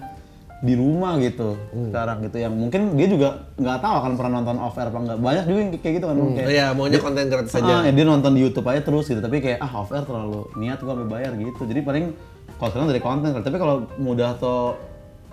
di 0.58 0.74
rumah 0.74 1.14
gitu 1.22 1.54
sekarang 1.70 2.18
gitu. 2.26 2.36
Yang 2.42 2.54
mungkin 2.58 2.80
dia 2.98 3.06
juga 3.06 3.28
nggak 3.54 3.78
tahu 3.78 3.94
akan 3.94 4.12
pernah 4.18 4.32
nonton 4.42 4.56
off 4.58 4.74
air 4.74 4.90
apa 4.90 4.98
enggak 4.98 5.18
banyak 5.18 5.44
juga 5.46 5.58
yang 5.62 5.70
kayak 5.78 5.94
gitu 5.94 6.06
kan 6.10 6.16
Bang. 6.18 6.30
kayak 6.34 6.48
Oh, 6.48 6.54
ya 6.54 6.66
maunya 6.74 6.98
konten 6.98 7.24
gratis 7.30 7.52
Ah, 7.52 7.56
saja 7.62 7.72
ya 7.86 7.92
dia 7.94 8.04
nonton 8.04 8.30
di 8.34 8.40
YouTube 8.42 8.66
aja 8.66 8.80
terus 8.82 9.06
gitu. 9.06 9.20
Tapi 9.22 9.36
kayak 9.38 9.58
ah 9.58 9.72
off 9.76 9.90
air 9.90 10.02
terlalu 10.02 10.50
niat 10.58 10.82
gua 10.82 10.92
sampai 10.92 11.08
bayar 11.08 11.30
gitu. 11.34 11.62
Jadi 11.62 11.80
paling 11.80 12.04
kalau 12.58 12.70
sekarang 12.74 12.88
dari 12.90 12.98
konten 12.98 13.28
tapi 13.38 13.56
kalau 13.56 13.76
mudah 13.96 14.34
atau 14.34 14.74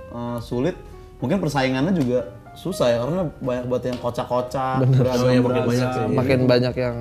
uh, 0.09 0.38
sulit 0.38 0.77
mungkin 1.17 1.41
persaingannya 1.41 1.97
juga 1.97 2.19
susah 2.53 2.88
ya. 2.88 2.97
Karena 3.01 3.21
banyak 3.41 3.65
banget 3.65 3.83
yang 3.89 3.99
kocak-kocak 3.99 4.77
beragam 4.93 5.25
Oh, 5.25 5.31
iya, 5.33 5.41
makin 5.41 5.63
banyak 5.65 5.89
sih. 5.89 6.05
makin 6.13 6.39
banyak 6.45 6.73
yang 6.77 6.97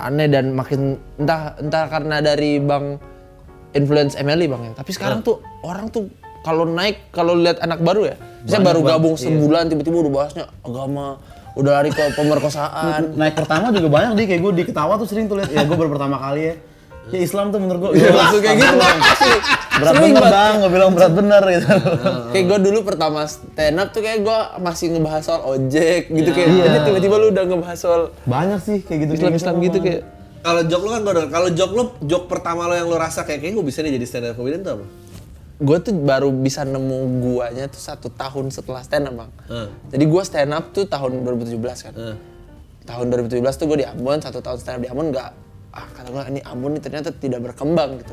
aneh 0.00 0.26
dan 0.26 0.44
makin 0.56 0.80
entah 1.20 1.52
entah 1.60 1.84
karena 1.86 2.16
dari 2.18 2.56
bang 2.58 2.96
influence 3.72 4.16
Emily 4.16 4.48
bang 4.48 4.62
ya. 4.66 4.74
Tapi 4.74 4.90
sekarang 4.90 5.20
tuh 5.20 5.36
orang 5.62 5.92
tuh 5.92 6.08
kalau 6.42 6.64
naik 6.64 7.08
kalau 7.08 7.34
lihat 7.34 7.58
anak 7.58 7.78
baru 7.78 8.02
ya 8.04 8.16
saya 8.42 8.60
baru 8.60 8.82
gabung 8.82 9.14
sebulan 9.14 9.66
tiba-tiba 9.66 9.96
udah 10.00 10.12
bahasnya 10.12 10.44
agama 10.60 11.18
udah 11.52 11.72
lari 11.74 11.92
ke 11.92 12.16
pemerkosaan. 12.16 13.12
Naik 13.20 13.36
pertama 13.36 13.68
juga 13.68 13.86
banyak 13.86 14.16
di. 14.16 14.24
Kayak 14.24 14.40
gue 14.40 14.52
di 14.56 14.64
ketawa 14.64 14.96
tuh 14.96 15.04
sering 15.04 15.28
tuh 15.28 15.36
lihat. 15.36 15.52
Ya 15.52 15.62
gue 15.62 15.76
baru 15.76 15.92
pertama 15.92 16.16
kali 16.16 16.48
ya. 16.48 16.54
Ya 17.12 17.18
Islam 17.20 17.52
tuh 17.52 17.60
menurut 17.60 17.92
gue 17.92 18.08
langsung 18.08 18.40
kayak 18.40 18.56
gitu. 18.56 18.72
bang 18.72 18.98
asli 19.04 19.34
berat 19.84 19.92
Sering 19.92 20.02
bener 20.08 20.22
banget. 20.22 20.32
bang. 20.32 20.54
Gue 20.56 20.70
bilang 20.72 20.90
berat 20.90 21.12
bener 21.12 21.42
gitu. 21.44 21.66
Kayak 22.32 22.44
gue 22.46 22.58
dulu 22.62 22.78
pertama 22.82 23.20
stand 23.28 23.76
up 23.76 23.88
tuh 23.90 24.00
kayak 24.00 24.18
gue 24.24 24.38
masih 24.58 24.86
ngebahas 24.90 25.22
soal 25.22 25.40
ojek 25.44 26.02
gitu. 26.08 26.30
Kayak 26.32 26.48
Iya. 26.48 26.80
tiba-tiba 26.82 27.14
lu 27.16 27.26
udah 27.28 27.44
ngebahas 27.44 27.76
soal 27.76 28.02
banyak 28.24 28.60
sih 28.64 28.76
kayak 28.80 28.98
gitu 29.04 29.12
Islam 29.20 29.32
Islam 29.36 29.54
gitu 29.60 29.78
kayak. 29.78 30.00
Kalau 30.40 30.62
jok 30.64 30.80
lu 30.80 30.88
kan 30.90 31.00
gue 31.04 31.14
kalau 31.28 31.48
jok 31.52 31.70
lu 31.70 31.82
jok 32.02 32.22
pertama 32.26 32.64
lo 32.64 32.74
yang 32.74 32.88
lo 32.88 32.96
rasa 32.96 33.22
kayak 33.22 33.44
kayaknya 33.44 33.60
gue 33.60 33.66
bisa 33.68 33.78
nih 33.78 33.92
jadi 33.92 34.06
stand 34.08 34.26
up 34.26 34.34
comedian 34.34 34.64
tuh 34.64 34.72
apa 34.74 34.84
gue 35.60 35.78
tuh 35.82 35.94
baru 35.94 36.32
bisa 36.32 36.64
nemu 36.64 37.22
guanya 37.22 37.68
tuh 37.68 37.82
satu 37.82 38.08
tahun 38.08 38.48
setelah 38.48 38.80
stand 38.80 39.10
up 39.10 39.14
bang. 39.14 39.30
Hmm. 39.50 39.68
Jadi 39.92 40.04
gue 40.08 40.22
stand 40.22 40.52
up 40.52 40.64
tuh 40.72 40.84
tahun 40.88 41.22
2017 41.24 41.58
kan. 41.60 41.94
Hmm. 41.94 42.16
Tahun 42.82 43.06
2017 43.10 43.60
tuh 43.60 43.66
gue 43.70 43.78
di 43.82 43.86
Ambon, 43.86 44.18
satu 44.18 44.42
tahun 44.42 44.58
stand 44.58 44.76
up 44.80 44.82
di 44.82 44.90
Ambon 44.90 45.12
nggak 45.12 45.30
ah 45.72 45.88
kata 45.88 46.12
gue 46.12 46.22
ini 46.36 46.40
Ambon 46.44 46.76
ini 46.76 46.80
ternyata 46.84 47.08
tidak 47.16 47.40
berkembang 47.40 48.00
gitu. 48.04 48.12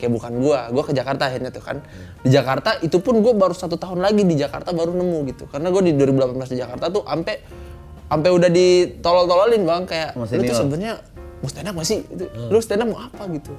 Kayak 0.00 0.12
bukan 0.14 0.32
gue, 0.42 0.58
gue 0.74 0.82
ke 0.82 0.92
Jakarta 0.96 1.22
akhirnya 1.30 1.50
tuh 1.54 1.62
kan. 1.62 1.78
Di 2.22 2.30
Jakarta 2.34 2.80
itu 2.82 2.98
pun 2.98 3.22
gue 3.22 3.32
baru 3.34 3.54
satu 3.54 3.78
tahun 3.78 4.02
lagi 4.02 4.26
di 4.26 4.34
Jakarta 4.34 4.74
baru 4.74 4.90
nemu 4.94 5.18
gitu. 5.30 5.44
Karena 5.46 5.70
gue 5.70 5.82
di 5.86 5.92
2018 5.94 6.54
di 6.54 6.58
Jakarta 6.58 6.90
tuh 6.90 7.06
sampai 7.06 7.36
sampai 8.06 8.30
udah 8.30 8.50
ditolol-tololin 8.50 9.62
bang 9.66 9.82
kayak 9.82 10.10
Sama 10.14 10.30
lu 10.30 10.42
tuh 10.46 10.56
sebenarnya 10.56 10.94
mau 11.42 11.48
stand 11.50 11.68
up 11.68 11.74
gak 11.78 11.86
sih? 11.86 11.98
Itu, 12.06 12.24
Lu 12.50 12.58
stand 12.62 12.82
up 12.82 12.88
mau 12.90 13.00
apa 13.02 13.22
gitu? 13.30 13.52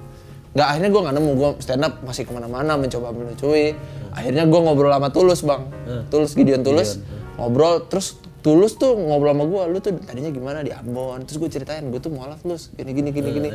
Nggak, 0.55 0.67
akhirnya 0.67 0.89
gue 0.89 1.01
nggak 1.03 1.15
nemu, 1.19 1.31
gue 1.35 1.49
stand 1.59 1.83
up 1.83 1.93
masih 2.05 2.23
ke 2.23 2.31
mana-mana 2.31 2.79
mencoba 2.79 3.11
melucui. 3.11 3.75
Akhirnya 4.13 4.49
gue 4.49 4.59
ngobrol 4.59 4.89
sama 4.89 5.09
Tulus 5.13 5.41
bang, 5.45 5.63
Tulus 6.09 6.31
Gideon 6.33 6.61
Tulus 6.65 6.97
ngobrol, 7.37 7.85
terus 7.85 8.17
Tulus 8.41 8.79
tuh 8.79 8.95
ngobrol 8.95 9.35
sama 9.35 9.45
gue, 9.45 9.63
lu 9.75 9.77
tuh 9.83 9.91
tadinya 10.01 10.31
gimana 10.31 10.63
di 10.63 10.71
Ambon, 10.73 11.25
terus 11.27 11.37
gue 11.37 11.49
ceritain 11.51 11.83
gue 11.85 11.99
tuh 12.01 12.09
mualaf 12.09 12.41
Tulus, 12.41 12.73
gini 12.73 12.91
gini 12.95 13.09
gini 13.13 13.29
gini. 13.33 13.49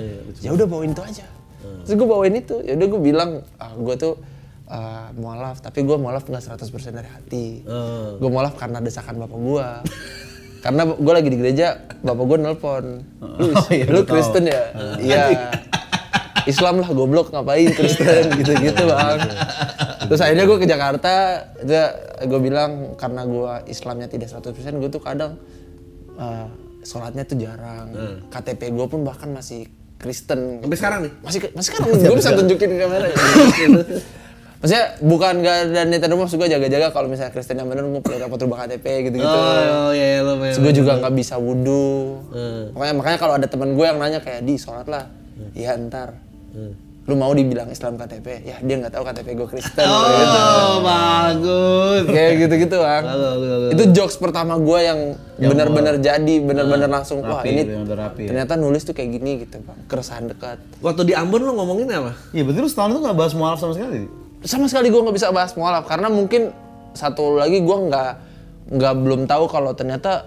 Ya 0.44 0.52
udah 0.54 0.66
bawain 0.68 0.92
itu 0.94 1.02
aja. 1.02 1.26
Terus 1.86 1.94
gue 1.96 2.08
bawain 2.08 2.34
itu, 2.36 2.60
ya 2.62 2.76
udah 2.78 2.88
gue 2.90 3.00
bilang, 3.00 3.30
ah, 3.58 3.72
gue 3.74 3.94
tuh 3.96 4.14
ah, 4.68 5.10
mualaf, 5.16 5.64
tapi 5.64 5.82
gue 5.82 5.96
mualaf 5.96 6.28
nggak 6.28 6.44
100% 6.44 6.92
dari 6.92 7.08
hati. 7.08 7.46
Gue 8.20 8.28
mualaf 8.30 8.54
karena 8.54 8.78
desakan 8.78 9.18
bapak 9.18 9.38
gue. 9.40 9.66
Karena 10.62 10.82
gue 10.86 11.12
lagi 11.14 11.28
di 11.30 11.38
gereja, 11.42 11.74
bapak 12.06 12.22
gue 12.22 12.38
nelpon, 12.38 12.84
lu, 13.18 13.50
iya, 13.74 13.86
lu. 13.90 14.06
Kristen 14.06 14.46
ya? 14.46 14.60
Iya. 15.02 15.22
Islam 16.46 16.82
lah 16.82 16.90
goblok 16.90 17.30
ngapain 17.30 17.70
Kristen 17.74 18.30
gitu-gitu 18.40 18.82
bang. 18.86 19.18
Terus 20.08 20.20
akhirnya 20.20 20.44
gue 20.44 20.58
ke 20.58 20.66
Jakarta, 20.66 21.14
gue 22.26 22.40
bilang 22.42 22.98
karena 22.98 23.22
gue 23.24 23.52
Islamnya 23.70 24.08
tidak 24.10 24.28
100% 24.30 24.52
gue 24.82 24.90
tuh 24.90 25.02
kadang 25.02 25.38
eh, 26.18 26.46
sholatnya 26.82 27.24
tuh 27.24 27.38
jarang. 27.38 27.94
KTP 28.28 28.74
gue 28.74 28.86
pun 28.90 29.06
bahkan 29.06 29.30
masih 29.30 29.70
Kristen. 30.02 30.58
sampai 30.58 30.78
sekarang 30.82 30.98
nih 31.06 31.12
Masih 31.22 31.38
masih 31.54 31.68
sekarang 31.70 31.86
gue 31.94 32.16
bisa 32.18 32.30
tunjukin 32.34 32.68
ke 32.74 32.78
kamera. 32.82 33.06
Maksudnya 34.62 34.94
bukan 35.02 35.42
gak 35.42 35.74
ada 35.74 35.82
niatan 35.90 36.14
rumah, 36.14 36.30
maksud 36.30 36.38
gue 36.38 36.46
jaga-jaga 36.46 36.94
kalau 36.94 37.10
misalnya 37.10 37.34
Kristen 37.34 37.58
yang 37.58 37.66
bener 37.66 37.82
gue 37.82 37.98
perlu 37.98 38.22
dapat 38.22 38.38
rubah 38.46 38.58
KTP 38.62 39.10
gitu-gitu. 39.10 39.26
oh 39.26 39.90
iya 39.90 40.06
iya 40.14 40.20
lo 40.22 40.38
gue 40.38 40.70
juga 40.70 41.02
nggak 41.02 41.14
bisa 41.18 41.34
wudhu. 41.34 42.22
Makanya 42.70 42.94
makanya 42.94 43.18
kalau 43.18 43.34
ada 43.42 43.50
temen 43.50 43.74
gue 43.74 43.82
yang 43.82 43.98
nanya 43.98 44.22
kayak 44.22 44.46
di 44.46 44.54
sholat 44.54 44.86
lah, 44.86 45.10
iya 45.58 45.74
ntar. 45.74 46.14
Lu 47.02 47.18
mau 47.18 47.34
dibilang 47.34 47.66
Islam 47.66 47.98
KTP? 47.98 48.46
Ya 48.46 48.56
dia 48.62 48.74
nggak 48.78 48.94
tahu 48.94 49.02
KTP 49.02 49.28
gue 49.34 49.48
Kristen. 49.50 49.82
gitu. 49.82 50.38
oh 50.38 50.78
bagus 50.86 52.02
Kayak 52.06 52.32
gitu-gitu 52.46 52.76
bang. 52.78 53.02
Lalu, 53.02 53.22
lalu, 53.26 53.46
lalu. 53.50 53.66
Itu 53.74 53.82
jokes 53.90 54.16
pertama 54.22 54.54
gue 54.54 54.78
yang 54.78 55.00
benar-benar 55.34 55.98
jadi, 55.98 56.34
benar-benar 56.38 56.86
langsung 56.86 57.18
wah 57.26 57.42
Rapi, 57.42 57.48
ini 57.50 57.62
benar-benar 57.66 57.98
rapi 58.06 58.22
ya. 58.22 58.28
ternyata 58.30 58.54
nulis 58.54 58.86
tuh 58.86 58.94
kayak 58.94 59.18
gini 59.18 59.42
gitu 59.42 59.58
bang. 59.66 59.78
Keresahan 59.90 60.30
dekat. 60.30 60.62
waktu 60.78 61.02
di 61.02 61.14
Ambon 61.18 61.42
lo 61.42 61.58
ngomongin 61.58 61.90
apa 61.90 62.14
iya 62.30 62.46
berarti 62.46 62.60
lu 62.62 62.70
setahun 62.70 62.94
itu 62.94 63.00
nggak 63.02 63.18
bahas 63.18 63.32
mualaf 63.34 63.58
sama 63.58 63.74
sekali 63.74 64.06
Sama 64.42 64.66
sekali 64.70 64.86
gue 64.90 65.00
nggak 65.02 65.16
bisa 65.18 65.34
bahas 65.34 65.52
mualaf 65.58 65.90
karena 65.90 66.06
mungkin 66.06 66.54
satu 66.94 67.34
lagi 67.34 67.58
gue 67.58 67.76
nggak 67.90 68.12
nggak 68.78 68.94
belum 68.94 69.26
tahu 69.26 69.50
kalau 69.50 69.74
ternyata 69.74 70.22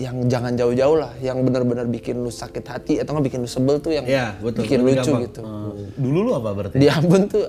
yang 0.00 0.16
jangan 0.26 0.56
jauh-jauh 0.56 0.96
lah, 0.96 1.12
yang 1.20 1.36
benar-benar 1.40 1.84
bikin 1.84 2.16
lu 2.16 2.32
sakit 2.32 2.64
hati 2.64 2.94
atau 2.96 3.12
nggak 3.12 3.26
bikin 3.28 3.40
lu 3.40 3.50
sebel 3.50 3.76
tuh 3.78 3.92
yang 3.92 4.08
Iya, 4.08 4.32
betul. 4.40 4.64
bikin 4.64 4.80
lucu 4.80 4.96
gampang. 5.04 5.20
gitu. 5.22 5.40
Eh, 5.44 5.88
dulu 5.94 6.18
lu 6.24 6.30
apa 6.32 6.48
berarti 6.50 6.76
Di 6.76 6.88
Ambon 6.88 7.22
tuh 7.26 7.44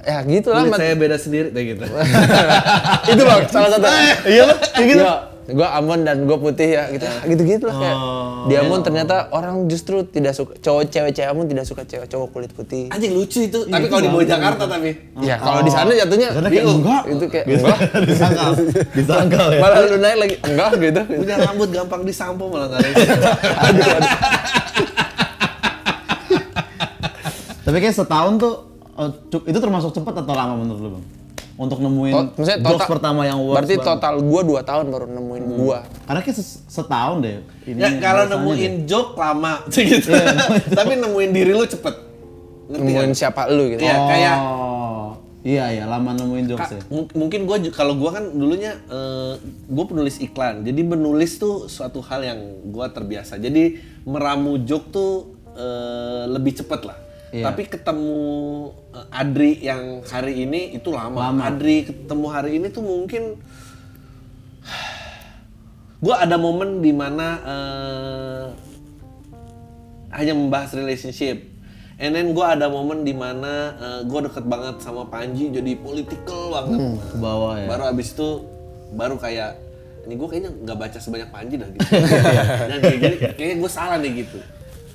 ya 0.00 0.22
gitu 0.24 0.48
lah 0.48 0.64
saya 0.72 0.94
beda 0.94 1.16
sendiri 1.18 1.50
kayak 1.50 1.66
gitu. 1.74 1.84
itu 3.12 3.22
bang 3.22 3.42
salah 3.48 3.68
satu 3.70 3.86
Iya 4.24 4.42
lo, 4.46 4.54
kayak 4.56 4.86
gitu. 4.88 5.02
Iya, 5.42 5.52
gue 5.52 5.68
Amon 5.72 6.00
dan 6.00 6.16
gue 6.22 6.36
putih 6.36 6.68
ya 6.70 6.88
gitu 6.88 7.02
gitu 7.26 7.42
gitu 7.44 7.64
lah 7.64 7.76
kayak 7.76 7.96
Oh. 7.96 8.44
di 8.44 8.54
Amon 8.54 8.80
ternyata 8.80 9.28
orang 9.30 9.66
justru 9.66 10.00
tidak 10.04 10.32
suka 10.32 10.56
cowok 10.56 10.82
cewek 10.86 11.12
cewek 11.12 11.28
Amon 11.28 11.44
tidak 11.44 11.64
suka 11.64 11.82
cewek 11.82 12.06
cowok 12.06 12.28
kulit 12.30 12.50
putih 12.50 12.88
Anjing 12.88 13.12
lucu 13.12 13.40
itu. 13.42 13.58
Tapi 13.62 13.86
kalau 13.86 14.00
di 14.00 14.08
bawah 14.08 14.26
Jakarta 14.26 14.64
tapi. 14.64 14.90
ya 15.18 15.36
kalau 15.36 15.60
di 15.60 15.70
sana 15.70 15.90
jatuhnya 15.90 16.28
enggak. 16.32 17.02
itu 17.08 17.24
kayak 17.26 17.44
Gitu. 17.46 17.60
enggak 17.60 17.78
disangkal, 18.08 18.50
disangkal 18.92 19.46
ya. 19.48 19.60
malah 19.60 19.78
lu 19.82 19.96
naik 19.96 20.16
lagi 20.18 20.36
enggak 20.42 20.70
gitu 20.78 21.00
Punya 21.14 21.36
rambut 21.40 21.68
gampang 21.70 22.02
disampo 22.02 22.44
malah 22.46 22.66
nggak 22.68 22.80
ada. 22.80 22.90
aduh, 23.66 23.84
aduh. 23.90 24.12
Tapi 27.60 27.76
kayak 27.78 27.94
setahun 27.94 28.32
tuh 28.36 28.54
cu- 29.28 29.44
itu 29.44 29.58
termasuk 29.58 29.90
cepat 29.92 30.14
atau 30.18 30.32
lama 30.32 30.54
menurut 30.54 30.80
lu 30.80 30.90
bang? 30.92 31.04
Untuk 31.60 31.76
nemuin 31.78 32.14
Oh, 32.14 32.24
maksudnya 32.32 32.58
jokes 32.58 32.72
total 32.78 32.88
pertama 32.88 33.20
yang 33.22 33.36
works 33.38 33.56
berarti 33.60 33.74
banget. 33.74 33.88
total 33.92 34.14
gua 34.22 34.40
2 34.42 34.64
tahun 34.64 34.84
baru 34.88 35.06
nemuin 35.10 35.44
gua 35.54 35.78
Karena 36.02 36.20
kayak 36.22 36.36
setahun 36.66 37.16
deh. 37.20 37.36
Ini 37.66 37.76
Ya 37.76 37.88
kalau 37.98 38.24
nemuin 38.26 38.56
deh. 38.74 38.84
joke 38.86 39.12
lama 39.14 39.52
gitu. 39.68 40.08
Tapi 40.70 40.92
nemuin 40.96 41.30
diri 41.30 41.52
lu 41.52 41.64
cepet. 41.64 41.94
Ngerti 42.66 42.80
nemuin 42.82 43.06
kan? 43.06 43.18
siapa 43.18 43.40
lu 43.46 43.64
gitu 43.68 43.82
Iya, 43.82 43.96
kayak 44.00 44.36
Oh, 44.40 45.08
iya 45.42 45.64
iya 45.70 45.84
lama 45.84 46.10
nemuin 46.12 46.44
jokes 46.48 46.64
Ka- 46.64 46.72
ya. 46.72 46.82
mung- 46.86 47.12
mungkin 47.12 47.40
gue 47.42 47.56
kalau 47.70 47.92
gue 47.94 48.08
kan 48.08 48.24
dulunya 48.30 48.78
gue 49.66 49.84
penulis 49.84 50.16
iklan 50.18 50.62
jadi 50.62 50.80
menulis 50.82 51.36
tuh 51.36 51.64
suatu 51.66 52.00
hal 52.00 52.20
yang 52.22 52.40
gue 52.64 52.86
terbiasa 52.88 53.36
jadi 53.36 53.74
meramu 54.02 54.60
joke 54.60 54.88
tuh 54.88 55.12
eh, 55.50 56.24
lebih 56.26 56.54
cepet 56.54 56.80
lah 56.84 56.96
Iya. 57.30 57.46
tapi 57.46 57.62
ketemu 57.64 58.18
eh, 58.90 59.06
Adri 59.14 59.52
yang 59.62 60.02
hari 60.02 60.42
ini 60.42 60.74
itu 60.74 60.90
lama. 60.90 61.30
Lama. 61.30 61.46
Adri 61.46 61.86
ketemu 61.86 62.26
hari 62.26 62.50
ini 62.58 62.66
tuh 62.68 62.82
mungkin 62.82 63.38
gue 66.04 66.14
ada 66.14 66.34
momen 66.34 66.80
di 66.80 66.90
mana 66.90 67.26
eh, 67.38 68.44
hanya 70.10 70.34
membahas 70.34 70.74
relationship 70.74 71.38
and 72.00 72.16
then 72.16 72.34
gue 72.34 72.42
ada 72.42 72.66
momen 72.66 73.06
di 73.06 73.14
mana 73.14 73.76
gue 74.02 74.20
deket 74.26 74.42
banget 74.42 74.82
sama 74.82 75.06
Panji 75.06 75.52
jadi 75.52 75.76
political 75.76 76.50
banget 76.50 76.98
Ke 76.98 77.16
bawah 77.20 77.54
ya. 77.54 77.68
baru 77.70 77.84
abis 77.94 78.16
itu 78.16 78.28
baru 78.90 79.20
kayak 79.20 79.54
ini 80.08 80.16
gue 80.16 80.26
kayaknya 80.26 80.50
nggak 80.64 80.78
baca 80.80 80.98
sebanyak 80.98 81.28
Panji 81.30 81.54
dah 81.60 81.68
gitu 81.68 81.86
dan 82.72 82.78
kayak 82.80 83.36
kayaknya 83.36 83.56
gue 83.60 83.70
salah 83.70 84.00
nih 84.00 84.24
gitu 84.26 84.38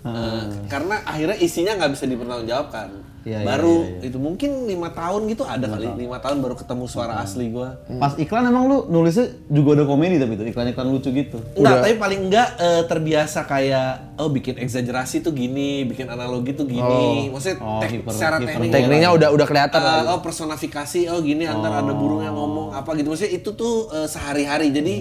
Eh, 0.05 0.41
karena 0.67 1.01
akhirnya 1.01 1.37
isinya 1.37 1.73
nggak 1.75 1.91
bisa 1.91 2.05
dipertanggungjawabkan. 2.05 2.89
Iya, 3.25 3.41
baru 3.41 3.81
iya, 3.81 3.89
iya. 3.97 4.13
itu 4.13 4.21
mungkin 4.21 4.69
lima 4.69 4.93
tahun 4.93 5.25
gitu 5.25 5.41
ada 5.41 5.65
kali 5.65 5.89
lima 5.97 6.21
tahun 6.21 6.45
baru 6.45 6.53
ketemu 6.53 6.85
suara 6.85 7.17
asli 7.17 7.49
gue 7.49 7.65
Pas 7.97 8.13
iklan 8.13 8.45
emang 8.45 8.69
lu 8.69 8.85
nulisnya 8.85 9.33
juga 9.49 9.73
ada 9.73 9.89
komedi 9.89 10.21
tapi 10.21 10.37
itu 10.37 10.45
iklan-iklan 10.45 10.85
lucu 10.85 11.09
gitu. 11.09 11.41
Enggak, 11.57 11.81
tapi 11.81 11.97
paling 11.97 12.29
enggak 12.29 12.53
eh, 12.53 12.85
terbiasa 12.85 13.49
kayak 13.49 14.21
oh 14.21 14.29
bikin 14.29 14.61
exaggerasi 14.61 15.25
tuh 15.25 15.33
gini, 15.33 15.89
bikin 15.89 16.05
analogi 16.05 16.53
tuh 16.53 16.69
gini. 16.69 17.33
Maksudnya 17.33 17.57
Oh, 17.57 17.81
tek- 17.81 17.97
hiper- 17.97 18.13
secara 18.13 18.37
hiper- 18.37 18.61
teknik. 18.61 18.69
Tekniknya 18.69 19.09
udah 19.09 19.29
udah 19.33 19.45
kelihatan 19.49 19.81
lah. 19.81 20.05
oh 20.05 20.21
personifikasi 20.21 21.09
oh 21.09 21.17
gini 21.19 21.49
antar 21.49 21.81
ada 21.81 21.93
burung 21.97 22.21
yang 22.21 22.37
ngomong 22.37 22.77
apa 22.77 22.93
gitu. 22.93 23.09
Maksudnya 23.09 23.33
itu 23.33 23.49
tuh 23.57 23.89
eh, 23.89 24.05
sehari-hari. 24.05 24.69
Jadi 24.69 24.95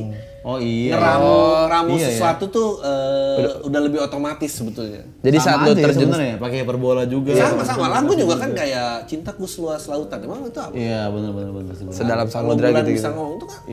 Oh 0.44 0.61
iya. 0.61 0.92
ngeramu 1.00 1.33
ngeramu 1.64 1.92
iya 1.96 2.04
ya. 2.04 2.09
sesuatu 2.12 2.44
tuh 2.52 2.68
eh, 2.85 3.64
udah, 3.64 3.80
lebih 3.80 3.96
otomatis 4.04 4.52
sebetulnya. 4.52 5.00
Jadi 5.24 5.38
Sama 5.40 5.46
saat 5.48 5.59
lu 5.64 5.70
ya 5.72 5.85
terjun 5.88 6.09
sebenarnya 6.12 6.37
pakai 6.37 6.57
hiperbola 6.61 7.04
juga. 7.09 7.33
sama 7.33 7.64
sama. 7.64 7.88
Lagu 7.88 8.12
juga 8.12 8.35
kan 8.37 8.50
kayak 8.52 9.09
cintaku 9.09 9.48
seluas 9.48 9.88
lautan. 9.88 10.20
Emang 10.20 10.44
itu 10.44 10.61
apa? 10.61 10.76
Iya 10.76 11.09
benar 11.09 11.30
benar 11.33 11.50
benar 11.57 11.74
sedalam 11.88 12.28
kalau 12.28 12.52
samudra 12.52 12.66
gitu 12.76 12.90
bisa 12.92 13.09
gitu 13.09 13.16
ngomong 13.16 13.37
tuh 13.40 13.48
kan? 13.48 13.61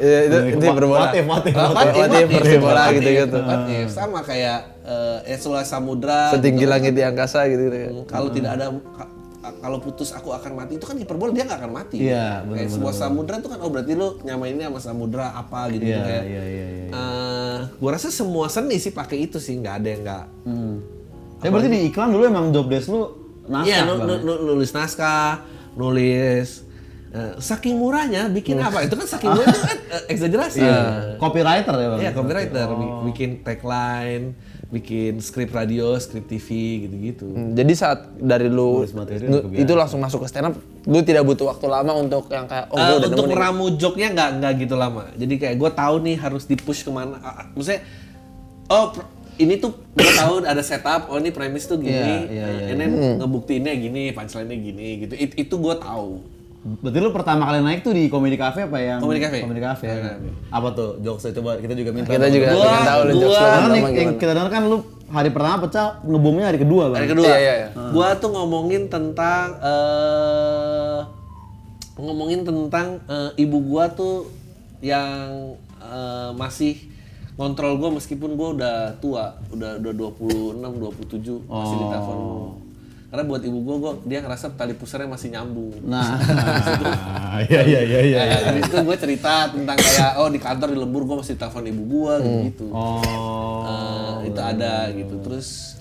Iya, 0.00 0.18
itu 0.30 0.36
itu 0.54 0.64
hiperbola. 0.70 1.00
Motif, 1.10 1.24
motif, 1.26 1.52
motif. 1.52 2.26
hiperbola 2.30 2.82
gitu. 2.94 3.10
gitu. 3.10 3.38
Sama 3.90 4.22
kayak 4.22 4.58
eh, 4.86 5.18
ya 5.34 5.36
seluas 5.36 5.66
samudra 5.66 6.30
setinggi 6.30 6.62
gitu. 6.62 6.70
langit 6.70 6.92
di 6.94 7.02
angkasa 7.02 7.50
gitu 7.50 7.62
gitu 7.66 7.78
Hmm, 7.80 8.06
kalau 8.06 8.28
tidak 8.30 8.54
ada 8.60 8.70
kalau 9.60 9.76
putus 9.76 10.10
aku 10.10 10.30
akan 10.30 10.52
mati 10.54 10.74
itu 10.74 10.84
kan 10.84 10.96
hiperbola 10.96 11.30
dia 11.30 11.44
nggak 11.44 11.60
akan 11.60 11.72
mati 11.74 11.96
Iya, 12.02 12.42
benar, 12.42 12.54
kayak 12.54 12.64
benar, 12.64 12.74
sebuah 12.74 12.94
samudra 12.94 13.34
itu 13.36 13.48
kan 13.48 13.58
oh 13.58 13.68
berarti 13.68 13.92
lu 13.92 14.08
nyamainnya 14.20 14.66
sama 14.66 14.80
samudra 14.80 15.26
apa 15.30 15.68
gitu, 15.70 15.84
Iya 15.84 16.00
kayak 16.00 16.24
iya 16.24 16.42
iya 16.44 16.66
iya. 16.66 16.84
eh, 16.88 17.58
gua 17.76 17.90
rasa 17.92 18.08
semua 18.08 18.46
seni 18.46 18.76
sih 18.76 18.90
pakai 18.90 19.22
itu 19.22 19.36
sih 19.36 19.54
nggak 19.54 19.74
ada 19.76 19.88
yang 19.88 20.02
nggak 20.02 20.24
Hmm. 20.42 20.74
Tapi 21.36 21.48
berarti 21.48 21.68
di 21.68 21.80
iklan 21.86 22.08
dulu 22.10 22.24
emang 22.26 22.46
job 22.50 22.66
desk 22.66 22.88
lu 22.88 23.00
naskah 23.46 23.64
iya 23.66 23.78
nu- 23.82 23.96
Bang? 23.96 24.08
nu- 24.10 24.22
nu- 24.22 24.42
nulis 24.50 24.70
naskah 24.70 25.44
nulis 25.74 26.48
eh, 27.10 27.32
saking 27.38 27.74
murahnya 27.74 28.28
bikin 28.28 28.56
apa 28.56 28.82
itu 28.82 28.94
kan 28.94 29.06
saking 29.08 29.28
murahnya 29.30 29.50
itu 29.50 29.62
kan 29.62 29.78
eh, 29.96 30.02
exaggerasi 30.08 30.60
Iya. 30.60 30.78
Copywriter 31.16 31.74
ya 31.74 31.86
bang? 31.88 31.98
Iya, 31.98 32.10
copywriter, 32.12 32.66
Bi- 32.70 32.94
bikin 33.06 33.30
tagline, 33.40 34.36
bikin 34.70 35.18
skrip 35.18 35.50
radio, 35.50 35.98
skrip 35.98 36.30
TV 36.30 36.46
gitu-gitu. 36.86 37.26
Hmm, 37.26 37.58
jadi 37.58 37.72
saat 37.74 38.06
dari 38.14 38.46
lu 38.46 38.86
itu 39.58 39.72
langsung 39.74 39.98
masuk 39.98 40.22
ke 40.22 40.28
stand 40.30 40.46
up 40.46 40.54
lu 40.86 41.02
tidak 41.02 41.26
butuh 41.26 41.50
waktu 41.50 41.66
lama 41.66 41.92
untuk 41.98 42.30
yang 42.30 42.46
kayak 42.46 42.70
oh 42.70 42.78
udah 42.78 43.10
untuk 43.10 43.26
meramu 43.28 43.74
joke-nya 43.74 44.08
nggak 44.14 44.30
nggak 44.38 44.52
gitu 44.62 44.74
lama. 44.78 45.10
Jadi 45.18 45.34
kayak 45.36 45.56
gue 45.58 45.70
tahu 45.74 45.94
nih 46.00 46.16
harus 46.16 46.46
di-push 46.46 46.86
ke 46.86 46.90
mana. 46.90 47.18
Ah, 47.20 47.42
ah, 47.42 47.46
maksudnya, 47.52 47.82
oh 48.70 48.94
ini 49.36 49.58
tuh 49.58 49.74
gue 49.92 50.12
tahu 50.14 50.34
ada 50.46 50.62
setup. 50.62 51.10
Oh 51.10 51.18
ini 51.18 51.34
premis 51.34 51.66
tuh 51.66 51.76
gini. 51.76 52.30
Iya, 52.30 52.46
iya, 52.46 52.46
eh, 52.70 52.74
ini 52.78 52.84
ngebuktiinnya 53.18 53.74
gini, 53.74 54.02
punchline-nya 54.14 54.56
gini 54.56 54.88
gitu. 55.02 55.14
It- 55.18 55.36
itu 55.36 55.54
gue 55.58 55.74
tahu. 55.76 56.39
Berarti 56.60 56.98
lu 56.98 57.08
pertama 57.10 57.42
kali 57.42 57.58
naik 57.58 57.80
tuh 57.80 57.90
di 57.90 58.06
Comedy 58.06 58.36
Cafe 58.36 58.62
apa 58.62 58.76
yang? 58.78 59.00
Comedy 59.00 59.16
Cafe. 59.18 59.38
Comedy 59.40 59.62
Cafe 59.62 59.86
ya. 59.88 60.12
Apa 60.50 60.68
tuh 60.70 61.00
jokesnya 61.00 61.32
coba 61.36 61.56
kita 61.56 61.72
juga 61.72 61.90
minta. 61.90 62.08
kita 62.10 62.28
juga 62.28 62.46
Gua- 62.50 62.64
pengen 62.66 62.84
tahu 62.84 63.00
lu 63.00 63.10
gua- 63.10 63.22
jokes 63.22 63.38
lu 63.38 63.48
Karena 63.48 63.76
yang 63.90 64.12
kita 64.14 64.32
dengar 64.34 64.50
kan 64.50 64.62
lu 64.66 64.76
hari 65.08 65.30
pertama 65.30 65.56
pecah, 65.58 65.86
ngebomnya 66.02 66.46
hari 66.46 66.58
kedua 66.58 66.84
bang. 66.86 66.98
Hari 66.98 67.08
kedua, 67.08 67.26
Iya, 67.26 67.38
iya, 67.38 67.54
iya. 67.56 67.68
gue 67.72 68.08
tuh 68.16 68.30
ngomongin 68.30 68.82
tentang 68.86 69.46
eh 69.58 70.98
ngomongin 71.98 72.40
tentang 72.42 72.86
eh, 73.06 73.30
ibu 73.36 73.58
gua 73.62 73.88
tuh 73.88 74.28
yang 74.80 75.56
eh, 75.78 76.30
masih 76.34 76.76
kontrol 77.34 77.74
gue 77.74 77.90
meskipun 77.90 78.36
gue 78.36 78.48
udah 78.54 78.76
tua, 78.98 79.32
udah 79.48 79.80
udah 79.80 79.92
26, 79.92 80.60
27 80.60 81.40
masih 81.40 81.48
Oh. 81.48 81.80
ditelepon. 81.82 82.18
Karena 83.10 83.26
buat 83.26 83.42
ibu 83.42 83.58
gue, 83.66 83.76
gua 83.82 83.92
dia 84.06 84.22
ngerasa 84.22 84.54
tali 84.54 84.70
pusarnya 84.70 85.10
masih 85.10 85.34
nyambung. 85.34 85.82
Nah, 85.82 86.14
iya 87.50 87.66
iya 87.66 87.80
iya 87.82 88.00
iya. 88.06 88.18
Nah, 88.22 88.40
habis 88.54 88.70
itu 88.70 88.76
gue 88.86 88.96
cerita 89.02 89.50
tentang 89.50 89.74
kayak 89.82 90.10
oh 90.22 90.30
di 90.30 90.38
kantor 90.38 90.70
di 90.70 90.78
lembur 90.78 91.02
gue 91.02 91.16
masih 91.18 91.34
telepon 91.34 91.66
ibu 91.66 91.82
gue 91.90 92.14
gitu. 92.46 92.70
Oh. 92.70 93.66
Eh, 93.66 94.30
itu 94.30 94.38
ada 94.38 94.94
gitu. 94.94 95.18
Terus 95.26 95.74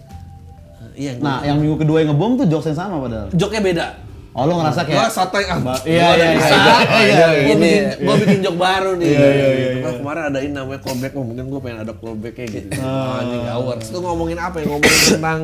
eh, 0.98 1.06
iya, 1.06 1.12
Nah, 1.22 1.46
yang 1.46 1.62
minggu 1.62 1.78
kedua 1.86 2.02
yang 2.02 2.18
ngebom 2.18 2.42
tuh 2.42 2.50
jokes 2.50 2.74
yang 2.74 2.82
sama 2.82 2.98
padahal. 2.98 3.30
joknya 3.30 3.62
beda. 3.62 3.88
Oh, 4.34 4.46
lu 4.46 4.54
ngerasa 4.62 4.82
Gua 4.86 4.90
kayak 4.90 5.14
sotoy 5.14 5.44
ah. 5.46 5.58
Iya, 5.58 5.62
gua 5.62 5.74
iya, 5.74 6.10
udah 6.10 6.16
iya, 6.18 6.34
iya, 6.34 6.34
iya, 6.34 7.28
Gua 7.30 7.30
iya. 7.30 7.56
bikin 7.58 7.86
gua 8.06 8.16
bikin 8.18 8.38
jok 8.46 8.56
baru 8.58 8.92
nih. 8.98 9.06
Iya, 9.10 9.30
iya, 9.30 9.48
iya, 9.54 9.70
Nah, 9.86 9.94
kemarin 10.02 10.24
ada 10.34 10.40
ini 10.42 10.54
namanya 10.54 10.82
callback, 10.86 11.14
oh, 11.18 11.26
mungkin 11.26 11.46
gua 11.50 11.62
pengen 11.62 11.80
ada 11.82 11.94
callback 11.94 12.34
kayak 12.38 12.50
gitu. 12.58 12.70
Ah, 12.82 13.22
ini 13.22 13.38
works. 13.54 13.90
Itu 13.94 14.00
ngomongin 14.02 14.38
apa 14.42 14.56
ya? 14.62 14.66
Ngomongin 14.70 15.02
tentang 15.18 15.42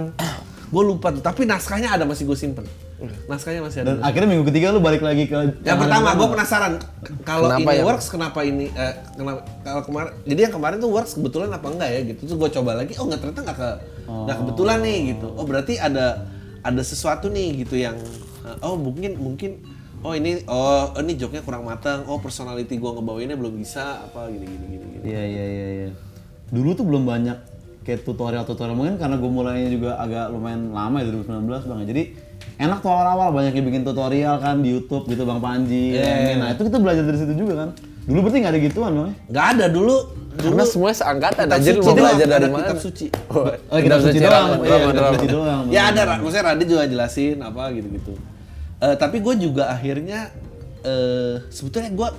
gua 0.71 0.83
lupa 0.83 1.13
tuh, 1.13 1.21
tapi 1.21 1.45
naskahnya 1.45 1.93
ada 1.93 2.03
masih 2.05 2.25
gue 2.25 2.37
simpen. 2.37 2.65
Naskahnya 3.27 3.59
masih 3.59 3.83
ada. 3.83 3.91
dan 3.91 3.97
akhirnya 4.07 4.27
minggu 4.31 4.45
ketiga 4.49 4.71
lu 4.71 4.79
balik 4.79 5.03
lagi 5.03 5.27
ke 5.27 5.35
Yang 5.61 5.77
pertama, 5.83 6.15
gue 6.15 6.27
penasaran 6.31 6.73
kalau 7.27 7.51
ini 7.59 7.67
ya? 7.67 7.83
works, 7.83 8.07
kenapa 8.07 8.39
ini? 8.47 8.71
eh, 8.71 8.93
kenapa? 9.19 9.43
Kalau 9.67 9.81
kemarin, 9.83 10.11
jadi 10.23 10.39
yang 10.47 10.53
kemarin 10.55 10.77
tuh 10.79 10.91
works 10.95 11.11
kebetulan 11.19 11.51
apa 11.51 11.67
enggak 11.69 11.89
ya 11.91 11.99
gitu? 12.07 12.19
Terus 12.25 12.37
gue 12.39 12.49
coba 12.55 12.71
lagi, 12.79 12.93
oh 12.95 13.05
nggak 13.05 13.19
ternyata 13.19 13.41
nggak 13.45 13.57
ke, 13.59 13.69
nggak 14.07 14.37
kebetulan 14.41 14.77
nih 14.79 14.99
gitu. 15.11 15.27
Oh 15.35 15.45
berarti 15.45 15.73
ada 15.75 16.05
ada 16.65 16.81
sesuatu 16.81 17.27
nih 17.27 17.67
gitu 17.67 17.75
yang, 17.77 17.99
eh, 18.47 18.57
oh 18.65 18.79
mungkin 18.79 19.19
mungkin, 19.19 19.51
oh 20.01 20.15
ini, 20.15 20.41
oh 20.47 20.95
ini 20.97 21.13
joknya 21.19 21.43
kurang 21.43 21.67
matang, 21.67 22.07
oh 22.07 22.17
personality 22.17 22.79
gue 22.79 22.91
ngebawainnya 22.95 23.35
belum 23.35 23.59
bisa, 23.59 24.07
apa 24.07 24.31
gini 24.31 24.47
gini 24.47 24.65
gini. 24.71 24.85
gini. 24.97 25.03
Iya 25.03 25.23
iya 25.29 25.45
iya 25.45 25.67
iya. 25.83 25.89
Dulu 26.49 26.73
tuh 26.73 26.87
belum 26.87 27.03
banyak 27.03 27.37
kayak 27.85 28.01
tutorial-tutorial 28.01 28.73
mungkin 28.73 28.97
karena 28.97 29.15
gue 29.21 29.29
mulainya 29.29 29.69
juga 29.69 29.91
agak 30.01 30.33
lumayan 30.33 30.73
lama 30.73 30.97
ya 30.99 31.05
2019 31.13 31.69
bang. 31.69 31.79
Jadi 31.85 32.03
enak 32.57 32.81
tuh 32.81 32.89
awal-awal 32.89 33.29
banyak 33.29 33.53
yang 33.53 33.65
bikin 33.69 33.83
tutorial 33.85 34.41
kan 34.41 34.65
di 34.65 34.73
YouTube 34.73 35.05
gitu 35.05 35.21
bang 35.23 35.37
Panji. 35.37 35.93
Iya, 35.93 36.01
yang 36.01 36.21
ini. 36.25 36.33
Nah 36.41 36.49
itu 36.57 36.61
kita 36.65 36.77
belajar 36.81 37.03
dari 37.05 37.17
situ 37.21 37.33
juga 37.37 37.53
kan. 37.61 37.69
Dulu 38.09 38.19
berarti 38.25 38.37
nggak 38.41 38.53
ada 38.57 38.61
gituan 38.65 38.91
bang? 38.97 39.11
Nggak 39.29 39.45
ada 39.53 39.65
dulu, 39.69 39.95
dulu 40.33 40.49
karena 40.49 40.65
semuanya 40.65 40.97
seangkatan 40.97 41.45
anjir 41.45 41.73
suci 41.77 41.85
mau 41.85 41.93
doang, 41.93 41.97
belajar 42.09 42.27
dari 42.27 42.37
ada 42.41 42.47
mana 42.49 42.65
Kitab 42.65 42.81
suci. 42.81 43.05
Oh, 43.29 43.77
kitab 43.77 43.99
suci 44.01 44.19
doang. 44.19 44.49
Iya, 44.65 44.77
drama. 44.89 45.13
suci 45.13 45.27
doang. 45.29 45.61
ya 45.69 45.81
ada, 45.93 46.01
maksudnya 46.17 46.45
Radit 46.49 46.67
juga 46.67 46.83
jelasin 46.89 47.37
apa 47.45 47.63
gitu-gitu. 47.69 48.13
Eh, 48.81 48.95
tapi 48.97 49.17
gue 49.21 49.33
juga 49.37 49.69
akhirnya 49.69 50.33
eh 50.85 51.41
sebetulnya 51.53 51.89
gue 51.93 52.09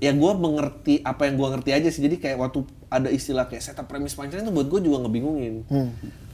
ya 0.00 0.12
gue 0.16 0.32
mengerti 0.36 0.94
apa 1.04 1.28
yang 1.28 1.40
gue 1.40 1.48
ngerti 1.48 1.70
aja 1.72 1.88
sih. 1.88 2.04
Jadi 2.04 2.16
kayak 2.20 2.36
waktu 2.40 2.60
ada 2.90 3.06
istilah 3.06 3.46
kayak 3.46 3.62
setup 3.62 3.86
premis 3.86 4.12
punchline 4.12 4.42
itu 4.42 4.50
buat 4.50 4.66
gue 4.66 4.80
juga 4.82 5.00
ngebingungin. 5.00 5.62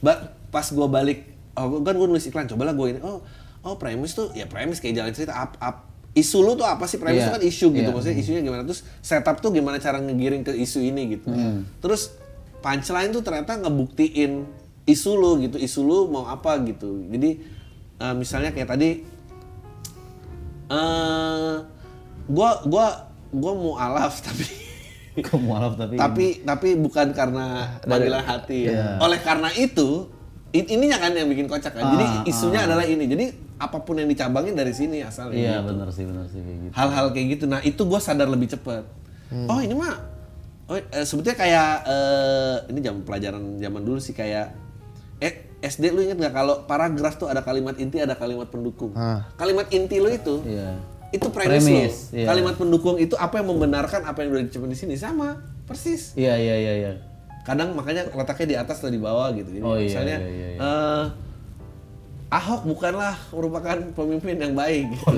Ba- 0.01 0.33
pas 0.47 0.65
gue 0.65 0.87
balik, 0.87 1.19
oh, 1.53 1.79
kan 1.79 1.93
gue 1.93 2.07
nulis 2.07 2.25
iklan, 2.25 2.45
cobalah 2.45 2.73
gue 2.73 2.87
ini. 2.89 2.99
Oh, 2.99 3.21
oh 3.61 3.75
premis 3.75 4.11
tuh 4.11 4.33
ya 4.33 4.45
premis 4.45 4.77
kayak 4.77 4.97
jalan 4.97 5.11
cerita 5.11 5.33
up, 5.33 5.53
up 5.57 5.85
isu 6.13 6.41
lu 6.41 6.53
tuh 6.53 6.63
apa 6.63 6.83
sih 6.83 6.97
premis 6.97 7.19
Iya. 7.19 7.27
tuh 7.27 7.33
kan 7.35 7.43
isu 7.43 7.67
gitu 7.71 7.83
Iya. 7.83 7.93
maksudnya 7.93 8.17
isunya 8.17 8.41
gimana 8.41 8.63
terus 8.63 8.81
setup 8.99 9.37
tuh 9.37 9.53
gimana 9.53 9.77
cara 9.77 9.99
ngegiring 9.99 10.41
ke 10.41 10.49
isu 10.51 10.81
ini 10.81 11.13
gitu 11.13 11.29
terus 11.77 12.17
punchline 12.57 13.11
tuh 13.11 13.21
ternyata 13.21 13.53
ngebuktiin 13.55 14.49
isu 14.83 15.11
lu 15.13 15.37
gitu 15.39 15.59
isu 15.59 15.79
lu 15.79 15.97
mau 16.07 16.25
apa 16.25 16.57
gitu 16.63 17.05
jadi 17.05 17.37
eh, 17.99 18.15
misalnya 18.15 18.49
kayak 18.49 18.65
tadi 18.67 19.05
eh 20.67 21.55
gua 22.25 22.49
gua 22.63 22.85
gua 23.29 23.51
mau 23.53 23.75
alaf 23.75 24.19
tapi 24.25 24.43
Mualaf 25.45 25.73
tapi 25.75 25.95
tapi 25.95 26.25
tapi 26.41 26.69
bukan 26.75 27.11
karena 27.11 27.77
panggilan 27.81 28.23
hati 28.23 28.57
ya. 28.65 28.71
Iya. 28.71 28.87
Oleh 28.99 29.19
karena 29.19 29.49
itu 29.53 30.07
in- 30.51 30.69
ininya 30.69 30.97
kan 30.97 31.11
yang 31.11 31.27
bikin 31.27 31.45
kocak 31.45 31.73
kan. 31.73 31.83
Jadi 31.93 32.05
Ah, 32.05 32.23
isunya 32.25 32.61
adalah 32.63 32.85
ini. 32.85 33.05
Jadi 33.05 33.25
apa 33.57 33.81
pun 33.81 33.97
yang 33.97 34.05
dicabangin 34.05 34.53
dari 34.53 34.69
sini 34.71 35.01
asalnya. 35.01 35.33
Iya 35.35 35.55
gitu. 35.57 35.67
benar 35.73 35.87
sih 35.89 36.03
benar 36.05 36.25
sih 36.29 36.39
kayak 36.39 36.57
gitu. 36.61 36.73
Hal-hal 36.73 37.05
kayak 37.11 37.27
gitu. 37.33 37.45
Nah 37.45 37.59
itu 37.61 37.81
gue 37.81 37.99
sadar 37.99 38.27
lebih 38.27 38.47
cepet. 38.47 38.83
Oh 39.49 39.59
ini 39.59 39.73
mah. 39.73 39.95
Oh 40.67 40.75
eh, 40.75 41.05
sebetulnya 41.07 41.37
kayak 41.37 41.69
eh, 41.85 42.55
ini 42.69 42.79
zaman 42.83 43.01
pelajaran 43.01 43.43
zaman 43.57 43.81
dulu 43.81 43.97
sih 43.97 44.11
kayak 44.11 44.51
eh 45.17 45.33
SD 45.57 45.89
lu 45.89 46.05
inget 46.05 46.15
nggak 46.15 46.29
kalau 46.31 46.55
paragraf 46.63 47.17
tuh 47.17 47.25
ada 47.25 47.41
kalimat 47.41 47.73
inti 47.75 47.97
ada 47.97 48.13
kalimat 48.13 48.45
pendukung. 48.45 48.93
Kalimat 49.33 49.65
inti 49.69 49.97
lu 49.97 50.07
itu 50.07 50.43
Iya. 50.43 50.77
Itu 51.09 51.27
premis. 51.27 51.63
Premis, 51.63 51.95
iya. 52.11 52.27
Kalimat 52.27 52.55
pendukung 52.55 52.95
itu 52.95 53.15
apa 53.15 53.39
yang 53.39 53.47
membenarkan 53.47 54.03
apa 54.03 54.21
yang 54.21 54.35
udah 54.35 54.43
dicoba 54.43 54.67
di 54.67 54.75
sini 54.75 54.95
sama 54.95 55.39
persis. 55.63 56.11
Iya 56.13 56.35
iya 56.35 56.55
iya 56.57 56.73
iya. 56.77 56.91
Kadang 57.41 57.71
makanya 57.71 58.11
letaknya 58.11 58.45
di 58.45 58.55
atas 58.57 58.79
atau 58.79 58.91
di 58.91 58.99
bawah 58.99 59.31
gitu. 59.31 59.47
Jadi 59.49 59.63
Oh, 59.63 59.75
iya, 59.75 59.87
misalnya 59.87 60.17
iya, 60.19 60.27
iya, 60.27 60.47
iya. 60.53 60.59
eh, 60.59 61.03
Ahok 62.27 62.67
bukanlah 62.67 63.15
merupakan 63.31 63.79
pemimpin 63.95 64.35
yang 64.35 64.51
baik 64.51 64.91
gitu. 64.91 65.15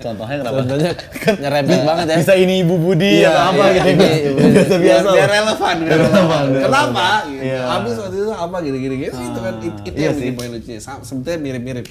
Contohnya 0.00 0.40
kenapa? 0.40 0.56
Contohnya 0.64 0.90
kan 0.96 1.34
nyerempet 1.36 1.80
banget 1.84 2.06
ya. 2.08 2.16
Bisa 2.16 2.32
ini 2.32 2.54
Ibu 2.64 2.74
Budi 2.80 3.20
Iya, 3.20 3.28
atau 3.28 3.44
apa 3.52 3.64
iya, 3.68 3.72
gitu. 3.76 3.88
iya, 3.92 4.14
iya. 4.16 4.30
Biasa 4.32 4.72
biar, 4.72 4.80
biasa. 4.80 5.08
biar 5.12 5.28
relevan, 5.30 5.74
biar 5.84 5.98
relevan. 6.00 6.42
Kenapa? 6.48 6.64
relevan. 6.64 7.22
Gitu. 7.28 7.44
Iya. 7.44 7.60
Habis 7.68 7.94
waktu 8.00 8.16
itu 8.16 8.32
apa 8.32 8.56
gini-gini 8.64 8.94
gitu 9.04 9.16
itu 9.20 9.40
kan 9.44 9.54
it- 9.60 9.80
itu 9.84 9.96
Iya 10.00 10.06
yang 10.08 10.16
bikin 10.16 10.32
sih. 10.32 10.38
poin 10.40 10.48
lucunya. 10.48 10.80
Sebetulnya 10.80 11.38
mirip-mirip. 11.44 11.86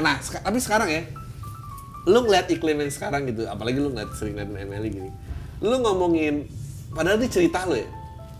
Nah, 0.00 0.16
tapi 0.22 0.58
sekarang 0.62 0.88
ya, 0.88 1.02
lu 2.02 2.18
ngeliat 2.22 2.48
iklim 2.48 2.76
yang 2.78 2.88
sekarang 2.88 3.24
gitu, 3.24 3.44
apalagi 3.44 3.76
lu 3.76 3.88
ngeliat 3.88 4.10
sering 4.14 4.34
ngeliat 4.34 4.50
MLI 4.62 4.88
gini, 4.90 5.10
lu 5.58 5.76
ngomongin, 5.78 6.48
padahal 6.90 7.16
dia 7.16 7.28
cerita 7.28 7.64
lu 7.64 7.74
ya, 7.74 7.88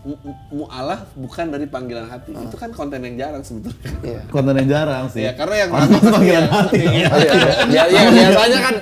mu- 0.01 0.17
mu- 0.19 0.39
mu'alaf 0.59 1.13
bukan 1.13 1.45
dari 1.47 1.65
panggilan 1.65 2.05
hati, 2.05 2.33
itu 2.33 2.55
kan 2.55 2.69
konten 2.71 2.97
yang 2.99 3.15
jarang 3.19 3.41
sebetulnya. 3.41 3.85
Iya. 4.01 4.21
Konten 4.27 4.53
yang 4.55 4.69
jarang 4.71 5.05
sih. 5.07 5.21
Ya, 5.21 5.31
karena 5.31 5.55
yang 5.59 5.69
Konten 5.69 6.01
panggilan 6.09 6.41
ya. 6.41 6.51
hati. 6.51 6.77
Iya. 6.81 7.07
Oh, 7.07 7.19
iya, 7.19 7.31
iya. 7.31 7.53
Iya, 7.63 7.83
iya, 7.85 8.01
biasanya 8.09 8.59
kan 8.59 8.75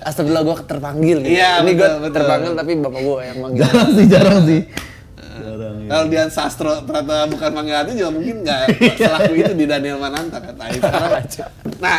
Astagfirullah 0.00 0.42
gue 0.42 0.56
terpanggil 0.64 1.16
gitu. 1.20 1.30
Iya, 1.30 1.50
Ini 1.60 1.70
gue 1.74 1.88
terpanggil 2.10 2.52
tapi 2.54 2.70
bapak 2.74 3.00
gue 3.00 3.16
yang 3.22 3.38
manggil. 3.38 3.60
Jarang 3.62 3.88
sih 3.90 4.06
jarang 4.08 4.40
sih. 4.42 4.60
Jarang. 5.40 5.74
iya. 5.76 5.88
Kalau 5.90 6.04
Dian 6.08 6.30
Sastro 6.30 6.72
ternyata 6.82 7.16
bukan 7.26 7.50
panggilan 7.50 7.78
hati 7.78 7.92
juga 7.94 8.10
mungkin 8.10 8.34
nggak 8.40 8.60
selaku 8.96 9.32
itu 9.34 9.52
di 9.54 9.64
Daniel 9.66 9.96
Mananta. 9.98 10.40
Sekarang- 10.40 11.28
Nah, 11.84 11.98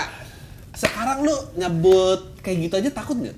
sekarang 0.82 1.22
lu 1.22 1.32
nyebut 1.56 2.20
kayak 2.42 2.58
gitu 2.60 2.74
aja 2.76 2.90
takut 2.92 3.16
nggak? 3.16 3.38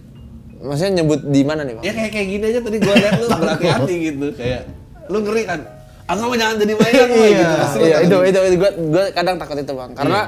Maksudnya 0.58 0.94
nyebut 0.98 1.20
di 1.22 1.41
mana 1.44 1.62
nih, 1.62 1.74
Bang? 1.76 1.84
Ya 1.84 1.91
kayak 1.91 2.12
kayak 2.12 2.28
gini 2.30 2.44
aja 2.48 2.60
tadi 2.62 2.78
gua 2.80 2.96
lihat 2.96 3.14
lu 3.14 3.28
berhati-hati 3.36 3.96
gitu 4.02 4.26
kayak 4.34 4.62
lu 5.06 5.18
ngeri 5.20 5.44
kan. 5.44 5.60
Ah 6.04 6.14
nggak 6.14 6.26
mau 6.26 6.36
jangan 6.36 6.56
jadi 6.58 6.74
mainan 6.74 7.08
lu 7.10 7.16
Iya. 7.18 7.28
gitu. 7.30 7.54
Iya, 7.54 7.58
takut. 7.58 8.00
itu 8.02 8.18
itu, 8.26 8.39
itu 8.41 8.56
gue 8.58 8.72
gue 8.89 9.04
kadang 9.12 9.36
takut 9.38 9.58
itu, 9.58 9.74
Bang. 9.74 9.91
Karena 9.94 10.22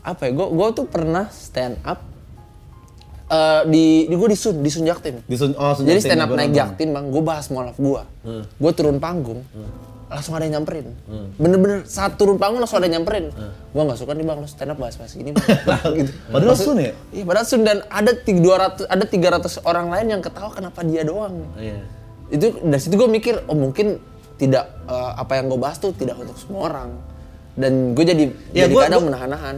apa 0.00 0.22
ya? 0.22 0.30
Gue 0.32 0.46
gue 0.48 0.68
tuh 0.72 0.86
pernah 0.86 1.24
stand 1.28 1.76
up 1.82 1.98
eh, 3.28 3.62
di 3.66 3.84
di 4.06 4.14
gue 4.14 4.28
di 4.28 4.38
Sun, 4.38 4.56
di 4.56 4.70
Sun 4.70 4.84
Jaktim. 4.84 5.16
Di 5.20 5.34
Sun- 5.34 5.54
oh, 5.54 5.72
Sun 5.72 5.82
Jadi 5.84 5.98
stand 6.00 6.20
up 6.20 6.28
gua 6.28 6.38
naik. 6.38 6.50
Jaktim, 6.52 6.88
Bang. 6.90 7.06
Gue 7.08 7.20
bahas 7.20 7.46
molaf 7.48 7.74
gue. 7.74 8.02
Gue 8.54 8.72
turun 8.72 8.96
panggung. 8.96 9.42
Langsung 10.10 10.34
ada 10.34 10.42
yang 10.42 10.58
nyamperin. 10.58 10.90
Bener-bener 11.38 11.86
saat 11.86 12.18
turun 12.18 12.34
panggung 12.34 12.58
langsung 12.58 12.82
ada 12.82 12.86
yang 12.86 12.98
nyamperin. 12.98 13.30
Gue 13.70 13.82
gak 13.84 13.94
suka 13.96 14.10
nih 14.10 14.26
bang, 14.26 14.36
lo 14.36 14.46
stand 14.46 14.70
up 14.70 14.76
bahas-bahas 14.76 15.14
gini 15.14 15.30
bang. 15.30 15.46
gitu. 15.98 16.10
Padahal 16.28 16.56
Sun 16.56 16.76
ya? 16.76 16.92
Iya, 17.08 17.24
padahal 17.24 17.46
Sun 17.46 17.62
dan 17.62 17.78
ada 17.86 18.10
200 18.12 18.84
ada 18.84 19.04
300 19.06 19.62
orang 19.62 19.86
lain 19.88 20.06
yang 20.10 20.20
ketawa 20.20 20.50
kenapa 20.50 20.82
dia 20.82 21.06
doang. 21.06 21.46
Iya. 21.54 21.78
Itu 22.28 22.58
dari 22.60 22.80
situ 22.80 22.94
gue 22.94 23.06
mikir, 23.06 23.46
oh 23.46 23.54
mungkin 23.54 24.02
tidak 24.34 24.66
eh, 24.84 25.12
apa 25.14 25.38
yang 25.38 25.46
gue 25.46 25.58
bahas 25.58 25.78
tuh 25.78 25.92
tidak 25.92 26.18
untuk 26.18 26.34
semua 26.34 26.66
orang. 26.66 26.90
Dan 27.54 27.94
gue 27.94 28.02
jadi 28.04 28.24
Ya, 28.50 28.66
jadi 28.66 28.72
gua- 28.72 28.84
kadang 28.84 29.00
gua- 29.00 29.08
menahan-nahan. 29.14 29.56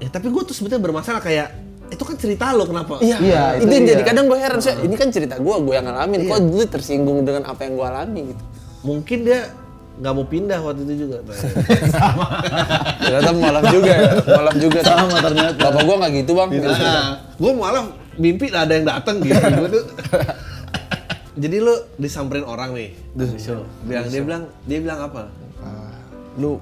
Ya 0.00 0.08
tapi 0.08 0.26
gua 0.28 0.42
tuh 0.42 0.56
sebetulnya 0.56 0.80
bermasalah 0.80 1.20
kayak 1.20 1.52
itu 1.90 2.00
kan 2.00 2.16
cerita 2.16 2.50
lo 2.50 2.64
kenapa? 2.64 2.98
Iya, 2.98 3.18
Iya, 3.18 3.42
itu, 3.54 3.66
itu 3.66 3.72
yang 3.72 3.84
dia. 3.84 3.92
jadi 3.92 4.02
kadang 4.06 4.24
gue 4.26 4.38
heran, 4.38 4.58
saya 4.58 4.78
ini 4.80 4.94
kan 4.94 5.10
cerita 5.10 5.34
gue, 5.36 5.54
gue 5.60 5.74
yang 5.74 5.84
ngalamin. 5.84 6.20
Kok 6.24 6.38
lu 6.48 6.64
tersinggung 6.64 7.22
dengan 7.22 7.42
apa 7.44 7.60
yang 7.62 7.74
gue 7.74 7.84
alami 7.84 8.20
gitu? 8.30 8.44
Mungkin 8.80 9.18
dia 9.20 9.50
nggak 10.00 10.12
mau 10.16 10.24
pindah 10.24 10.58
waktu 10.64 10.80
itu 10.88 10.94
juga. 11.06 11.16
Ternyata 13.04 13.30
malam 13.36 13.64
juga 13.68 13.92
ya, 13.92 14.10
malam 14.24 14.54
juga. 14.56 14.78
Sama 14.80 15.16
ternyata. 15.20 15.60
Bapak 15.60 15.82
gue 15.84 15.96
nggak 16.00 16.12
gitu 16.24 16.32
bang. 16.32 16.48
Nah, 16.64 17.08
gue 17.36 17.52
malah 17.52 17.84
mimpi 18.16 18.46
ada 18.48 18.72
yang 18.72 18.86
datang 18.88 19.20
gitu. 19.20 19.36
Gua 19.60 19.68
tuh. 19.68 19.84
Jadi 21.40 21.56
lu 21.60 21.74
disamperin 22.00 22.44
orang 22.48 22.72
nih. 22.72 22.90
Di 23.12 23.24
show. 23.36 23.64
Bilang 23.84 24.06
dia 24.08 24.20
bilang 24.24 24.42
dia 24.64 24.78
bilang 24.80 25.00
apa? 25.04 25.28
Ah, 25.60 25.92
lu 26.40 26.56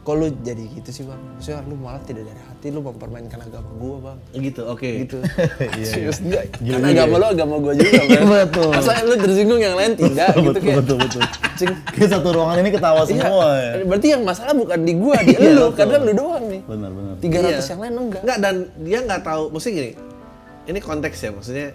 kok 0.00 0.14
lu 0.14 0.26
jadi 0.40 0.64
gitu 0.70 0.90
sih 0.90 1.04
bang? 1.04 1.20
Maksudnya 1.36 1.60
lu 1.62 1.76
malah 1.76 2.00
tidak 2.00 2.24
dari 2.24 2.40
hati 2.40 2.66
lu 2.68 2.80
mempermainkan 2.80 3.36
agama 3.36 3.68
gua 3.76 3.96
bang. 4.00 4.18
Gitu, 4.34 4.60
oke. 4.64 4.88
Gitu. 5.04 5.18
Iya, 5.76 5.84
Serius 5.84 6.18
enggak? 6.20 6.56
Gila 6.56 6.72
Kan 6.72 6.82
juga 6.82 6.92
agama 6.96 7.14
lu 7.14 7.26
agama 7.28 7.54
gua 7.58 7.72
juga 7.74 8.00
bang. 8.00 8.22
Betul. 8.40 8.70
Masa 8.72 8.92
lu 9.00 9.14
tersinggung 9.14 9.60
yang 9.60 9.76
lain 9.76 9.92
tidak 9.94 10.28
gitu 10.32 10.48
betul, 10.50 10.62
kayak. 10.62 10.76
betul, 10.80 10.96
betul. 10.98 11.22
Kayak 11.92 12.10
satu 12.10 12.28
ruangan 12.32 12.56
ini 12.58 12.70
ketawa 12.72 13.00
Iya, 13.00 13.08
semua 13.12 13.46
ya. 13.52 13.70
berarti 13.84 14.06
yang 14.08 14.22
masalah 14.24 14.52
bukan 14.56 14.78
di 14.80 14.92
gua, 14.96 15.16
di 15.20 15.34
Iya, 15.36 15.38
lu. 15.38 15.48
betul. 15.52 15.70
Karena 15.76 15.96
lu 16.00 16.12
doang 16.16 16.44
nih. 16.48 16.60
Benar, 16.64 16.90
benar. 16.90 17.14
300 17.20 17.28
Iya. 17.28 17.60
yang 17.68 17.80
lain 17.80 17.92
enggak. 18.00 18.20
Enggak 18.24 18.38
dan 18.40 18.54
dia 18.80 18.98
nggak 19.04 19.20
tahu, 19.20 19.42
maksudnya 19.48 19.74
gini. 19.76 19.90
Ini 20.64 20.78
konteks 20.80 21.18
ya, 21.18 21.30
maksudnya 21.30 21.66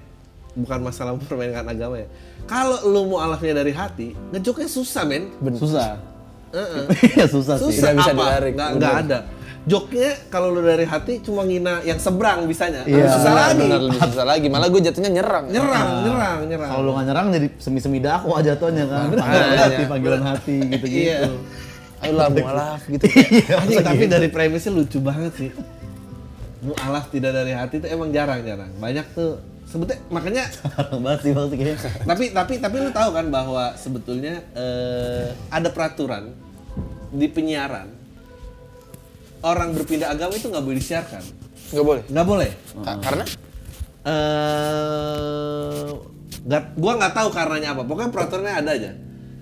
bukan 0.56 0.80
masalah 0.82 1.12
mempermainkan 1.14 1.66
agama 1.68 2.02
ya. 2.02 2.08
Kalau 2.46 2.78
lu 2.86 3.02
mau 3.06 3.20
alafnya 3.20 3.54
dari 3.56 3.70
hati, 3.70 4.18
ngejoknya 4.32 4.66
susah, 4.66 5.04
men. 5.04 5.30
Susah. 5.54 5.98
Heeh. 6.56 6.84
Iya, 7.20 7.26
susah 7.28 7.56
sih. 7.60 7.64
Susah 7.68 7.92
Tidak 7.92 8.00
bisa 8.00 8.12
apa? 8.12 8.24
ditarik. 8.24 8.54
Nggak, 8.56 8.70
nggak 8.80 8.96
ada. 9.06 9.20
Joknya 9.66 10.14
kalau 10.30 10.54
lu 10.54 10.62
dari 10.62 10.86
hati 10.86 11.26
cuma 11.26 11.42
ngina 11.42 11.82
yang 11.82 11.98
seberang 11.98 12.46
bisanya. 12.46 12.86
Iya. 12.86 13.10
Susah 13.10 13.32
Benar, 13.34 13.42
lagi. 13.50 13.60
benar, 13.66 13.80
lebih 13.82 14.00
susah 14.06 14.26
lagi. 14.30 14.48
Malah 14.48 14.68
gua 14.70 14.82
jatuhnya 14.82 15.12
nyerang. 15.12 15.46
Nyerang, 15.50 15.88
nyerang, 16.06 16.40
nyerang. 16.46 16.70
Kalau 16.70 16.82
lu 16.86 16.92
nggak 16.94 17.06
nyerang 17.10 17.26
jadi 17.34 17.48
semi-semi 17.58 17.98
dakwah 17.98 18.40
jatuhnya 18.46 18.86
kan. 18.86 19.10
Panggilan 19.10 19.58
hati, 19.66 19.84
panggilan 19.90 20.22
hati 20.24 20.56
gitu-gitu. 20.70 21.10
Iya. 21.10 21.20
Ayolah 22.06 22.28
mualaf 22.30 22.82
gitu. 22.86 23.06
Anjing, 23.66 23.82
tapi 23.82 24.04
dari 24.06 24.28
premisnya 24.30 24.70
lucu 24.70 25.02
banget 25.02 25.34
sih. 25.34 25.50
Mu'alaf 26.66 27.10
tidak 27.10 27.34
dari 27.34 27.54
hati 27.58 27.82
itu 27.82 27.88
emang 27.90 28.14
jarang-jarang. 28.14 28.70
Banyak 28.78 29.06
tuh 29.18 29.42
sebetulnya 29.66 30.02
makanya 30.14 30.46
Jarang 30.46 31.02
banget 31.02 31.20
sih 31.26 31.32
maksudnya 31.34 31.74
tapi 32.06 32.24
tapi 32.32 32.54
tapi 32.62 32.76
lu 32.86 32.90
tahu 32.94 33.10
kan 33.18 33.26
bahwa 33.34 33.74
sebetulnya 33.74 34.46
eh, 34.54 35.34
ada 35.50 35.74
peraturan 35.74 36.38
di 37.16 37.28
penyiaran 37.28 37.88
orang 39.42 39.72
berpindah 39.72 40.10
agama 40.10 40.34
itu 40.34 40.48
nggak 40.48 40.62
boleh 40.62 40.78
disiarkan 40.78 41.24
Enggak 41.66 41.86
boleh. 41.86 42.04
nggak 42.08 42.26
boleh 42.26 42.52
Ka- 42.80 43.00
Karena 43.00 43.26
eh 44.06 45.88
nggak 46.46 46.64
gua 46.78 46.94
nggak 46.96 47.14
tahu 47.14 47.30
karenanya 47.32 47.70
apa 47.74 47.82
pokoknya 47.84 48.12
peraturannya 48.12 48.54
ada 48.56 48.72
aja 48.72 48.92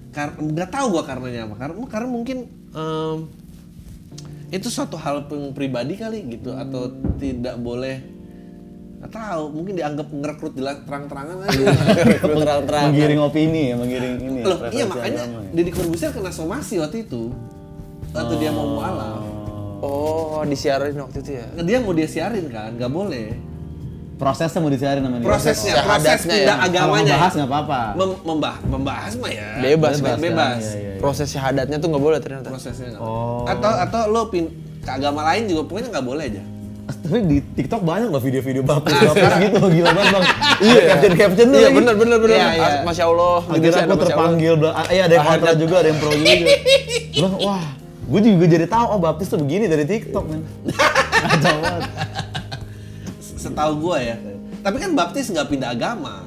Kar- 0.09 0.37
nggak 0.37 0.69
tahu 0.69 0.85
gua 0.89 1.03
karenanya 1.03 1.41
apa 1.45 1.55
karena 1.57 1.73
karena 1.85 2.07
mungkin 2.07 2.37
em, 2.71 3.17
itu 4.49 4.67
suatu 4.69 4.95
hal 4.95 5.25
yang 5.25 5.51
pribadi 5.51 5.97
kali 5.97 6.23
gitu 6.29 6.53
atau 6.53 6.87
tidak 7.17 7.57
boleh 7.57 7.97
nggak 9.01 9.11
tahu 9.11 9.43
mungkin 9.51 9.73
dianggap 9.75 10.07
ngerekrut 10.07 10.53
jelas 10.53 10.79
terang-terangan 10.85 11.37
aja 11.43 11.65
terang-terang. 12.39 12.83
Menggiring 12.87 13.19
opini 13.19 13.61
ya, 13.67 13.75
menggiring 13.75 14.15
ini 14.15 14.39
ya. 14.39 14.45
Loh, 14.47 14.57
iya 14.69 14.83
makanya 14.87 15.21
agama 15.25 15.37
ya. 15.41 15.49
Deddy 15.51 15.71
Corbuzier 15.73 16.11
kena 16.13 16.31
somasi 16.31 16.79
waktu 16.79 17.03
itu. 17.03 17.35
Waktu 18.13 18.33
dia 18.37 18.49
mau 18.49 18.67
mualaf. 18.69 19.21
Oh, 19.79 20.39
disiarin 20.45 20.95
waktu 20.95 21.17
itu 21.19 21.31
ya. 21.33 21.45
Nah, 21.51 21.63
dia 21.63 21.77
mau 21.77 21.91
dia 21.91 22.05
siarin 22.05 22.45
kan, 22.47 22.71
nggak 22.71 22.87
boleh. 22.89 23.35
Prosesnya 24.13 24.59
mau 24.61 24.69
disiarin 24.69 25.01
namanya. 25.01 25.25
Prosesnya, 25.25 25.73
Oh, 25.73 25.83
proses 25.83 26.05
syahadatnya 26.15 26.23
pindah 26.23 26.39
ya. 26.39 26.55
Kalau 26.55 26.63
agamanya. 26.63 27.03
membahas 27.09 27.31
nggak 27.33 27.49
apa-apa. 27.49 27.79
Mem- 27.93 28.21
membah 28.23 28.55
membahas 28.63 29.11
mah 29.17 29.31
ya. 29.33 29.49
Bebas, 29.59 29.93
bebas. 29.97 30.05
kan? 30.07 30.17
bebas. 30.21 30.61
Iya, 30.61 30.71
iya, 30.71 30.79
iya. 30.87 30.99
Proses 31.01 31.27
syahadatnya 31.27 31.77
tuh 31.77 31.87
nggak 31.89 32.03
boleh 32.03 32.19
ternyata. 32.21 32.47
Prosesnya 32.47 32.87
nggak 32.93 33.01
Oh. 33.01 33.43
Atau 33.43 33.71
atau 33.73 34.01
lo 34.07 34.21
pin 34.29 34.45
ke 34.79 34.89
agama 34.89 35.21
lain 35.25 35.43
juga 35.45 35.61
pokoknya 35.65 35.89
nggak 35.91 36.05
boleh 36.05 36.23
aja. 36.23 36.43
Tapi 36.83 37.19
di 37.25 37.37
TikTok 37.41 37.81
banyak 37.81 38.07
loh 38.07 38.19
video-video 38.19 38.61
Ah, 38.61 38.67
baptis 38.69 38.95
sekarang. 38.95 39.39
gitu, 39.41 39.59
gila 39.73 39.89
banget 39.89 40.11
bang. 40.13 40.23
Iya, 40.61 40.81
caption 40.85 41.13
caption 41.17 41.45
tuh 41.47 41.59
Iya 41.59 41.69
benar 41.73 41.93
benar 41.97 42.17
benar. 42.17 42.37
Iya, 42.37 42.47
iya. 42.53 42.69
Masya 42.83 43.03
Allah. 43.05 43.37
Akhirnya 43.41 43.81
aku 43.81 43.95
terpanggil, 43.97 44.53
ah, 44.65 44.85
iya 44.87 45.01
ada 45.03 45.13
yang 45.13 45.25
kontra 45.25 45.51
juga, 45.57 45.75
ada 45.79 45.87
yang 45.89 45.99
pro 45.99 46.11
juga. 46.11 46.33
Bilang, 47.15 47.35
wah, 47.39 47.65
gue 48.03 48.19
juga 48.19 48.45
jadi 48.45 48.65
tahu 48.67 48.85
oh 48.89 48.99
baptis 48.99 49.27
tuh 49.27 49.39
begini 49.39 49.65
dari 49.65 49.83
TikTok 49.83 50.25
men. 50.27 50.41
Kacau 51.23 51.55
banget. 51.59 51.83
Setahu 53.19 53.71
gua 53.79 53.97
ya. 53.99 54.15
Tapi 54.59 54.75
kan 54.79 54.91
baptis 54.91 55.27
nggak 55.27 55.47
pindah 55.47 55.71
agama. 55.71 56.23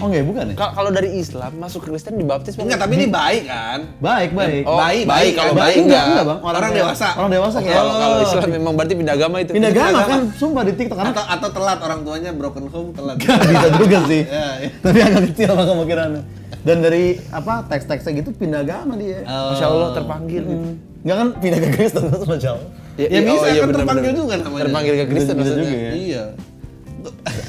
Oh 0.00 0.08
enggak, 0.08 0.24
bukan 0.24 0.44
ya? 0.50 0.54
Ka- 0.56 0.72
Kalau 0.72 0.90
dari 0.90 1.14
Islam 1.14 1.52
masuk 1.60 1.84
Kristen 1.84 2.16
dibaptis 2.16 2.56
Enggak, 2.56 2.80
tapi 2.80 2.96
ini 2.96 3.06
baik 3.06 3.44
kan? 3.44 3.92
Baik, 4.00 4.32
baik. 4.32 4.64
Oh, 4.64 4.80
baik, 4.80 5.04
baik, 5.04 5.32
kalau 5.36 5.52
Baik, 5.52 5.84
enggak, 5.84 5.84
enggak. 5.84 6.04
enggak, 6.08 6.24
Bang. 6.26 6.38
Orang 6.42 6.72
dewasa. 6.72 7.08
Orang 7.14 7.30
dewasa 7.30 7.56
kayak. 7.60 7.76
Kalau 7.76 7.92
kalau 7.92 8.16
Islam 8.18 8.50
memang 8.50 8.72
berarti 8.72 8.94
pindah 8.96 9.14
agama 9.14 9.36
itu. 9.38 9.50
Pindah 9.52 9.70
agama 9.70 9.88
agama. 9.92 10.08
kan, 10.08 10.20
sumpah 10.34 10.62
di 10.64 10.72
TikTok 10.74 10.96
karena 10.96 11.12
Atau 11.12 11.24
atau 11.28 11.48
telat 11.52 11.78
orang 11.84 12.00
tuanya 12.02 12.30
broken 12.32 12.66
home 12.66 12.90
telat. 12.96 13.16
bisa 13.52 13.68
juga 13.76 13.98
sih. 14.08 14.22
Ya, 14.32 14.48
ya. 14.58 14.68
Tapi 14.80 14.98
agak 14.98 15.22
kecil 15.28 15.48
mah 15.52 15.66
kemungkinannya. 15.68 16.22
Dan 16.62 16.78
dari 16.78 17.18
apa 17.34 17.66
teks-teksnya 17.66 18.22
gitu 18.22 18.30
pindah 18.34 18.62
agama 18.62 18.94
dia. 18.94 19.26
Masya 19.26 19.66
Allah 19.66 19.88
terpanggil. 19.98 20.42
gitu. 20.46 20.54
Enggak 21.02 21.16
kan 21.18 21.28
pindah 21.42 21.58
ke 21.58 21.68
Kristen 21.74 22.02
terus 22.06 22.26
Masya 22.32 22.50
Allah. 22.54 22.70
Ya, 22.92 23.08
iya, 23.08 23.20
bisa 23.24 23.40
oh, 23.40 23.48
iya, 23.48 23.60
kan 23.64 23.68
benar, 23.72 23.78
terpanggil 23.80 24.10
benar. 24.12 24.20
juga 24.20 24.34
namanya. 24.36 24.64
Terpanggil 24.68 24.94
ke 24.94 25.06
Kristen 25.08 25.34
Bisa 25.34 25.42
maksudnya. 25.42 25.64
juga 25.64 25.78
ya. 25.80 25.92
Iya. 25.96 26.24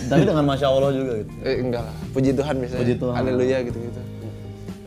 Tapi 0.09 0.21
dengan 0.25 0.45
Masya 0.49 0.67
Allah 0.71 0.91
juga 0.95 1.11
gitu. 1.21 1.31
Eh, 1.45 1.55
enggak 1.61 1.83
lah. 1.85 1.95
Puji 2.15 2.31
Tuhan 2.33 2.55
misalnya. 2.57 2.81
Puji 2.81 2.95
Tuhan. 2.97 3.15
Haleluya 3.19 3.57
gitu-gitu. 3.67 4.01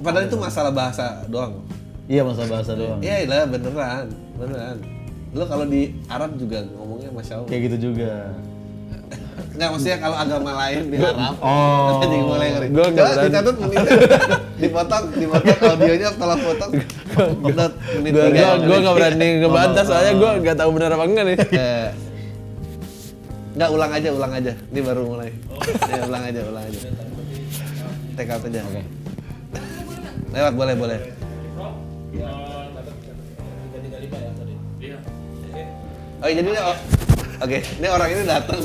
Padahal 0.02 0.24
itu 0.26 0.36
masalah 0.38 0.72
bahasa 0.74 1.06
doang. 1.30 1.54
Iya 2.06 2.22
masa 2.22 2.42
bahasa 2.46 2.72
doang. 2.74 2.98
Iya 3.02 3.14
lah 3.26 3.46
beneran, 3.50 4.06
beneran. 4.38 4.76
Lo 5.34 5.44
kalau 5.44 5.66
di 5.66 5.92
Arab 6.06 6.38
juga 6.38 6.62
ngomongnya 6.78 7.10
masya 7.12 7.34
Allah. 7.42 7.48
Kayak 7.50 7.62
gitu 7.70 7.76
juga. 7.90 8.10
Enggak 9.56 9.68
maksudnya 9.72 9.98
kalau 10.04 10.16
agama 10.20 10.50
lain 10.52 10.82
di 10.92 10.96
Arab. 11.00 11.34
Oh. 11.40 11.96
Jadi 12.04 12.16
mulai 12.20 12.48
ngeri. 12.52 12.68
Gua 12.68 12.86
Coba 12.92 13.08
berani. 13.08 13.24
dicatat 13.24 13.56
menitnya. 13.56 13.92
dipotong, 14.62 15.04
dipotong 15.16 15.58
audionya 15.64 16.08
tolong 16.20 16.40
potong. 16.44 16.70
Upload 17.16 17.72
menit 17.96 18.10
Gua 18.12 18.26
gua, 18.28 18.52
gua 18.60 18.76
nggak 18.84 18.94
berani 19.00 19.28
ngebantah 19.40 19.84
soalnya 19.88 20.12
gua 20.20 20.30
nggak 20.36 20.56
tahu 20.60 20.70
benar 20.76 20.90
apa 20.92 21.04
enggak 21.08 21.24
nih. 21.24 21.38
Enggak 23.56 23.70
ulang 23.72 23.92
aja, 23.96 24.08
ulang 24.12 24.32
aja. 24.36 24.52
Ini 24.52 24.80
baru 24.84 25.02
mulai. 25.08 25.32
Ya, 25.88 26.00
ulang 26.04 26.24
aja, 26.28 26.40
ulang 26.44 26.64
aja. 26.68 26.78
Take 28.20 28.28
out 28.28 28.44
aja. 28.44 28.60
Oke. 28.60 28.82
Lewat 30.36 30.52
boleh, 30.52 30.74
boleh. 30.76 30.98
Oh, 36.16 36.32
jadi 36.32 36.40
ini 36.42 36.58
oh, 36.58 36.76
Oke, 37.44 37.60
ini 37.60 37.86
orang 37.92 38.08
ini 38.08 38.22
datang. 38.24 38.60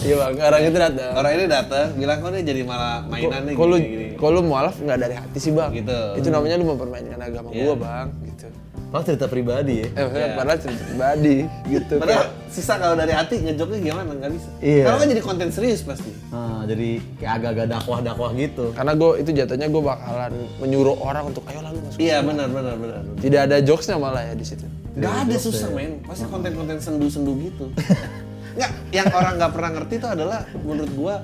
Iya 0.00 0.14
bang, 0.16 0.32
orang 0.40 0.60
itu 0.64 0.78
datang. 0.78 1.12
Orang 1.12 1.32
ini 1.36 1.44
datang 1.44 1.86
bilang 1.92 2.16
kok 2.18 2.30
ini 2.32 2.40
jadi 2.40 2.60
malah 2.64 3.04
mainan 3.04 3.40
nih 3.44 3.54
Kok 3.54 3.66
gini, 3.76 4.06
kok 4.16 4.28
lu 4.30 4.40
mualaf 4.40 4.74
nggak 4.76 4.98
dari 4.98 5.14
hati 5.14 5.38
sih 5.38 5.52
bang? 5.52 5.70
Gitu. 5.76 5.98
Itu 6.16 6.28
namanya 6.30 6.56
lu 6.56 6.64
mempermainkan 6.66 7.20
agama 7.20 7.48
Iya. 7.52 7.64
gua 7.64 7.76
bang, 7.76 8.06
gitu. 8.24 8.46
Padahal 8.90 9.06
cerita 9.06 9.26
pribadi 9.30 9.74
ya. 9.76 9.86
Eh, 9.86 10.02
maksudnya 10.02 10.26
Iya. 10.26 10.34
padahal 10.34 10.58
cerita 10.58 10.82
pribadi, 10.82 11.36
gitu. 11.68 11.94
Padahal 12.02 12.24
sisa 12.50 12.74
kalau 12.74 12.94
dari 12.98 13.12
hati 13.14 13.34
ngejoknya 13.38 13.78
gimana 13.78 14.10
nggak 14.10 14.32
bisa. 14.34 14.48
Iya. 14.58 14.84
Kalau 14.88 14.96
kan 14.98 15.06
jadi 15.14 15.22
konten 15.22 15.48
serius 15.52 15.80
pasti. 15.86 16.10
Nah, 16.34 16.62
jadi 16.66 16.88
kayak 17.22 17.32
agak-agak 17.38 17.66
dakwah-dakwah 17.70 18.30
gitu. 18.34 18.64
Karena 18.74 18.92
gue 18.98 19.10
itu 19.22 19.30
jatuhnya 19.30 19.66
gue 19.68 19.82
bakalan 19.84 20.32
menyuruh 20.58 20.96
orang 20.98 21.24
untuk 21.30 21.46
ayo 21.46 21.60
lalu 21.62 21.78
masuk. 21.86 21.98
Iya 22.02 22.18
benar 22.24 22.48
benar 22.50 22.74
benar. 22.74 23.00
Tidak 23.20 23.40
ada 23.46 23.56
jokesnya 23.62 23.94
malah 23.94 24.26
ya 24.26 24.34
di 24.34 24.42
situ. 24.42 24.66
Gak 24.98 25.14
ada 25.22 25.36
susah 25.38 25.70
men, 25.70 26.02
pasti 26.02 26.26
konten-konten 26.26 26.82
sendu-sendu 26.82 27.30
gitu. 27.46 27.70
Nggak, 28.56 28.70
yang 28.90 29.08
orang 29.14 29.34
nggak 29.38 29.52
pernah 29.54 29.70
ngerti 29.78 29.94
itu 29.98 30.08
adalah 30.08 30.40
menurut 30.62 30.92
gua 30.94 31.14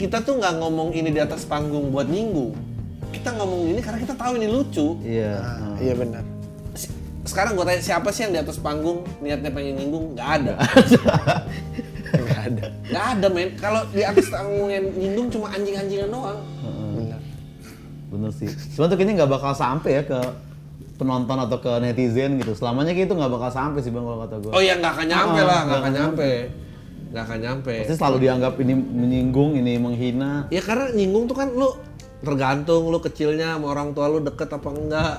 kita 0.00 0.24
tuh 0.24 0.40
nggak 0.40 0.54
ngomong 0.64 0.96
ini 0.96 1.12
di 1.12 1.20
atas 1.20 1.44
panggung 1.44 1.92
buat 1.92 2.08
nyinggung. 2.08 2.56
Kita 3.10 3.36
ngomong 3.36 3.74
ini 3.74 3.80
karena 3.82 3.98
kita 4.00 4.14
tahu 4.16 4.38
ini 4.38 4.46
lucu. 4.48 4.96
Iya. 5.02 5.34
Nah, 5.42 5.76
Iya 5.82 5.94
benar. 5.98 6.24
Sekarang 7.26 7.52
gua 7.58 7.68
tanya 7.68 7.82
siapa 7.84 8.08
sih 8.14 8.24
yang 8.24 8.32
di 8.32 8.40
atas 8.40 8.56
panggung 8.56 9.04
niatnya 9.20 9.50
pengen 9.52 9.76
nyinggung? 9.76 10.16
Nggak 10.16 10.30
ada. 10.40 10.54
Enggak 12.10 12.40
ada. 12.48 12.64
Nggak 12.90 13.06
ada 13.14 13.26
men. 13.30 13.48
Kalau 13.58 13.82
di 13.92 14.02
atas 14.02 14.26
panggung 14.32 14.68
yang 14.70 14.84
nyinggung 14.94 15.28
cuma 15.30 15.46
anjing-anjingan 15.54 16.08
doang. 16.10 16.40
Benar. 16.96 17.20
Bener 18.10 18.30
sih. 18.34 18.48
Cuma 18.74 18.90
tuh 18.90 18.96
kayaknya 18.98 19.22
nggak 19.22 19.30
bakal 19.30 19.52
sampai 19.54 20.00
ya 20.00 20.02
ke 20.02 20.18
penonton 21.00 21.38
atau 21.40 21.56
ke 21.56 21.72
netizen 21.80 22.36
gitu. 22.36 22.52
Selamanya 22.52 22.92
kayak 22.92 23.08
itu 23.08 23.14
nggak 23.16 23.32
bakal 23.32 23.50
sampai 23.50 23.80
sih 23.80 23.88
bang 23.88 24.04
kalau 24.04 24.18
kata 24.28 24.36
gue. 24.44 24.52
Oh 24.52 24.60
ya 24.60 24.76
nggak 24.76 24.92
akan 24.92 25.06
nyampe 25.08 25.40
Ah, 25.40 25.46
lah, 25.48 25.60
nggak 25.64 25.78
akan 25.80 25.92
nyampe. 25.96 26.30
Nggak 27.10 27.22
akan 27.24 27.38
nyampe. 27.40 27.74
Pasti 27.80 27.96
selalu 27.96 28.16
dianggap 28.20 28.54
ini 28.60 28.74
menyinggung, 28.76 29.50
ini 29.56 29.72
menghina. 29.80 30.32
Ya 30.52 30.60
karena 30.60 30.92
nyinggung 30.92 31.24
tuh 31.24 31.36
kan 31.40 31.48
lu 31.48 31.72
tergantung 32.20 32.92
lu 32.92 33.00
kecilnya 33.00 33.56
sama 33.56 33.72
orang 33.72 33.96
tua 33.96 34.04
lu 34.12 34.20
deket 34.20 34.52
apa 34.52 34.68
enggak. 34.68 35.14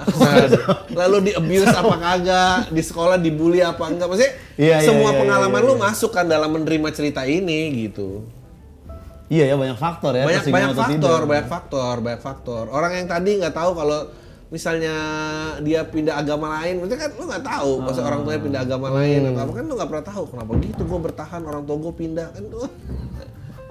Lalu 1.02 1.18
di 1.26 1.32
abuse 1.34 1.74
apa 1.74 1.96
kagak, 1.98 2.58
di 2.70 2.82
sekolah 2.86 3.18
dibully 3.18 3.66
apa 3.66 3.90
enggak. 3.90 4.06
Maksudnya 4.06 4.34
Iya, 4.62 4.78
iya, 4.78 4.86
semua 4.86 5.10
iya, 5.10 5.20
pengalaman 5.26 5.62
iya, 5.66 5.68
lu 5.68 5.74
iya. 5.74 5.82
masuk 5.90 6.12
kan 6.14 6.26
dalam 6.30 6.50
menerima 6.54 6.90
cerita 6.94 7.26
ini 7.26 7.90
gitu. 7.90 8.22
Iya 9.32 9.48
ya 9.48 9.56
banyak 9.56 9.80
faktor 9.80 10.12
ya. 10.12 10.28
banyak 10.28 10.44
banyak 10.52 10.76
faktor, 10.76 11.20
tidak. 11.24 11.30
banyak 11.32 11.48
faktor, 11.48 11.94
banyak 12.04 12.22
faktor. 12.22 12.64
Orang 12.68 12.92
yang 12.92 13.08
tadi 13.08 13.40
nggak 13.40 13.56
tahu 13.56 13.72
kalau 13.74 14.00
misalnya 14.52 14.94
dia 15.60 15.82
pindah 15.82 16.20
agama 16.20 16.60
lain, 16.60 16.78
maksudnya 16.78 17.00
kan 17.02 17.12
lu 17.16 17.24
nggak 17.24 17.46
tahu 17.48 17.72
pas 17.82 17.96
Ah. 17.96 18.06
orang 18.06 18.20
tuanya 18.22 18.42
pindah 18.42 18.62
agama 18.62 18.88
lain 18.92 19.20
Hmm. 19.22 19.30
atau 19.32 19.42
apa 19.42 19.52
kan 19.54 19.64
lu 19.64 19.74
nggak 19.74 19.90
pernah 19.90 20.06
tahu 20.06 20.24
kenapa 20.28 20.52
gitu 20.60 20.82
gue 20.84 21.00
bertahan 21.02 21.42
orang 21.42 21.64
tua 21.64 21.78
gue 21.80 21.94
pindah 21.96 22.28
kan 22.30 22.44
tuh. 22.46 22.68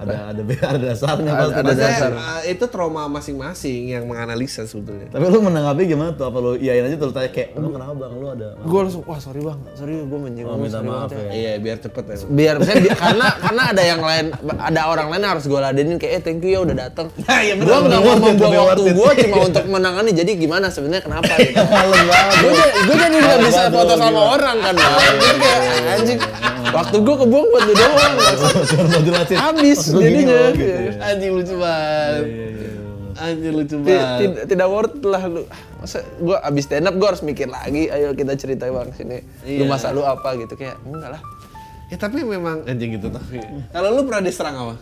Ada 0.01 0.33
ada 0.33 0.41
ada 0.41 0.79
dasarnya 0.83 1.05
Ada- 1.27 1.37
pasti. 1.37 1.53
ada 1.53 1.61
Maksudnya, 1.63 1.89
dasar. 1.93 2.11
uh, 2.11 2.41
itu 2.43 2.65
trauma 2.65 3.01
masing-masing 3.07 3.81
yang 3.87 4.03
menganalisa 4.03 4.65
sebetulnya. 4.65 5.07
Tapi 5.07 5.23
lu 5.23 5.39
menanggapi 5.39 5.81
gimana 5.85 6.09
tuh? 6.11 6.25
Apa 6.25 6.37
lu 6.37 6.51
iyain 6.55 6.81
aja 6.81 6.97
terus 6.97 7.11
tanya 7.11 7.29
kayak, 7.29 7.53
lu 7.53 7.69
kenapa 7.69 7.93
bang? 7.95 8.11
Lu 8.11 8.27
ada 8.27 8.47
Gue 8.57 8.79
langsung 8.81 9.03
wah 9.03 9.17
sorry 9.17 9.39
bang, 9.39 9.59
sorry 9.73 9.93
gue 9.95 10.19
menyinggung. 10.19 10.49
Oh, 10.49 10.57
minta 10.57 10.81
maaf 10.81 11.07
banget 11.07 11.29
ya. 11.29 11.29
Iya, 11.31 11.51
biar 11.57 11.77
cepet 11.77 12.03
ya. 12.03 12.15
Biar 12.27 12.55
saya 12.65 12.77
biar, 12.79 12.97
karena 12.97 13.27
karena 13.37 13.63
ada 13.69 13.83
yang 13.83 14.01
lain 14.01 14.25
ada 14.51 14.81
orang 14.87 15.07
lain 15.07 15.21
harus 15.23 15.45
gue 15.45 15.59
ladenin 15.59 15.95
kayak 15.95 16.13
eh 16.17 16.21
thank 16.21 16.41
you 16.41 16.51
ya 16.51 16.59
udah 16.61 16.75
datang. 16.79 17.07
Nah, 17.21 17.39
iya 17.39 17.53
gue 17.53 17.63
nggak 17.63 18.01
mau 18.01 18.15
membuang 18.17 18.33
lebih 18.41 18.59
waktu 18.59 18.81
gue 18.91 19.11
cuma 19.23 19.35
untuk 19.45 19.65
menangani 19.65 20.11
jadi 20.11 20.31
gimana 20.33 20.67
sebenarnya 20.67 20.99
kenapa 21.01 21.31
gitu. 21.37 21.55
Gue 22.41 22.51
jadi 22.51 22.69
gue 22.81 22.95
jadi 22.97 23.17
nggak 23.21 23.39
bisa 23.45 23.61
foto 23.69 23.93
sama 23.93 24.21
orang 24.33 24.57
kan 24.57 24.73
bang. 24.73 24.93
Kayak 25.37 25.59
anjing 25.93 26.19
waktu 26.71 26.95
gue 26.97 27.15
kebuang 27.17 27.45
buat 27.47 27.63
lu 27.63 27.73
doang. 27.73 28.15
Habis 29.31 29.90
jadinya. 29.93 30.37
oh, 30.37 30.49
gitu 30.51 30.71
ya. 30.71 30.91
Anjing 31.03 31.31
lucu 31.33 31.55
banget. 31.55 32.21
Iya, 32.21 32.29
iya, 32.29 32.47
iya. 32.49 32.69
Anjing 33.21 33.53
lucu 33.53 33.75
banget. 33.77 34.17
ti- 34.17 34.45
tidak 34.47 34.67
worth 34.67 34.97
lah 35.03 35.23
lu. 35.25 35.41
Masa 35.77 35.97
gue 36.15 36.37
abis 36.37 36.63
stand 36.63 36.85
up 36.85 36.93
gue 36.93 37.07
harus 37.07 37.21
mikir 37.21 37.47
lagi, 37.47 37.87
ayo 37.87 38.11
kita 38.11 38.33
cerita 38.35 38.63
bang 38.65 38.89
sini. 38.91 39.17
Lu 39.49 39.63
Iya. 39.63 39.67
masa 39.67 39.89
lu 39.89 40.01
apa 40.01 40.35
gitu 40.35 40.53
kayak 40.53 40.77
enggak 40.81 41.11
lah. 41.11 41.21
Ya 41.87 41.97
tapi 41.97 42.21
memang 42.21 42.63
anjing 42.63 42.95
gitu 42.95 43.09
tapi. 43.09 43.41
Kalau 43.67 43.89
lu 43.91 44.01
pernah 44.03 44.21
diserang 44.21 44.55
apa? 44.57 44.75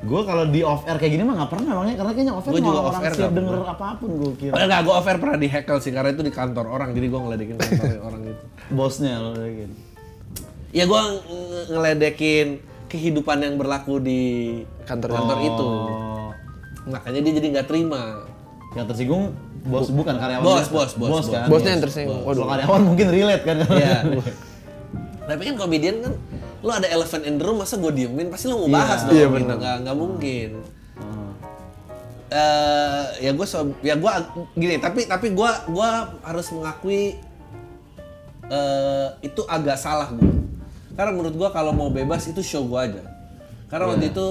Gue 0.00 0.20
kalau 0.20 0.44
di 0.44 0.60
off 0.60 0.84
air 0.84 0.96
kayak 0.96 1.12
gini 1.12 1.24
mah 1.24 1.34
nggak 1.34 1.50
pernah 1.50 1.72
makanya 1.74 1.96
karena 1.96 2.12
kayaknya 2.12 2.32
off 2.32 2.44
air 2.44 2.52
Gua 2.52 2.60
juga 2.60 2.76
off 2.78 2.88
orang 2.90 3.02
air 3.02 3.14
siap 3.14 3.32
denger 3.32 3.54
apa 3.64 3.86
pun 3.96 4.10
gue 4.14 4.32
kira. 4.36 4.52
Enggak, 4.54 4.80
gue 4.80 4.94
offer 4.94 5.16
pernah 5.16 5.38
di 5.38 5.48
hackle 5.48 5.80
sih 5.80 5.90
karena 5.90 6.08
itu 6.10 6.20
di 6.20 6.28
kantor 6.30 6.66
orang, 6.68 6.88
jadi 6.92 7.06
gue 7.08 7.20
ngeledekin 7.20 7.56
kantor 7.56 7.88
orang 8.08 8.20
itu. 8.22 8.44
Bosnya 8.70 9.16
lo 9.16 9.32
gitu. 9.34 9.74
Ya 10.70 10.84
gue 10.84 11.00
ngeledekin 11.70 12.48
kehidupan 12.94 13.42
yang 13.42 13.54
berlaku 13.58 13.98
di 13.98 14.22
kantor-kantor 14.86 15.38
itu. 15.42 15.66
Oh. 15.66 16.30
Makanya 16.86 17.20
dia 17.26 17.32
jadi 17.42 17.46
nggak 17.58 17.66
terima. 17.66 18.22
Yang 18.78 18.94
tersinggung 18.94 19.34
bos 19.66 19.90
bukan 19.90 20.14
karyawan. 20.14 20.44
Bos, 20.46 20.68
bos, 20.70 20.92
bos, 20.94 21.10
bos, 21.10 21.26
bos. 21.26 21.34
kan. 21.34 21.50
Bosnya 21.50 21.70
yang 21.74 21.82
tersinggung. 21.82 22.22
Kalau 22.22 22.46
karyawan 22.46 22.82
mungkin 22.86 23.06
relate 23.10 23.42
kan. 23.42 23.56
Iya. 23.66 23.98
Tapi 25.28 25.40
kan 25.40 25.54
komedian 25.56 26.04
kan, 26.04 26.12
lu 26.60 26.70
ada 26.70 26.86
elephant 26.86 27.24
in 27.24 27.40
the 27.40 27.44
room, 27.48 27.56
masa 27.64 27.80
gue 27.80 27.92
diemin, 27.96 28.28
pasti 28.28 28.44
lu 28.44 28.60
mau 28.60 28.68
bahas 28.68 29.08
dong. 29.08 29.16
Iya, 29.16 29.26
gitu. 29.26 29.34
benar. 29.40 29.56
Nggak, 29.56 29.76
nggak 29.88 29.96
mungkin. 29.96 30.50
Hmm. 30.94 31.30
eh 32.30 33.04
ya 33.18 33.30
gue 33.34 33.46
ya 33.82 33.94
gue 33.98 34.10
gini 34.54 34.78
tapi 34.78 35.10
tapi 35.10 35.34
gue 35.34 35.50
gua 35.70 35.90
harus 36.22 36.46
mengakui 36.54 37.18
eh 38.46 39.08
itu 39.26 39.42
agak 39.50 39.74
salah 39.74 40.06
gue 40.14 40.43
karena 40.94 41.10
menurut 41.10 41.34
gue 41.34 41.48
kalau 41.50 41.70
mau 41.70 41.88
bebas 41.88 42.24
itu 42.24 42.40
show 42.40 42.64
gue 42.64 42.80
aja 42.80 43.02
karena 43.66 43.84
waktu 43.88 44.08
itu 44.08 44.26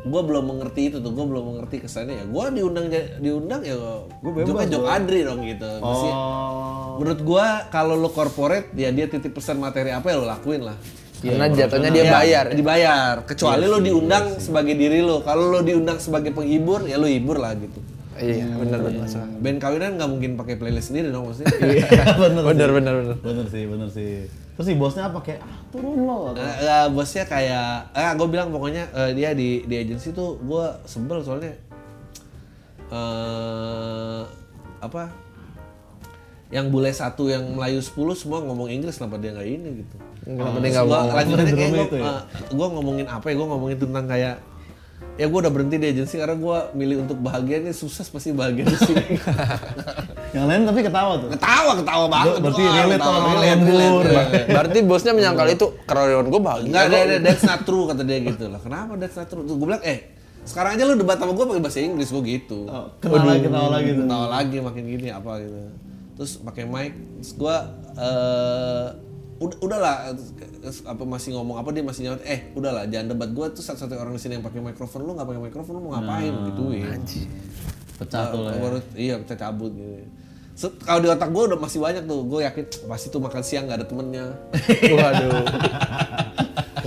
gue 0.00 0.22
belum 0.22 0.44
mengerti 0.46 0.82
itu 0.86 0.96
tuh 0.96 1.10
gue 1.10 1.26
belum 1.26 1.44
mengerti 1.46 1.76
kesannya 1.78 2.14
ya 2.14 2.24
gue 2.24 2.44
diundang 2.52 2.86
diundang 3.18 3.60
ya 3.60 3.76
gue 4.16 4.32
bebas, 4.34 4.64
jok 4.66 4.80
gua. 4.80 4.96
Adri 4.96 5.20
dong 5.22 5.40
gitu 5.42 5.68
Mesti- 5.76 6.14
Oh. 6.14 6.96
menurut 6.96 7.20
gue 7.20 7.46
kalau 7.68 7.94
lo 7.94 8.08
corporate 8.08 8.72
ya 8.72 8.88
dia 8.90 9.06
titip 9.06 9.32
pesan 9.32 9.56
materi 9.56 9.90
apa 9.90 10.06
ya 10.06 10.16
lo 10.16 10.26
lakuin 10.26 10.64
lah 10.64 10.78
Karena 11.20 11.52
jatuhnya 11.52 11.90
dia 11.90 12.00
Ya, 12.02 12.12
bayar. 12.14 12.44
dibayar 12.50 13.14
kecuali 13.22 13.66
lo 13.66 13.76
diundang 13.78 14.40
sebagai 14.40 14.72
diri 14.72 15.00
lo 15.00 15.20
kalau 15.20 15.48
lo 15.48 15.60
diundang 15.60 15.98
sebagai 15.98 16.32
penghibur 16.32 16.80
ya 16.82 16.96
lo 16.96 17.04
hibur 17.04 17.36
lah 17.36 17.52
gitu 17.54 17.76
Iya, 18.16 18.52
benar 18.54 18.80
benar 18.80 19.04
masalah. 19.04 19.28
band 19.34 19.58
kawinan 19.58 19.96
nggak 19.96 20.08
mungkin 20.08 20.30
pakai 20.34 20.54
playlist 20.54 20.88
sendiri 20.88 21.08
dong 21.08 21.28
maksudnya 21.28 21.52
Iya, 21.56 21.88
Benar 22.22 22.40
sih. 22.40 22.48
benar 22.48 22.68
benar. 22.70 22.94
Bener 23.18 23.46
sih, 23.46 23.62
bener 23.64 23.88
sih. 23.90 24.12
Terus 24.60 24.68
si 24.68 24.76
bosnya 24.76 25.08
apa 25.08 25.24
kayak 25.24 25.40
ah 25.40 25.56
turun 25.72 26.04
lo. 26.04 26.36
Eh, 26.36 26.44
eh, 26.60 26.86
bosnya 26.92 27.24
kayak 27.24 27.96
eh 27.96 28.12
gue 28.12 28.28
bilang 28.28 28.52
pokoknya 28.52 28.92
eh, 28.92 29.16
dia 29.16 29.32
di 29.32 29.64
di 29.64 29.72
agensi 29.72 30.12
tuh 30.12 30.36
gue 30.36 30.64
sebel 30.84 31.24
soalnya 31.24 31.56
eh 32.92 34.22
apa 34.84 35.08
yang 36.50 36.68
bule 36.68 36.92
satu 36.92 37.30
yang 37.30 37.46
Melayu 37.56 37.78
10 37.80 37.94
semua 38.18 38.42
ngomong 38.42 38.68
Inggris 38.68 38.98
kenapa 38.98 39.16
dia 39.16 39.30
nggak 39.32 39.48
ini 39.48 39.68
gitu 39.80 39.96
Kenapa 40.28 40.58
dia 40.58 40.70
nggak 40.74 40.84
ngomong? 40.84 41.14
lanjutannya 41.14 41.54
kayak 41.54 41.72
itu 41.88 41.96
ya? 41.96 42.12
gua 42.52 42.66
ngomongin 42.74 43.06
apa 43.06 43.26
ya 43.30 43.34
gua 43.38 43.46
ngomongin 43.54 43.78
tentang 43.78 44.04
kayak 44.04 44.36
ya 45.16 45.26
gue 45.28 45.38
udah 45.40 45.52
berhenti 45.52 45.76
di 45.80 45.86
agensi 45.94 46.14
karena 46.18 46.36
gua 46.36 46.68
milih 46.74 47.06
untuk 47.08 47.16
bahagia 47.22 47.62
ini 47.62 47.72
susah 47.72 48.04
pasti 48.04 48.34
bahagia 48.34 48.66
di 48.66 48.76
sini 48.76 49.04
Yang 50.30 50.44
lain 50.46 50.60
tapi 50.62 50.80
ketawa 50.80 51.12
tuh. 51.18 51.28
ketawa 51.28 51.72
ketawa 51.74 52.04
banget 52.06 52.34
Berarti 52.38 52.62
Wah, 52.62 52.74
relate 52.76 53.00
sama 53.00 53.10
orang 53.10 53.30
relate, 53.34 53.50
lembur. 53.50 53.70
relate, 53.74 54.06
relate. 54.06 54.46
Berarti 54.48 54.78
bosnya 54.82 55.12
menyangkal 55.12 55.46
itu 55.48 55.66
karyawan 55.84 56.26
gue 56.26 56.40
bahagia. 56.40 56.66
Enggak, 56.70 56.84
ada, 56.86 56.96
ada, 57.02 57.16
that's 57.18 57.44
not 57.44 57.60
true 57.62 57.84
kata 57.90 58.02
dia 58.06 58.18
gitu 58.22 58.44
lah. 58.46 58.60
Kenapa 58.62 58.92
that's 58.94 59.16
not 59.16 59.26
true? 59.26 59.42
Gue 59.42 59.66
bilang, 59.66 59.82
eh 59.82 59.98
sekarang 60.40 60.72
aja 60.74 60.82
lu 60.84 60.94
debat 60.94 61.18
sama 61.18 61.32
gue 61.34 61.44
pakai 61.44 61.62
bahasa 61.62 61.78
Inggris 61.78 62.08
gue 62.08 62.22
gitu. 62.24 62.64
Oh, 62.64 62.88
Ketawa 62.98 63.26
lagi, 63.26 63.42
ketawa 63.44 63.68
lagi 63.70 63.88
tuh. 63.90 64.04
Ketawa 64.06 64.26
lagi 64.30 64.56
makin 64.58 64.82
gini 64.86 65.08
apa 65.10 65.30
gitu. 65.38 65.58
Terus 66.14 66.32
pakai 66.38 66.64
mic, 66.64 66.92
terus 67.18 67.32
gue 67.34 67.56
eh 67.96 68.86
udah 69.40 69.56
udahlah 69.64 69.96
apa 70.84 71.04
masih 71.08 71.32
ngomong 71.32 71.56
apa 71.56 71.72
dia 71.72 71.80
masih 71.80 72.04
nyaut 72.04 72.20
eh 72.22 72.52
udahlah 72.52 72.84
jangan 72.84 73.08
debat 73.08 73.32
gue 73.32 73.46
tuh 73.50 73.64
satu-satunya 73.64 73.96
orang 73.96 74.12
di 74.12 74.20
sini 74.20 74.36
yang 74.36 74.44
pakai 74.44 74.60
mikrofon 74.60 75.00
lu 75.00 75.16
nggak 75.16 75.24
pakai 75.24 75.42
mikrofon 75.42 75.72
lu 75.72 75.80
mau 75.80 75.96
ngapain 75.96 76.28
gituin 76.44 77.00
Pecah 78.00 78.32
tuh 78.32 78.40
lah 78.48 78.52
ya. 78.56 78.80
iya 78.96 79.14
kita 79.20 79.36
cabut 79.36 79.76
gitu. 79.76 80.00
Se- 80.56 80.76
kalau 80.82 81.00
di 81.04 81.08
otak 81.12 81.28
gue 81.28 81.42
udah 81.52 81.58
masih 81.60 81.78
banyak 81.84 82.04
tuh 82.08 82.24
gue 82.24 82.40
yakin 82.44 82.64
pasti 82.88 83.06
tuh 83.12 83.20
makan 83.20 83.42
siang 83.44 83.68
nggak 83.68 83.78
ada 83.84 83.86
temennya. 83.86 84.26
Waduh. 84.96 85.44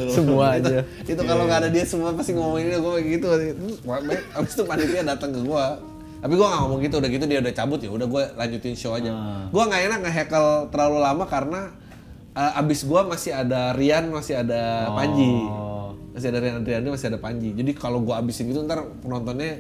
Semua 0.10 0.58
aja. 0.58 0.82
itu 1.06 1.22
kalau 1.22 1.46
nggak 1.46 1.60
ada 1.64 1.70
dia 1.70 1.86
semua 1.86 2.18
pasti 2.18 2.34
ngomongin 2.34 2.74
gue 2.74 2.92
kayak 2.98 3.08
gitu. 3.22 3.28
Abis 4.34 4.52
itu 4.58 4.64
panitia 4.66 5.06
datang 5.06 5.30
ke 5.30 5.42
gue 5.46 5.66
tapi 6.24 6.40
gue 6.40 6.48
nggak 6.48 6.62
ngomong 6.64 6.80
gitu 6.80 6.96
udah 7.04 7.12
gitu 7.12 7.26
dia 7.28 7.44
udah 7.44 7.52
cabut 7.52 7.84
ya 7.84 7.92
udah 7.92 8.08
gue 8.08 8.24
lanjutin 8.40 8.80
show 8.80 8.96
aja. 8.96 9.12
Gue 9.52 9.60
nggak 9.68 9.82
enak 9.92 10.00
nge-heckle 10.08 10.72
terlalu 10.72 11.04
lama 11.04 11.28
karena 11.28 11.62
eh, 12.32 12.60
abis 12.64 12.88
gue 12.88 13.02
masih 13.04 13.36
ada 13.36 13.76
Rian 13.76 14.08
masih 14.08 14.40
ada 14.40 14.88
Panji. 14.96 15.28
Oh. 15.52 15.92
masih 16.16 16.32
ada 16.32 16.40
Rian 16.40 16.56
Adriani 16.64 16.88
masih 16.96 17.12
ada 17.12 17.20
Panji. 17.20 17.52
Jadi 17.52 17.76
kalau 17.76 18.00
gue 18.00 18.16
abisin 18.16 18.48
gitu 18.48 18.64
ntar 18.64 18.88
penontonnya 19.04 19.60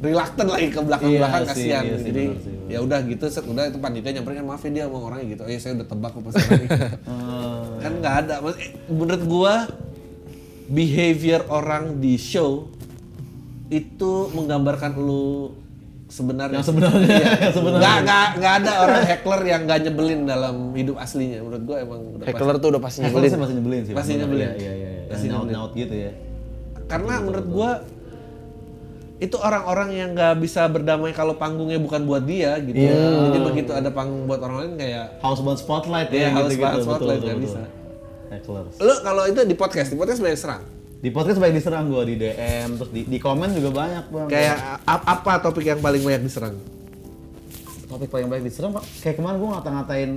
reluctant 0.00 0.48
lagi 0.48 0.68
ke 0.68 0.80
belakang 0.80 1.10
belakang 1.12 1.42
Iya 1.42 1.46
sih, 1.46 1.68
kasihan 1.68 1.82
iya 1.84 1.96
jadi 2.00 2.22
ya 2.66 2.78
udah 2.80 2.98
gitu 3.04 3.24
set 3.26 3.44
udah 3.44 3.64
itu 3.66 3.76
panitia 3.76 4.10
nyamperin 4.12 4.36
kan 4.38 4.46
maaf 4.46 4.62
ya 4.62 4.70
dia 4.70 4.84
sama 4.84 4.98
orangnya 5.02 5.26
gitu 5.30 5.42
oh 5.42 5.50
iya 5.50 5.58
saya 5.58 5.72
udah 5.74 5.86
tebak 5.86 6.10
kok 6.10 6.22
pas 6.22 6.34
orangnya 6.34 6.70
Oh. 7.04 7.76
kan 7.78 7.92
nggak 7.94 8.14
ada 8.18 8.34
eh, 8.42 8.58
menurut 8.86 9.22
gua 9.22 9.54
behavior 10.66 11.44
orang 11.48 11.98
di 11.98 12.16
show 12.16 12.70
itu 13.68 14.12
menggambarkan 14.30 14.96
lu 14.96 15.54
sebenarnya 16.06 16.58
Yang 16.58 16.66
sebenarnya, 16.66 17.06
Iya. 17.06 17.26
yang 17.44 17.54
sebenarnya. 17.54 17.78
nggak 17.78 17.96
nggak 18.02 18.26
nggak 18.34 18.54
ada 18.56 18.72
orang 18.80 19.02
heckler 19.04 19.40
yang 19.44 19.60
nggak 19.62 19.78
nyebelin 19.80 20.20
dalam 20.24 20.54
hidup 20.72 20.96
aslinya 20.96 21.38
menurut 21.38 21.62
gua 21.64 21.76
emang 21.78 22.00
udah 22.10 22.24
pasti. 22.24 22.30
Heckler 22.32 22.56
tuh 22.56 22.68
udah 22.68 22.82
pasti 22.82 22.98
nyebelin. 23.00 23.28
sih 23.28 23.38
masih 23.38 23.54
nyebelin 23.54 23.82
sih. 23.84 23.94
Pasti 23.94 24.12
nyebelin. 24.16 24.48
Iya, 24.48 24.54
iya, 24.56 24.72
iya. 24.74 24.90
Pasti 25.06 25.26
Yang 25.26 25.34
nyebelin. 25.36 25.54
nyaut-nyaut 25.54 25.72
gitu 25.76 25.94
ya. 25.98 26.12
karena 26.88 27.14
menurut 27.20 27.46
gua 27.46 27.70
itu 29.20 29.36
orang-orang 29.36 29.88
yang 29.92 30.08
nggak 30.10 30.34
bisa 30.38 30.64
berdamai 30.64 31.12
kalau 31.12 31.36
panggungnya 31.36 31.76
bukan 31.76 32.02
buat 32.02 32.24
dia 32.24 32.56
gitu 32.58 32.72
Iya. 32.74 33.28
jadi 33.28 33.38
begitu 33.42 33.70
ada 33.70 33.88
panggung 33.88 34.24
buat 34.24 34.40
orang 34.40 34.56
lain 34.58 34.72
kayak 34.76 35.20
House 35.20 35.38
Band 35.38 35.56
Spotlight 35.56 36.08
ya 36.08 36.28
House 36.30 36.48
gitu-gitu. 36.48 36.58
Band 36.58 36.72
Betul, 36.72 36.86
Spotlight, 36.86 37.12
betul, 37.14 37.28
nggak 37.28 37.40
bisa. 37.42 37.60
Hecklers. 38.30 38.74
lu 38.78 38.94
kalau 39.00 39.22
itu 39.24 39.40
di 39.42 39.54
podcast 39.54 39.88
di 39.88 39.96
podcast 39.96 40.20
banyak 40.20 40.38
serang 40.38 40.62
Di 40.98 41.08
podcast 41.08 41.36
banyak 41.36 41.54
diserang 41.54 41.84
gua 41.86 42.02
di 42.02 42.14
DM 42.14 42.76
terus 42.76 42.90
di, 42.90 43.02
di 43.04 43.18
komen 43.18 43.48
juga 43.50 43.70
banyak 43.74 44.04
bang. 44.06 44.26
kayak 44.26 44.56
a- 44.82 45.04
apa 45.10 45.32
topik 45.40 45.64
yang 45.64 45.78
paling 45.78 46.00
banyak 46.00 46.22
diserang 46.22 46.56
topik 47.86 48.08
paling 48.08 48.26
baik 48.26 48.42
diserang 48.42 48.70
Pak. 48.70 48.84
kayak 49.00 49.16
kemarin 49.16 49.36
gua 49.36 49.48
ngata-ngatain 49.54 50.10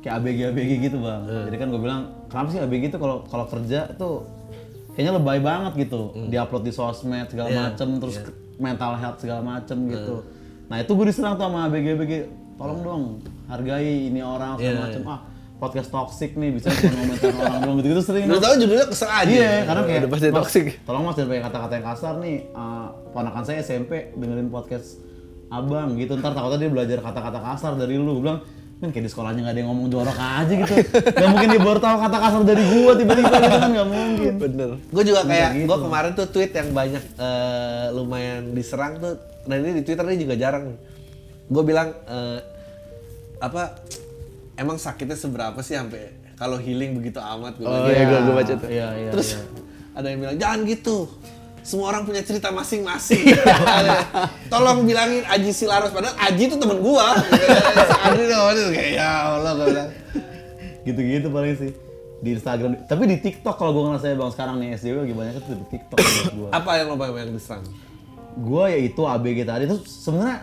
kayak 0.00 0.14
ABG 0.16 0.38
ABG 0.48 0.70
gitu 0.82 0.96
bang. 0.98 1.22
Jadi 1.46 1.56
kan 1.56 1.66
gua 1.68 1.80
bilang 1.80 2.00
kenapa 2.26 2.48
sih 2.48 2.58
ABG 2.58 2.82
itu 2.86 2.98
kalau 2.98 3.22
kalau 3.24 3.46
kerja 3.46 3.92
tuh 3.94 4.24
kayaknya 5.00 5.16
lebay 5.16 5.40
banget 5.40 5.72
gitu. 5.88 6.12
Diupload 6.28 6.62
di 6.68 6.72
sosmed 6.76 7.32
segala 7.32 7.48
Iya, 7.48 7.60
macem 7.72 7.88
terus 7.96 8.16
mental 8.60 8.92
health 9.00 9.18
segala 9.24 9.40
macem 9.40 9.88
gitu. 9.88 10.28
Nah 10.68 10.76
itu 10.76 10.92
gue 10.92 11.06
diserang 11.08 11.40
tuh 11.40 11.48
sama 11.48 11.72
ABG. 11.72 11.88
Tolong 12.60 12.80
dong 12.84 13.02
hargai 13.48 14.12
ini 14.12 14.20
orang 14.20 14.60
segala 14.60 14.76
Iya, 14.76 14.84
macem. 14.84 15.02
Ah 15.08 15.20
podcast 15.60 15.92
toxic 15.92 16.40
nih 16.40 16.56
bisa 16.56 16.72
cuma 16.72 17.04
komentar 17.04 17.36
orang 17.36 17.60
dong 17.68 17.76
gitu 17.80 17.88
gitu 17.92 18.02
sering. 18.08 18.24
Lu 18.28 18.40
tahu 18.40 18.56
judulnya 18.56 18.86
kesel 18.88 19.08
aja. 19.12 19.28
Iya, 19.28 19.52
karena 19.68 19.82
kayak 19.84 19.98
udah 20.00 20.10
pasti 20.10 20.26
"Mas, 20.28 20.38
toxic." 20.40 20.64
Tolong 20.88 21.02
mas 21.04 21.16
jangan 21.20 21.40
kata-kata 21.44 21.72
yang 21.76 21.86
kasar 21.92 22.14
nih. 22.16 22.36
Uh, 22.56 22.88
ponakan 23.12 23.42
saya 23.44 23.58
SMP 23.60 23.92
dengerin 24.16 24.48
podcast 24.48 24.96
abang 25.52 26.00
gitu. 26.00 26.16
Ntar 26.16 26.32
takutnya 26.32 26.64
dia 26.64 26.70
belajar 26.72 26.98
kata-kata 27.04 27.38
kasar 27.44 27.72
dari 27.76 28.00
lu. 28.00 28.16
Gue 28.18 28.24
bilang, 28.24 28.40
men 28.80 28.96
kayak 28.96 29.04
di 29.06 29.12
sekolahnya 29.12 29.40
nggak 29.44 29.52
ada 29.52 29.60
yang 29.60 29.70
ngomong 29.76 29.88
jorok 29.92 30.16
aja 30.16 30.52
gitu. 30.56 30.74
gak 31.12 31.28
mungkin 31.28 31.48
dia 31.52 31.60
baru 31.60 31.78
tahu 31.84 31.96
kata 32.00 32.16
kasar 32.16 32.42
dari 32.48 32.62
gua 32.64 32.92
tiba-tiba 32.96 33.36
gitu 33.36 33.56
kan 33.60 33.70
nggak 33.76 33.88
mungkin. 33.92 34.32
Bener. 34.40 34.70
Gue 34.88 35.02
juga 35.04 35.20
kayak 35.28 35.50
gitu. 35.52 35.66
gue 35.68 35.78
kemarin 35.84 36.10
tuh 36.16 36.26
tweet 36.32 36.52
yang 36.56 36.68
banyak 36.72 37.04
eh, 37.20 37.86
lumayan 37.92 38.42
diserang 38.56 38.96
tuh. 38.96 39.20
Dan 39.44 39.68
ini 39.68 39.72
di 39.80 39.82
Twitter 39.84 40.04
ini 40.08 40.18
juga 40.24 40.34
jarang. 40.40 40.80
Gue 41.52 41.62
bilang 41.62 41.92
eh, 42.08 42.40
apa? 43.36 43.84
Emang 44.56 44.80
sakitnya 44.80 45.16
seberapa 45.16 45.60
sih 45.60 45.76
sampai 45.76 46.16
kalau 46.40 46.56
healing 46.56 46.96
begitu 46.96 47.20
amat? 47.20 47.60
Gua 47.60 47.68
Oh 47.68 47.88
iya, 47.92 48.08
gue 48.08 48.18
gue 48.24 48.34
baca 48.34 48.54
tuh. 48.56 48.68
Iya, 48.72 48.88
iya. 48.96 49.10
Terus 49.12 49.28
iya. 49.36 49.44
ada 49.92 50.06
yang 50.08 50.18
bilang 50.24 50.36
jangan 50.40 50.60
gitu. 50.64 50.96
Semua 51.70 51.86
orang 51.88 52.02
punya 52.02 52.18
cerita 52.20 52.50
masing-masing. 52.50 53.30
Tolong 54.52 54.82
bilangin 54.82 55.22
Aji 55.24 55.54
Silaros 55.54 55.94
padahal 55.94 56.18
Aji 56.18 56.42
itu 56.44 56.58
temen 56.58 56.82
gua. 56.82 57.14
Aji 58.02 58.22
tuh 58.26 58.70
kayak 58.74 58.90
ya 58.92 59.08
Allah 59.30 59.52
gua 59.54 59.66
bilang. 59.68 59.90
gitu-gitu 60.80 61.28
paling 61.28 61.54
sih 61.54 61.70
di 62.18 62.34
Instagram 62.34 62.82
tapi 62.84 63.04
di 63.06 63.16
TikTok 63.16 63.54
kalau 63.54 63.70
gua 63.70 63.82
ngerasa 63.88 64.12
bang 64.12 64.32
sekarang 64.32 64.56
nih 64.58 64.68
SJW 64.74 64.96
lagi 64.98 65.14
banyak 65.14 65.34
tuh 65.38 65.54
di 65.54 65.66
TikTok 65.70 65.98
gua 66.34 66.48
Apa 66.58 66.70
yang 66.74 66.86
lo 66.88 66.96
banyak 66.96 67.30
diserang? 67.30 67.62
gue 68.32 68.64
ya 68.66 68.78
itu 68.80 69.02
ABG 69.04 69.38
tadi 69.42 69.62
itu 69.66 69.76
sebenarnya 69.84 70.38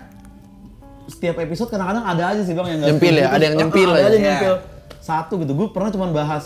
setiap 1.07 1.39
episode 1.39 1.67
kadang-kadang 1.67 2.03
ada 2.03 2.23
aja 2.30 2.41
sih 2.43 2.51
bang 2.51 2.67
yang 2.67 2.80
Nyempil 2.93 3.13
ya? 3.15 3.19
setuju. 3.23 3.32
Ada 3.32 3.43
yang 3.43 3.55
nyempil 3.57 3.88
ah, 3.88 3.93
aja. 3.93 4.03
ada 4.03 4.07
yang 4.07 4.23
Iya. 4.23 4.30
nyempil 4.30 4.55
satu 4.99 5.34
gitu 5.39 5.51
gue 5.51 5.67
pernah 5.71 5.89
cuma 5.89 6.05
bahas 6.09 6.45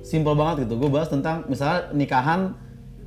simple 0.00 0.32
banget 0.32 0.64
gitu 0.64 0.74
gue 0.76 0.88
bahas 0.88 1.08
tentang 1.08 1.44
misalnya 1.44 1.92
nikahan 1.92 2.40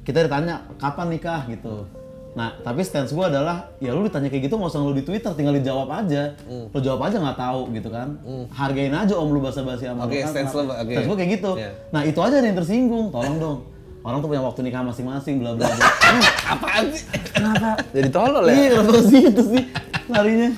kita 0.02 0.26
ditanya 0.26 0.66
kapan 0.76 1.08
nikah 1.10 1.46
gitu 1.46 1.86
nah 2.32 2.56
tapi 2.58 2.80
stance 2.82 3.12
gue 3.12 3.22
adalah 3.22 3.68
ya 3.78 3.92
lu 3.92 4.02
ditanya 4.02 4.28
kayak 4.28 4.48
gitu 4.48 4.56
nggak 4.56 4.72
usah 4.72 4.80
lu 4.80 4.92
di 4.92 5.04
Twitter 5.04 5.32
tinggal 5.32 5.52
dijawab 5.54 5.92
aja 5.92 6.32
Hmm. 6.42 6.68
lu 6.68 6.80
jawab 6.80 7.04
aja 7.04 7.18
nggak 7.18 7.36
tahu 7.36 7.62
gitu 7.72 7.90
kan 7.90 8.08
hargain 8.50 8.94
aja 8.94 9.14
om 9.14 9.28
lu 9.28 9.40
basa-basi 9.40 9.84
sama 9.84 10.06
Oke, 10.06 10.16
lu 10.16 10.24
kan 10.24 10.32
stance 10.32 10.54
lu, 10.54 10.64
oke. 10.64 10.80
stance 10.90 11.06
gue 11.06 11.18
kayak 11.18 11.32
gitu 11.34 11.52
Iya. 11.56 11.70
nah 11.90 12.02
itu 12.02 12.18
aja 12.18 12.36
ada 12.38 12.46
yang 12.46 12.56
tersinggung 12.56 13.06
tolong 13.10 13.36
dong 13.38 13.60
orang 14.02 14.18
tuh 14.18 14.28
punya 14.28 14.42
waktu 14.42 14.60
nikah 14.64 14.82
masing-masing 14.82 15.36
bla 15.38 15.54
bla 15.54 15.68
bla 15.68 15.88
Apaan 16.56 16.86
sih? 16.90 17.06
kenapa 17.30 17.70
Jadi 17.92 18.10
tolol 18.10 18.44
ya. 18.44 18.54
Iya, 18.54 18.68
kenapa 18.74 18.92
ke 18.92 19.02
situ 19.06 19.42
sih 19.52 19.64
larinya? 20.08 20.50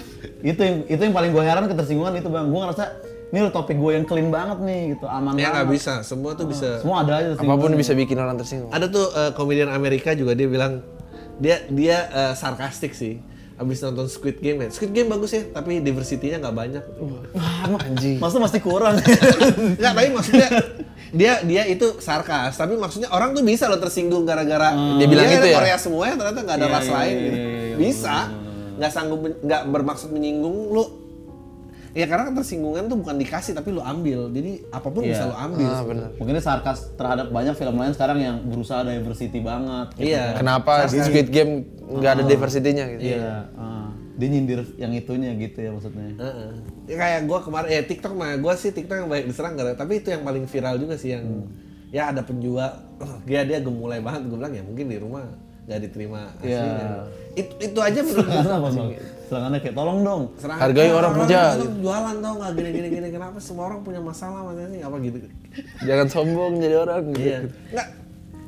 Itu 0.42 0.60
yang 0.60 0.78
itu 0.88 1.02
yang 1.02 1.12
paling 1.12 1.30
gue 1.30 1.44
heran 1.44 1.66
ketersinggungan 1.66 2.14
itu 2.16 2.26
bang. 2.28 2.48
Gue 2.48 2.60
ngerasa 2.60 2.84
ini 3.34 3.42
lo 3.42 3.50
topik 3.50 3.82
gue 3.82 3.98
yang 3.98 4.06
clean 4.06 4.30
banget 4.30 4.62
nih 4.62 4.94
gitu, 4.94 5.10
aman 5.10 5.34
Ya 5.34 5.50
nggak 5.50 5.74
bisa, 5.74 6.06
semua 6.06 6.38
tuh 6.38 6.46
bisa. 6.46 6.86
Semua 6.86 7.02
ada 7.02 7.18
aja 7.18 7.34
Apa 7.34 7.58
pun 7.58 7.74
bisa 7.74 7.98
bikin 7.98 8.14
orang 8.22 8.38
tersinggung. 8.38 8.70
Ada 8.70 8.86
tuh 8.94 9.10
eh, 9.10 9.32
komedian 9.34 9.74
Amerika 9.74 10.14
juga 10.14 10.38
dia 10.38 10.46
bilang 10.46 10.86
dia 11.42 11.66
dia 11.66 11.98
eh, 12.14 12.34
sarkastik 12.38 12.94
sih. 12.94 13.18
Abis 13.58 13.82
nonton 13.82 14.06
Squid 14.06 14.38
Game 14.38 14.62
ya. 14.66 14.70
Squid 14.70 14.94
Game 14.94 15.10
bagus 15.10 15.34
ya, 15.34 15.50
tapi 15.50 15.82
diversity-nya 15.82 16.46
nggak 16.46 16.54
banyak. 16.58 16.84
Wah, 17.34 17.82
anjing. 17.82 18.22
Masa 18.22 18.38
masih 18.38 18.62
kurang. 18.62 19.02
Enggak, 19.78 19.94
tapi 19.98 20.10
maksudnya 20.14 20.50
dia 21.10 21.34
dia 21.42 21.64
itu 21.66 22.02
sarkas, 22.02 22.54
tapi 22.54 22.78
maksudnya 22.78 23.10
orang 23.10 23.34
tuh 23.34 23.42
bisa 23.42 23.66
loh 23.66 23.78
tersinggung 23.78 24.26
gara-gara 24.26 24.74
Dia 25.02 25.06
bilang 25.10 25.26
gitu 25.26 25.46
ya? 25.50 25.58
Korea 25.58 25.78
semuanya 25.78 26.16
ternyata 26.22 26.40
nggak 26.42 26.58
ada 26.58 26.68
Iya, 26.70 26.74
ras 26.74 26.86
iya, 26.86 26.94
lain 26.94 27.14
iya, 27.14 27.22
gitu. 27.22 27.38
iya, 27.38 27.50
iya, 27.50 27.76
bisa, 27.82 28.18
nggak 28.78 28.92
sanggup 28.94 29.20
nggak 29.42 29.62
bermaksud 29.74 30.10
menyinggung 30.14 30.58
lu. 30.70 30.86
Ya 31.94 32.06
karena 32.06 32.26
kan 32.26 32.36
tersinggungan 32.36 32.90
tuh 32.90 32.98
bukan 32.98 33.16
dikasih 33.16 33.54
tapi 33.54 33.70
lu 33.70 33.78
ambil. 33.78 34.26
Jadi 34.28 34.66
apa 34.68 34.88
pun 34.88 35.02
Iya. 35.02 35.14
bisa 35.14 35.24
lu 35.30 35.36
ambil. 35.38 35.70
Ah, 35.70 35.82
bener. 35.84 36.10
Mungkin 36.18 36.34
ini 36.34 36.42
sarkas 36.42 36.90
terhadap 36.94 37.30
banyak 37.30 37.54
film 37.54 37.76
lain 37.78 37.94
sekarang 37.94 38.18
yang 38.18 38.38
berusaha 38.44 38.82
diversity 38.82 39.40
banget. 39.40 39.88
gitu. 39.94 40.10
Iya. 40.10 40.34
Kenapa 40.36 40.86
di 40.86 40.98
Squid 41.00 41.30
Game 41.30 41.54
nggak 41.86 42.12
ada 42.12 42.24
diversity-nya 42.26 42.86
gitu? 42.92 43.02
Iya. 43.14 43.46
ah. 43.56 43.90
dia 44.14 44.30
nyindir 44.30 44.62
yang 44.76 44.94
itunya 44.94 45.34
gitu 45.34 45.58
ya 45.58 45.70
maksudnya. 45.70 46.06
Heeh. 46.14 46.50
Ya, 46.86 46.96
kayak 46.96 47.20
gue 47.26 47.40
kemarin 47.40 47.70
ya 47.72 47.82
TikTok 47.84 48.14
mah 48.14 48.38
gue 48.38 48.54
sih 48.56 48.70
TikTok 48.70 48.94
yang 48.96 49.10
banyak 49.10 49.26
diserang 49.26 49.54
gara 49.54 49.74
tapi 49.74 49.98
itu 49.98 50.14
yang 50.14 50.22
paling 50.22 50.46
viral 50.46 50.78
juga 50.78 50.94
sih 50.94 51.14
yang 51.14 51.26
Hmm. 51.26 51.50
ya 51.90 52.10
ada 52.10 52.22
penjual 52.22 52.70
dia 53.26 53.42
dia 53.42 53.58
gemulai 53.58 53.98
banget 54.00 54.26
gue 54.26 54.38
bilang 54.38 54.54
ya 54.54 54.62
mungkin 54.62 54.86
di 54.88 54.98
rumah 54.98 55.26
nggak 55.64 55.80
diterima 55.82 56.22
Iya. 56.40 56.60
aslinya. 56.60 56.88
Itu 57.34 57.54
itu 57.58 57.80
aja 57.80 58.00
menurut 58.00 58.28
apa 58.30 58.70
bang? 58.70 58.90
Serangannya 59.24 59.60
kayak 59.60 59.76
tolong 59.76 60.00
dong. 60.02 60.22
Serangan, 60.36 60.62
Hargai 60.62 60.86
"Ah, 60.86 60.96
orang 60.96 61.14
kerja." 61.18 61.40
itu 61.56 61.68
jualan 61.80 62.16
tau 62.20 62.34
nggak 62.36 62.52
gini 62.54 62.70
gini 62.70 62.88
gini 62.92 63.08
kenapa 63.10 63.38
semua 63.40 63.64
orang 63.66 63.80
punya 63.82 64.02
masalah 64.02 64.40
makanya 64.44 64.70
sih 64.70 64.82
apa 64.82 64.96
gitu 65.00 65.18
Jangan 65.82 66.08
sombong 66.08 66.54
jadi 66.60 66.76
orang 66.78 67.02
gitu. 67.10 67.20
iya 67.20 67.38
nggak 67.72 67.88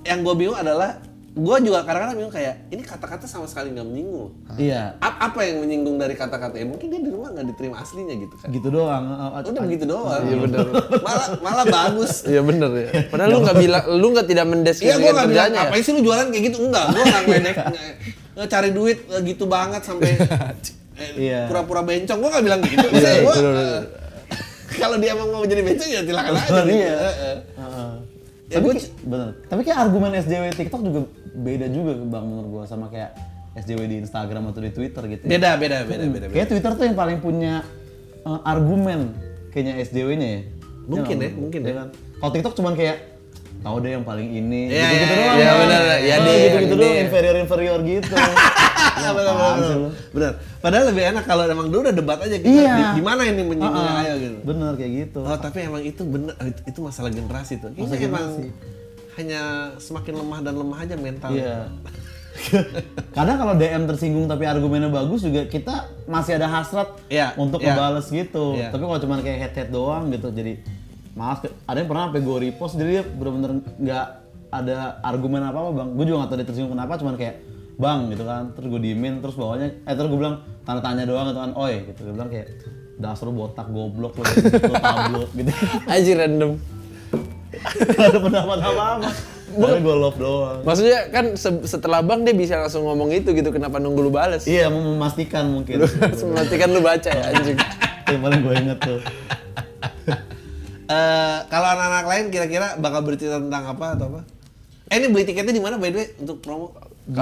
yang 0.06 0.20
gue 0.22 0.36
bingung 0.36 0.54
adalah 0.56 0.92
gue 1.36 1.58
juga 1.62 1.84
kadang-kadang 1.84 2.16
bingung 2.16 2.32
kayak 2.32 2.56
ini 2.70 2.80
kata-kata 2.80 3.26
sama 3.26 3.44
sekali 3.44 3.68
nggak 3.70 3.84
menyinggung. 3.84 4.32
Iya. 4.56 4.96
A- 4.98 5.20
apa 5.26 5.44
yang 5.44 5.60
menyinggung 5.60 5.96
dari 5.96 6.16
kata-kata 6.16 6.56
ya? 6.56 6.64
Mungkin 6.64 6.88
dia 6.88 6.98
di 6.98 7.08
rumah 7.08 7.28
nggak 7.30 7.52
diterima 7.52 7.76
aslinya 7.78 8.16
gitu 8.16 8.36
kan. 8.36 8.48
Gitu 8.48 8.68
doang. 8.70 9.04
Uh, 9.06 9.36
uh, 9.36 9.42
Udah 9.44 9.62
begitu 9.62 9.84
doang. 9.84 10.22
Iya 10.22 10.38
benar. 10.40 10.64
malah 11.04 11.28
malah 11.42 11.66
bagus. 11.66 12.24
Iya 12.32 12.40
bener 12.40 12.72
ya. 12.74 12.88
Padahal 13.06 13.30
lu 13.30 13.40
nggak 13.42 13.58
bilang, 13.58 13.84
lu 13.94 14.08
nggak 14.10 14.28
tidak 14.28 14.42
Iya 14.42 14.52
mendeskripsikan 14.54 14.96
gue 14.98 15.12
nggak 15.12 15.28
bilang 15.28 15.44
kerjanya. 15.44 15.60
ya? 15.60 15.68
ngapain 15.68 15.84
sih 15.84 15.92
lu 15.92 16.02
jualan 16.02 16.28
kayak 16.30 16.44
gitu 16.46 16.58
enggak. 16.62 16.86
Gue 16.88 17.04
nggak 17.04 17.24
ngedek 17.26 17.56
nge- 17.60 17.96
nge-cari 18.36 18.70
duit 18.72 18.98
eh, 19.06 19.22
gitu 19.26 19.44
banget 19.46 19.82
sampai 19.84 20.10
eh, 21.04 21.10
Iya. 21.20 21.42
pura-pura 21.46 21.82
bencong. 21.84 22.18
Gue 22.18 22.30
nggak 22.32 22.44
bilang 22.44 22.60
gitu. 22.64 22.88
Iya, 22.90 23.12
eh, 23.12 23.80
kalau 24.80 24.96
dia 24.96 25.12
emang 25.12 25.28
mau 25.30 25.44
jadi 25.44 25.60
bencong 25.62 25.90
ya 25.90 26.00
silakan 26.02 26.32
aja. 26.34 26.48
Bener, 26.50 26.64
gitu. 26.64 26.80
iya. 26.80 26.96
Ya, 28.46 28.56
Tapi 28.56 28.78
ki- 28.78 28.94
bener. 29.04 29.28
Tapi 29.44 29.62
kayak 29.62 29.80
argumen 29.80 30.10
SJW 30.16 30.44
TikTok 30.54 30.82
juga 30.82 31.00
beda 31.34 31.66
juga 31.68 31.92
bang 31.98 32.24
menurut 32.24 32.50
gua 32.52 32.64
sama 32.64 32.88
kayak 32.88 33.18
SJW 33.56 33.82
di 33.86 33.98
Instagram 34.00 34.52
atau 34.52 34.60
di 34.60 34.70
Twitter 34.70 35.02
gitu. 35.08 35.24
ya. 35.24 35.30
Beda 35.32 35.50
beda 35.56 35.78
beda 35.84 36.04
beda. 36.04 36.26
beda. 36.26 36.26
Kayak 36.32 36.48
Twitter 36.50 36.72
tuh 36.72 36.86
yang 36.86 36.94
paling 36.94 37.18
punya 37.20 37.66
uh, 38.22 38.40
argumen 38.44 39.18
kayaknya 39.50 39.82
SJW-nya 39.82 40.28
ya. 40.30 40.42
Mungkin 40.86 41.02
Iya 41.12 41.18
ya, 41.18 41.18
nggak? 41.26 41.34
mungkin 41.36 41.60
ya. 41.60 41.74
kan? 41.74 41.88
Kalau 42.16 42.32
TikTok 42.32 42.54
cuman 42.54 42.74
kayak 42.76 42.98
tahu 43.58 43.76
deh 43.82 43.92
yang 43.92 44.06
paling 44.06 44.30
ini 44.30 44.62
Iya, 44.68 44.78
gitu-gitu 44.84 44.94
iya, 45.08 45.18
doang. 45.18 45.36
iya, 45.36 45.46
Bang. 45.48 45.60
bener, 45.60 45.82
iya 45.98 46.16
Oh, 46.16 46.22
deh, 46.22 46.36
gitu-gitu 46.38 46.54
yang 46.54 46.70
doang 46.70 46.86
gede. 46.86 47.04
inferior 47.04 47.36
inferior 47.40 47.80
gitu. 47.82 48.14
Ah, 48.14 48.22
benar, 48.22 48.30
benar, 48.30 48.46
Apaan 48.46 48.65
sih 48.98 49.12
benar. 49.12 49.92
Benar. 50.12 50.32
Padahal 50.58 50.86
lebih 50.90 51.04
enak 51.10 51.24
kalau 51.24 51.44
emang 51.46 51.68
dulu 51.68 51.82
udah 51.84 51.96
debat 51.96 52.20
aja 52.20 52.36
kita 52.36 52.50
Iya. 52.50 52.74
di, 52.74 52.84
di 52.98 53.04
mana 53.04 53.22
ini 53.24 53.42
menyinggungnya 53.44 53.94
Heeh. 53.94 54.06
ayo 54.06 54.14
gitu. 54.18 54.38
Bener 54.44 54.72
kayak 54.74 54.92
gitu. 54.96 55.20
Oh 55.22 55.38
tapi 55.38 55.58
emang 55.62 55.82
itu 55.82 56.02
bener 56.02 56.34
itu, 56.64 56.80
masalah 56.80 57.10
generasi 57.10 57.54
tuh. 57.58 57.70
Masalah 57.72 57.98
emang 57.98 58.00
generasi. 58.00 58.44
hanya 59.16 59.42
semakin 59.78 60.14
lemah 60.18 60.40
dan 60.42 60.54
lemah 60.54 60.80
aja 60.82 60.96
mental. 60.96 61.30
Iya. 61.32 61.72
Kadang 63.12 63.38
kalau 63.38 63.54
DM 63.56 63.84
tersinggung 63.86 64.26
tapi 64.26 64.44
argumennya 64.44 64.92
bagus 64.92 65.24
juga 65.24 65.48
kita 65.48 65.76
masih 66.04 66.36
ada 66.36 66.52
hasrat 66.52 67.00
Iya, 67.08 67.32
untuk 67.36 67.60
iya. 67.60 67.72
ngebales 67.72 68.08
gitu. 68.08 68.60
Iya. 68.60 68.70
Tapi 68.70 68.84
kalau 68.84 69.00
cuma 69.00 69.16
kayak 69.20 69.40
head 69.42 69.54
head 69.56 69.70
doang 69.72 70.12
gitu 70.12 70.30
jadi 70.30 70.60
malas. 71.16 71.48
Ada 71.64 71.78
yang 71.80 71.88
pernah 71.88 72.12
sampai 72.12 72.22
gue 72.22 72.38
repost 72.44 72.76
jadi 72.76 72.90
dia 72.92 73.04
bener-bener 73.08 73.52
nggak 73.78 74.06
ada 74.52 74.78
argumen 75.02 75.42
apa 75.42 75.58
apa 75.58 75.72
bang. 75.74 75.90
Gue 75.92 76.06
juga 76.06 76.18
nggak 76.20 76.30
tahu 76.30 76.38
dia 76.38 76.48
tersinggung 76.48 76.74
kenapa 76.74 76.94
cuman 76.96 77.16
kayak 77.16 77.36
bang 77.76 78.00
gitu 78.12 78.24
kan. 78.24 78.52
Terus 78.56 78.68
gue 78.72 78.82
diemin 78.82 79.20
terus 79.20 79.36
bawahnya 79.36 79.68
eh 79.84 79.94
terus 79.94 80.08
gue 80.12 80.20
bilang 80.20 80.44
tanda 80.64 80.82
tanya 80.82 81.04
doang 81.04 81.30
gitu 81.32 81.40
kan. 81.40 81.52
Oi 81.56 81.74
gitu 81.88 82.00
gue 82.08 82.14
bilang 82.16 82.30
kayak 82.32 82.48
dasar 82.96 83.28
lu 83.28 83.36
botak 83.36 83.68
goblok 83.70 84.16
lu, 84.16 84.24
lu 84.24 84.76
tablo 84.80 85.24
gitu. 85.36 85.52
Aja 85.92 86.12
random. 86.16 86.52
Gak 87.76 88.08
ada 88.12 88.20
pendapat 88.20 88.58
apa-apa. 88.64 89.10
Gue 89.56 89.72
gue 89.80 89.96
love 89.96 90.20
doang. 90.20 90.60
Maksudnya 90.68 91.00
kan 91.12 91.26
se- 91.40 91.64
setelah 91.68 92.04
bang 92.04 92.28
dia 92.28 92.36
bisa 92.36 92.60
langsung 92.60 92.84
ngomong 92.84 93.12
itu 93.16 93.32
gitu, 93.32 93.56
kenapa 93.56 93.80
nunggu 93.80 94.04
lu 94.04 94.12
bales? 94.12 94.44
Iya, 94.44 94.68
mau 94.68 94.84
memastikan 94.84 95.48
mungkin. 95.48 95.88
Berarti 95.88 96.56
kan 96.60 96.70
lu 96.72 96.84
baca 96.84 97.08
ya 97.08 97.24
anjing. 97.32 97.56
yang 98.12 98.22
paling 98.22 98.42
gue 98.44 98.54
inget 98.60 98.80
tuh. 98.84 99.00
Eh, 100.86 101.38
kalau 101.50 101.68
anak-anak 101.74 102.06
lain 102.06 102.26
kira-kira 102.30 102.78
bakal 102.78 103.02
bercerita 103.02 103.42
tentang 103.42 103.64
apa 103.66 103.98
atau 103.98 104.06
apa? 104.14 104.22
Eh 104.86 105.02
ini 105.02 105.10
beli 105.10 105.26
tiketnya 105.26 105.50
di 105.50 105.64
mana 105.64 105.82
by 105.82 105.90
the 105.90 105.98
way 105.98 106.08
untuk 106.22 106.46
promo? 106.46 106.70
Di 107.06 107.22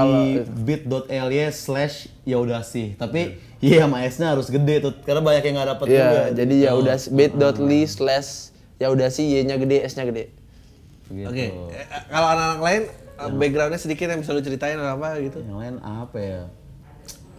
bit.ly 0.57 1.11
slash 1.49 1.95
ya 2.23 2.37
udah 2.37 2.61
sih 2.61 2.95
tapi 2.95 3.35
iya 3.59 3.83
sama 3.83 3.99
S 4.01 4.15
nya 4.15 4.31
harus 4.31 4.47
gede 4.47 4.79
tuh 4.79 4.95
karena 4.99 5.19
banyak 5.19 5.43
yang 5.43 5.55
nggak 5.57 5.69
dapet 5.69 5.85
juga 5.89 5.99
Iya, 5.99 6.23
jadi 6.33 6.55
ya 6.57 6.71
udah 6.73 6.95
bit.ly 7.09 7.81
slash 7.85 8.29
ya 8.75 8.87
udah 8.89 9.07
sih 9.07 9.23
y-nya 9.29 9.55
gede, 9.55 9.83
s-nya 9.83 10.03
gede. 10.03 10.31
Gitu. 11.05 11.23
Oke. 11.25 11.45
Eh, 11.45 11.51
eh, 11.75 12.01
kalau 12.05 12.27
anak-anak 12.27 12.59
lain 12.59 12.81
eh, 12.89 13.29
backgroundnya 13.33 13.77
sedikit 13.77 14.07
yang 14.07 14.19
bisa 14.19 14.31
lu 14.31 14.39
ceritain 14.39 14.75
atau 14.75 14.97
apa 14.97 15.19
gitu? 15.19 15.39
yang 15.41 15.57
lain 15.57 15.75
apa 15.79 16.17
ya 16.17 16.41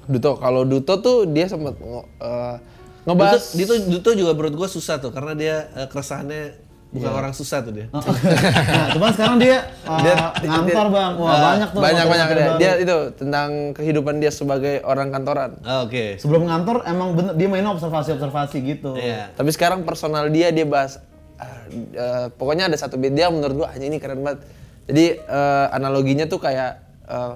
Duto, 0.04 0.36
kalau 0.36 0.62
Duto 0.62 1.00
tuh 1.00 1.24
dia 1.24 1.48
sempat 1.48 1.74
ngo- 1.74 2.08
eh, 2.18 2.56
ngebahas 3.04 3.40
Duto, 3.50 3.72
Duto, 3.74 3.90
Duto 3.90 4.10
juga 4.14 4.32
menurut 4.32 4.54
gua 4.54 4.68
susah 4.68 4.96
tuh 4.96 5.10
karena 5.10 5.32
dia 5.32 5.56
eh, 5.74 5.88
keresahannya 5.88 6.63
bukan 6.94 7.10
orang 7.10 7.32
susah 7.34 7.58
tuh 7.60 7.74
dia. 7.74 7.86
nah 7.92 8.86
cuman 8.94 9.10
sekarang 9.10 9.36
dia, 9.42 9.66
uh, 9.82 10.30
ngantor 10.38 10.86
bang 10.88 11.12
wah 11.18 11.38
banyak 11.50 11.68
tuh 11.68 11.80
banyak 11.82 12.06
banyak 12.06 12.28
dia. 12.28 12.38
baru. 12.46 12.58
dia 12.62 12.72
itu 12.78 12.96
tentang 13.18 13.48
kehidupan 13.74 14.14
dia 14.16 14.30
sebagai 14.30 14.78
orang 14.82 15.10
kantoran. 15.10 15.58
Ah, 15.60 15.82
Oke. 15.82 16.14
sebelum 16.16 16.46
ngantor 16.46 16.86
emang 16.86 17.18
bener 17.18 17.34
dia 17.34 17.48
mainnya 17.50 17.74
observasi 17.74 18.14
observasi 18.14 18.56
gitu 18.62 18.94
Iya. 18.94 19.34
Tapi 19.34 19.50
sekarang 19.50 19.82
personal 19.82 20.30
dia 20.30 20.54
dia 20.54 20.62
bahas 20.62 21.02
ah, 21.34 21.66
eh, 21.72 22.26
pokoknya 22.30 22.70
ada 22.70 22.78
satu 22.78 22.94
bit 22.94 23.10
dia 23.10 23.26
menurut 23.26 23.66
gua 23.66 23.68
"Ah, 23.68 23.76
ini 23.76 23.98
keren 23.98 24.22
banget. 24.22 24.46
Jadi 24.86 25.04
eh, 25.18 25.66
analoginya 25.74 26.24
tuh 26.24 26.38
kayak 26.38 26.78
eh, 27.04 27.32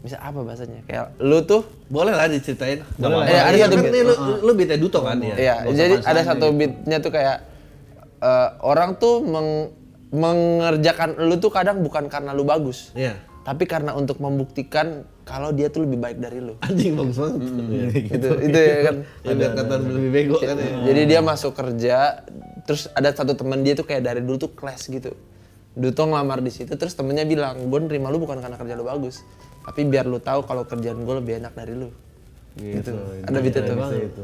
bisa 0.00 0.16
apa 0.18 0.40
bahasanya? 0.40 0.82
Kayak 0.82 1.14
lu 1.20 1.44
tuh 1.44 1.62
Boleh 1.86 2.16
lah 2.16 2.24
diceritain. 2.24 2.80
Boleh 2.96 3.20
lah. 3.20 3.26
Eh, 3.28 3.36
ada 3.38 3.52
Iya, 3.52 3.66
satu 3.68 3.76
kan 3.76 3.84
ini 3.86 4.00
lu, 4.00 4.14
lu 4.40 4.52
bitnya 4.56 4.78
Duto 4.80 5.04
kan 5.04 5.20
ya? 5.20 5.36
Iya, 5.36 5.54
jadi 5.68 5.94
ada 6.00 6.20
satu 6.24 6.48
bitnya 6.50 6.98
tuh 6.98 7.12
kayak 7.12 7.51
eh, 8.22 8.48
orang 8.62 8.94
tuh 8.96 9.20
meng- 9.20 9.70
mengerjakan 10.12 11.18
lu 11.18 11.36
tuh 11.36 11.48
kadang 11.48 11.80
bukan 11.80 12.06
karena 12.06 12.30
lu 12.30 12.44
bagus, 12.44 12.92
Iya. 12.92 13.16
tapi 13.42 13.64
karena 13.64 13.92
untuk 13.92 14.20
membuktikan 14.20 15.02
kalau 15.24 15.50
dia 15.50 15.66
tuh 15.66 15.82
lebih 15.82 15.98
baik 15.98 16.18
dari 16.18 16.38
lu. 16.38 16.54
Anjing 16.60 16.94
bagus 16.94 17.16
banget. 17.16 17.40
Iya. 17.40 17.86
gitu, 18.06 18.28
itu 18.42 18.58
ya 18.58 18.76
kan. 18.82 18.96
Ya, 19.24 19.32
biar 19.32 19.52
kata 19.56 19.74
lebih 19.80 20.10
bego 20.10 20.36
kan 20.36 20.54
ya. 20.54 20.70
Jadi 20.84 21.00
dia 21.06 21.20
masuk 21.20 21.52
kerja, 21.52 21.96
terus 22.62 22.92
ada 22.92 23.08
satu 23.10 23.32
teman 23.32 23.62
dia 23.62 23.72
tuh 23.72 23.82
kayak 23.82 24.02
dari 24.02 24.20
dulu 24.20 24.36
tuh 24.38 24.52
kelas 24.52 24.86
gitu. 24.86 25.16
Duto 25.72 26.04
ngelamar 26.04 26.44
di 26.44 26.52
situ, 26.52 26.76
terus 26.76 26.92
temennya 26.92 27.24
bilang, 27.24 27.56
gue 27.64 27.80
nerima 27.80 28.12
lu 28.12 28.20
bukan 28.20 28.36
karena 28.36 28.60
kerja 28.60 28.76
lu 28.76 28.84
bagus, 28.84 29.24
tapi 29.64 29.88
biar 29.88 30.04
lu 30.04 30.20
tahu 30.20 30.44
kalau 30.44 30.68
kerjaan 30.68 31.00
gue 31.00 31.14
lebih 31.16 31.40
enak 31.40 31.56
dari 31.56 31.72
lu. 31.72 31.88
Gitu. 32.52 32.92
Ada 33.24 33.38
beat 33.40 33.56
itu. 33.56 33.72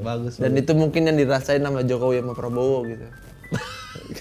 Bagus. 0.05 0.37
Dan 0.37 0.53
itu 0.53 0.77
mungkin 0.77 1.09
yang 1.09 1.17
dirasain 1.17 1.65
sama 1.65 1.81
Jokowi 1.81 2.21
sama 2.21 2.37
Prabowo 2.37 2.85
gitu. 2.85 3.09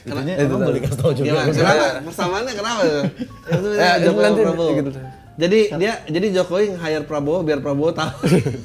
Itunya 0.08 0.34
emang 0.39 0.60
boleh 0.64 0.80
kasih 0.80 0.95
tau 0.95 1.12
juga 1.12 1.26
Gimana? 1.28 1.51
Kenapa? 1.51 1.86
Persamaannya 2.01 2.53
kenapa? 2.53 2.82
Itu 3.51 3.68
Eh, 3.70 3.93
itu 3.93 4.05
Jokowi 4.05 4.24
nanti- 4.24 4.41
Prabowo. 4.41 4.72
gitu. 4.74 4.89
Jadi 5.38 5.60
dia 5.76 5.93
jadi 6.08 6.28
Jokowi 6.34 6.66
nge-hire 6.72 7.03
Prabowo 7.03 7.39
biar 7.41 7.60
Prabowo 7.60 7.91
tahu. 7.91 8.12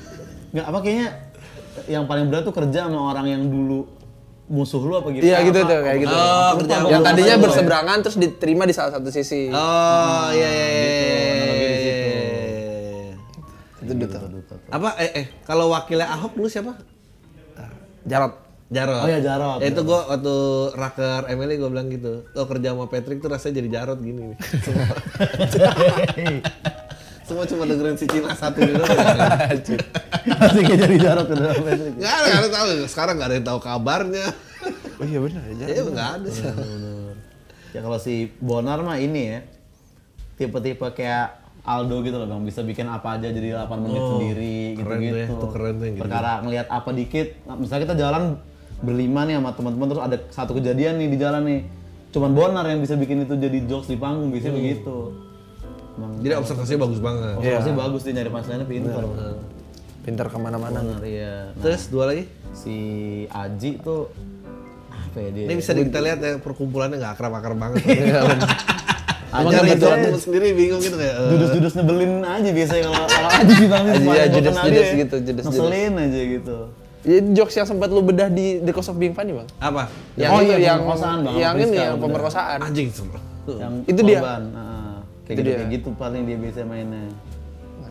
nggak 0.52 0.64
apa 0.64 0.78
kayaknya 0.80 1.08
yang 1.86 2.04
paling 2.04 2.28
berat 2.28 2.42
tuh 2.42 2.52
kerja 2.52 2.86
sama 2.86 3.10
orang 3.10 3.26
yang 3.26 3.42
dulu 3.44 3.88
musuh 4.44 4.78
lu 4.78 4.94
apa 4.94 5.08
gitu 5.10 5.24
Iya 5.24 5.40
gitu 5.42 5.58
tuh 5.58 5.80
kayak 5.80 5.98
gitu. 5.98 6.12
Oh, 6.12 6.50
kerja 6.56 6.74
yang 6.86 7.00
tadinya 7.02 7.34
berseberangan 7.38 7.96
terus 8.00 8.16
diterima 8.16 8.62
di 8.62 8.72
salah 8.72 8.92
satu 8.92 9.08
sisi. 9.08 9.48
Oh, 9.48 10.26
iya 10.30 10.48
iya 10.48 10.66
iya. 10.68 10.84
analogi 11.34 11.66
di 11.66 11.78
situ. 11.78 12.08
Itu 13.82 13.92
Duto. 13.96 14.18
Apa 14.68 14.88
eh 14.96 15.10
eh 15.14 15.26
kalau 15.42 15.68
wakilnya 15.68 16.06
Ahok 16.06 16.32
dulu 16.32 16.46
siapa? 16.46 16.76
Jarot. 18.02 18.34
Jarot. 18.72 19.04
Oh 19.04 19.08
iya, 19.12 19.20
Jarot. 19.20 19.60
Ya, 19.60 19.68
itu 19.68 19.84
gua 19.84 20.08
waktu 20.08 20.36
raker 20.72 21.28
Emily 21.28 21.60
gua 21.60 21.68
bilang 21.68 21.92
gitu. 21.92 22.24
Lo 22.32 22.48
kerja 22.48 22.72
sama 22.72 22.88
Patrick 22.88 23.20
tuh 23.20 23.28
rasanya 23.28 23.60
jadi 23.60 23.68
Jarot 23.68 24.00
gini 24.00 24.32
nih. 24.32 24.38
Semua, 27.22 27.46
cuma 27.46 27.62
dengerin 27.64 27.96
si 27.96 28.04
Cina 28.10 28.34
satu 28.34 28.58
gitu. 28.60 28.82
Masih 30.42 30.62
kayak 30.68 30.80
jadi 30.84 30.96
jarot 31.00 31.26
ke 31.30 31.34
dalam 31.38 31.62
Patrick. 31.64 31.94
Nggak 31.96 32.12
ada, 32.12 32.26
nggak 32.26 32.40
ada 32.42 32.50
tahu. 32.50 32.66
Sekarang 32.90 33.14
nggak 33.16 33.28
ada 33.30 33.36
yang 33.38 33.46
tahu 33.46 33.58
kabarnya. 33.62 34.26
Oh 35.00 35.06
iya 35.06 35.18
benar 35.22 35.42
ya. 35.48 35.66
Ya 35.70 35.82
nggak 35.86 36.10
ada 36.18 36.28
sih. 36.28 36.44
Ya 37.72 37.80
kalau 37.80 37.98
si 38.02 38.28
Bonar 38.42 38.82
mah 38.84 39.00
ini 39.00 39.22
ya 39.32 39.38
tipe-tipe 40.36 40.84
kayak 40.92 41.40
Aldo 41.62 42.02
gitu 42.02 42.18
loh 42.18 42.26
bang 42.26 42.42
bisa 42.42 42.66
bikin 42.66 42.90
apa 42.90 43.22
aja 43.22 43.30
jadi 43.30 43.54
8 43.54 43.70
menit 43.86 44.02
sendiri 44.02 44.74
keren 44.74 44.82
tuh 44.82 44.98
ya, 44.98 44.98
gitu-gitu. 44.98 45.34
tuh 45.38 45.50
keren 45.54 45.74
tuh 45.78 45.86
gitu. 45.94 46.02
Perkara 46.02 46.42
ngelihat 46.42 46.66
apa 46.66 46.90
dikit, 46.90 47.38
nah, 47.46 47.54
misalnya 47.54 47.86
kita 47.86 47.94
jalan 48.02 48.34
berlima 48.82 49.22
nih 49.22 49.38
sama 49.38 49.50
teman-teman 49.52 49.86
terus 49.88 50.02
ada 50.02 50.16
satu 50.28 50.52
kejadian 50.54 50.94
nih 50.96 51.08
di 51.08 51.16
jalan 51.16 51.42
nih. 51.42 51.60
Cuman 52.10 52.30
Bonar 52.30 52.66
yang 52.66 52.78
bisa 52.78 52.92
bikin 52.92 53.22
itu 53.22 53.34
jadi 53.34 53.58
jokes 53.64 53.86
di 53.86 53.96
panggung 53.96 54.28
biasanya 54.28 54.52
begitu. 54.54 55.16
Emang 55.92 56.12
Jadi 56.18 56.34
observasinya 56.34 56.80
bagus 56.82 56.98
banget. 56.98 57.34
observasi 57.36 57.70
bagus 57.72 58.00
dia 58.02 58.12
nyari 58.14 58.30
punchline-nya 58.30 58.66
pintar. 58.66 59.02
Pintar 60.02 60.26
ke 60.26 60.36
mana-mana. 60.36 60.78
Benar 60.78 61.02
iya. 61.02 61.34
Nah, 61.48 61.62
Terus 61.62 61.82
dua 61.86 62.04
lagi. 62.06 62.24
si 62.52 62.74
Aji 63.26 63.80
tuh 63.80 64.12
apa 64.90 65.18
ya 65.18 65.30
dia? 65.30 65.44
Ini 65.46 65.54
bisa 65.54 65.72
kita 65.72 65.98
lihat 65.98 66.18
ya 66.18 66.32
perkumpulannya 66.36 66.96
nggak 66.96 67.12
akrab-akrab 67.14 67.56
banget. 67.56 67.80
Aja 69.32 69.48
Aja 69.48 69.64
gitu 69.64 69.80
itu 69.80 69.88
aku 69.88 70.20
sendiri 70.20 70.52
bingung 70.52 70.76
gitu 70.78 70.92
kayak. 70.92 71.14
eh, 71.14 71.28
Judus-judus 71.32 71.72
nyebelin 71.74 72.20
aja 72.20 72.50
biasanya 72.52 72.82
kalau 72.84 73.00
kalau 73.06 73.30
Aji 73.32 73.52
sih 73.54 73.64
bang 73.66 73.84
Aji, 73.86 73.96
ya, 73.96 74.04
gua 74.04 74.16
judes- 74.28 74.44
kenal 74.52 74.64
judes 74.66 74.76
dia, 74.84 75.00
gitu, 75.00 75.16
judes- 75.22 75.44
ngeselin 75.46 75.92
aja 75.96 76.20
gitu. 76.30 76.56
Ya, 77.02 77.18
jokes 77.34 77.58
yang 77.58 77.66
sempat 77.66 77.90
lu 77.90 77.98
bedah 77.98 78.30
di 78.30 78.62
The 78.62 78.70
Cost 78.70 78.88
of 78.88 78.96
Being 78.96 79.10
Funny 79.10 79.34
bang. 79.34 79.48
apa? 79.58 79.90
Yang 80.14 80.30
Oh 80.30 80.38
itu 80.38 80.46
iya, 80.48 80.58
yang 80.62 80.78
pemerkosaan, 80.80 81.18
Bang, 81.20 81.34
yang 81.34 81.54
ini 81.58 81.74
yang 81.74 81.96
pemerkosaan. 81.98 82.58
Anjing 82.62 82.88
semua. 82.94 83.18
Yang 83.44 83.72
Itu 83.90 84.00
dia. 84.06 84.18
heeh. 84.22 84.94
kayak 85.22 85.34
Itu 85.34 85.34
gitu, 85.34 85.42
dia. 85.42 85.56
kayak 85.58 85.70
gitu 85.74 85.88
paling 85.98 86.22
dia 86.22 86.38
biasa 86.38 86.62
mainnya. 86.62 87.10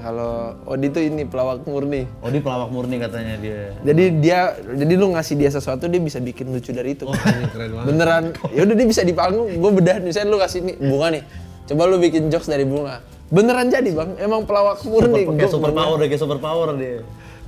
Kalau 0.02 0.58
Odi 0.66 0.88
tuh 0.90 1.04
ini 1.04 1.28
pelawak 1.28 1.62
murni. 1.68 2.08
Oh 2.24 2.32
dia 2.32 2.42
pelawak 2.42 2.72
murni 2.72 2.98
katanya 2.98 3.36
dia. 3.38 3.76
Jadi 3.84 4.04
dia 4.18 4.40
jadi 4.58 4.94
lu 4.96 5.14
ngasih 5.14 5.36
dia 5.38 5.52
sesuatu 5.52 5.86
dia 5.86 6.02
bisa 6.02 6.18
bikin 6.18 6.50
lucu 6.50 6.72
dari 6.72 6.96
itu. 6.96 7.06
Oh, 7.06 7.14
keren 7.14 7.70
banget. 7.70 7.86
Beneran. 7.86 8.24
Ya 8.50 8.64
udah 8.64 8.76
dia 8.80 8.88
bisa 8.88 9.02
di 9.04 9.14
panggung. 9.14 9.52
Gue 9.60 9.72
bedah 9.76 10.00
misalnya 10.00 10.32
lu 10.32 10.40
kasih 10.40 10.66
nih 10.66 10.76
bunga 10.80 11.08
nih. 11.14 11.24
Coba 11.68 11.84
lu 11.86 12.00
bikin 12.00 12.32
jokes 12.32 12.48
dari 12.48 12.64
bunga. 12.64 13.04
Beneran 13.32 13.72
jadi 13.72 13.92
bang, 13.92 14.10
emang 14.20 14.44
pelawak 14.44 14.82
murni. 14.84 15.24
Super, 15.24 15.36
kayak 15.38 15.52
super 15.52 15.72
power 15.72 15.96
deh, 15.96 16.08
kayak 16.08 16.22
super 16.24 16.40
power 16.40 16.68
dia. 16.76 17.00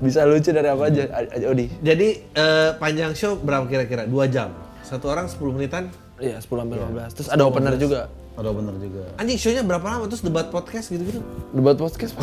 Bisa 0.04 0.28
lucu 0.28 0.52
dari 0.52 0.68
apa 0.68 0.84
aja, 0.86 1.04
Odi. 1.48 1.66
Jadi 1.80 2.08
eh, 2.30 2.70
panjang 2.76 3.16
show 3.16 3.34
berapa 3.36 3.64
kira-kira? 3.66 4.04
Dua 4.04 4.28
jam. 4.28 4.52
Satu 4.84 5.08
orang 5.08 5.26
10 5.26 5.40
menitan. 5.50 5.88
Iya, 6.20 6.38
10 6.38 6.46
sampai 6.46 6.78
15. 6.78 7.16
Terus 7.16 7.30
ada 7.30 7.44
opener 7.44 7.74
juga. 7.76 8.12
Ada 8.34 8.50
bener 8.50 8.76
juga. 8.78 9.04
Anjing 9.16 9.38
show-nya 9.38 9.62
berapa 9.62 9.86
lama? 9.88 10.06
Terus 10.10 10.22
debat 10.22 10.50
podcast 10.50 10.90
gitu-gitu. 10.90 11.22
Debat 11.54 11.78
podcast 11.78 12.18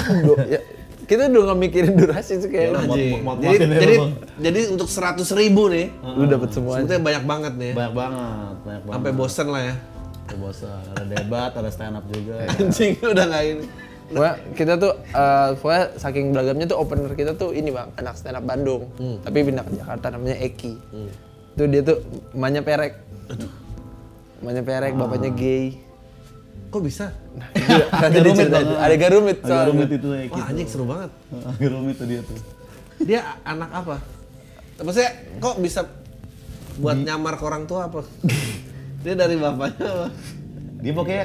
ya, 0.45 0.59
kita 1.07 1.27
udah 1.27 1.43
gak 1.49 1.59
mikirin 1.59 1.95
durasi 1.95 2.39
sih 2.39 2.51
kayak 2.51 2.83
Iya, 2.91 3.23
muat- 3.23 3.39
Jadi, 3.41 3.63
ya, 3.63 3.79
jadi, 3.79 3.95
Bang. 3.97 4.13
jadi 4.39 4.61
untuk 4.71 4.87
100 4.87 5.23
ribu 5.33 5.71
nih, 5.71 5.87
lu 6.13 6.27
dapet 6.27 6.51
semuanya. 6.51 6.83
sebetulnya 6.83 7.03
banyak 7.03 7.25
banget 7.25 7.53
nih. 7.57 7.73
Banyak 7.73 7.95
banget, 7.95 8.55
banyak 8.61 8.83
banget. 8.83 8.95
Sampai 8.99 9.13
bosen 9.15 9.47
lah 9.49 9.63
ya. 9.63 9.75
Sampai 10.21 10.37
bosan. 10.39 10.81
Ada 10.91 11.05
debat, 11.09 11.51
ada 11.55 11.71
stand 11.71 11.95
up 11.95 12.05
juga. 12.07 12.35
Anjing 12.53 12.93
udah 13.01 13.25
nggak 13.27 13.43
ini. 13.47 13.65
Pokoknya 14.11 14.35
kita 14.53 14.73
tuh, 14.75 14.93
eh, 15.01 15.49
pokoknya 15.55 15.85
saking 15.97 16.25
beragamnya 16.31 16.67
tuh 16.67 16.79
opener 16.79 17.15
kita 17.15 17.33
tuh 17.33 17.51
ini 17.51 17.71
bang, 17.71 17.89
anak 17.95 18.15
stand 18.15 18.35
up 18.35 18.43
Bandung. 18.43 18.91
Tapi 19.23 19.37
pindah 19.41 19.63
ke 19.63 19.73
Jakarta 19.77 20.11
namanya 20.11 20.37
Eki. 20.37 20.73
Tuh 21.55 21.67
dia 21.67 21.81
tuh 21.81 22.03
emaknya 22.33 22.61
perek. 22.61 22.95
Emaknya 24.41 24.63
perek, 24.63 24.93
bapaknya 24.95 25.31
gay. 25.31 25.79
Kok 26.71 26.83
bisa? 26.83 27.11
Ada 27.91 28.19
rumit 28.25 28.39
cerita, 28.41 28.59
banget. 28.59 28.79
ada 28.79 28.95
agak 28.95 29.11
rumit 29.11 29.37
Agak 29.37 29.49
soalnya. 29.49 29.69
rumit 29.69 29.89
itu 29.91 30.09
ya. 30.09 30.23
Wah 30.31 30.47
anjing 30.47 30.69
seru 30.71 30.85
banget. 30.87 31.11
Agak 31.51 31.71
rumit 31.71 31.95
tuh 31.95 32.07
dia 32.07 32.21
tuh. 32.23 32.39
Dia 33.01 33.21
anak 33.43 33.71
apa? 33.75 33.97
Maksudnya 34.79 35.11
kok 35.39 35.55
bisa 35.59 35.81
buat 36.79 36.97
nyamar 36.97 37.35
ke 37.37 37.45
orang 37.45 37.67
tua 37.67 37.87
apa? 37.87 38.07
Dia 39.03 39.15
dari 39.15 39.35
bapaknya 39.35 39.89
apa? 39.89 40.07
Dia 40.79 40.93
pokoknya 40.95 41.25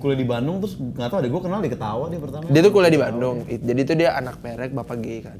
kuliah 0.00 0.16
di 0.16 0.24
Bandung 0.24 0.58
terus 0.58 0.74
nggak 0.74 1.08
tahu 1.12 1.20
deh 1.20 1.30
gue 1.30 1.42
kenal 1.44 1.60
dia 1.60 1.70
ketawa 1.70 2.04
dia 2.08 2.20
pertama. 2.20 2.44
Dia 2.48 2.60
tuh 2.64 2.72
kuliah 2.72 2.88
di 2.88 3.00
Bandung. 3.00 3.36
It- 3.46 3.60
Jadi 3.60 3.80
tuh 3.84 3.96
dia 4.00 4.10
anak 4.16 4.40
perek, 4.40 4.72
bapak 4.72 4.96
gay 4.98 5.20
kan. 5.20 5.38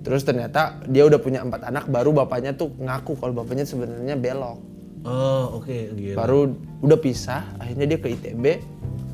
Terus 0.00 0.24
ternyata 0.24 0.80
dia 0.88 1.04
udah 1.04 1.20
punya 1.20 1.44
empat 1.44 1.68
anak, 1.68 1.84
baru 1.86 2.16
bapaknya 2.16 2.56
tuh 2.56 2.72
ngaku 2.74 3.20
kalau 3.20 3.36
bapaknya 3.36 3.68
sebenarnya 3.68 4.16
belok. 4.16 4.58
Oh 5.04 5.60
oke 5.60 5.76
gila. 5.94 6.16
Baru 6.16 6.56
udah 6.80 6.98
pisah, 6.98 7.44
akhirnya 7.60 7.84
dia 7.84 7.98
ke 8.00 8.08
ITB. 8.16 8.44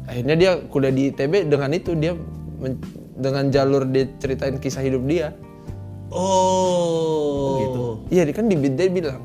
Akhirnya 0.06 0.34
dia 0.38 0.50
kuliah 0.70 0.94
di 0.94 1.10
ITB 1.10 1.50
dengan 1.50 1.70
itu 1.74 1.92
dia 1.98 2.14
dengan 3.14 3.50
jalur 3.50 3.82
dia 3.90 4.06
ceritain 4.16 4.56
kisah 4.56 4.80
hidup 4.80 5.02
dia. 5.04 5.34
Oh 6.14 7.58
gitu. 7.58 7.84
Iya, 8.14 8.22
dia 8.30 8.34
kan 8.36 8.46
di 8.46 8.56
dia 8.56 8.86
bilang, 8.86 9.20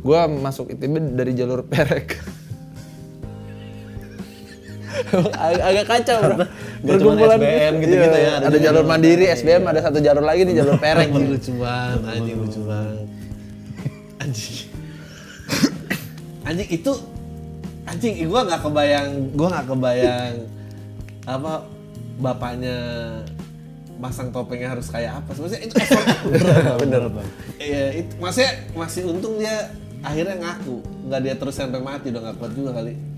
gua 0.00 0.24
masuk 0.26 0.72
ITB 0.72 1.14
dari 1.14 1.32
jalur 1.36 1.60
perek. 1.70 2.16
Agak, 5.36 5.64
agak 5.64 5.84
kacau 5.86 6.18
bro. 6.20 6.46
Cuman 6.80 7.16
SBM 7.20 7.74
gitu-gitu 7.84 8.18
ya, 8.18 8.32
Ada, 8.40 8.58
jalur 8.58 8.84
mandiri, 8.88 9.24
SBM, 9.30 9.62
ada 9.68 9.80
satu 9.84 9.98
jalur 10.00 10.24
lagi 10.24 10.42
di 10.48 10.54
jalur 10.56 10.76
perek. 10.80 11.08
Anjing 11.12 11.28
lucu 11.28 11.52
banget, 11.60 12.00
anjing 12.08 12.36
lucu 12.40 12.60
banget. 12.64 13.06
Anjing. 14.20 14.58
anjing 16.40 16.68
itu 16.72 16.92
anjing 17.86 18.14
gua 18.26 18.40
nggak 18.48 18.60
kebayang, 18.64 19.08
gua 19.38 19.48
nggak 19.54 19.66
kebayang 19.70 20.34
apa 21.28 21.52
bapaknya 22.18 22.76
masang 24.00 24.32
topengnya 24.32 24.72
harus 24.72 24.88
kayak 24.88 25.20
apa. 25.20 25.30
Maksudnya 25.36 25.60
itu 25.60 25.74
effort 25.76 26.06
bener 26.82 27.02
bang. 27.12 27.28
Iya, 27.60 27.84
itu 28.00 28.12
maksudnya 28.16 28.52
masih 28.72 29.02
untung 29.04 29.36
dia 29.36 29.68
akhirnya 30.00 30.36
ngaku, 30.40 30.80
nggak 31.06 31.20
dia 31.20 31.34
terus 31.36 31.54
sampai 31.60 31.80
mati 31.84 32.08
udah 32.08 32.22
nggak 32.24 32.36
kuat 32.40 32.52
juga 32.56 32.70
kali. 32.80 33.09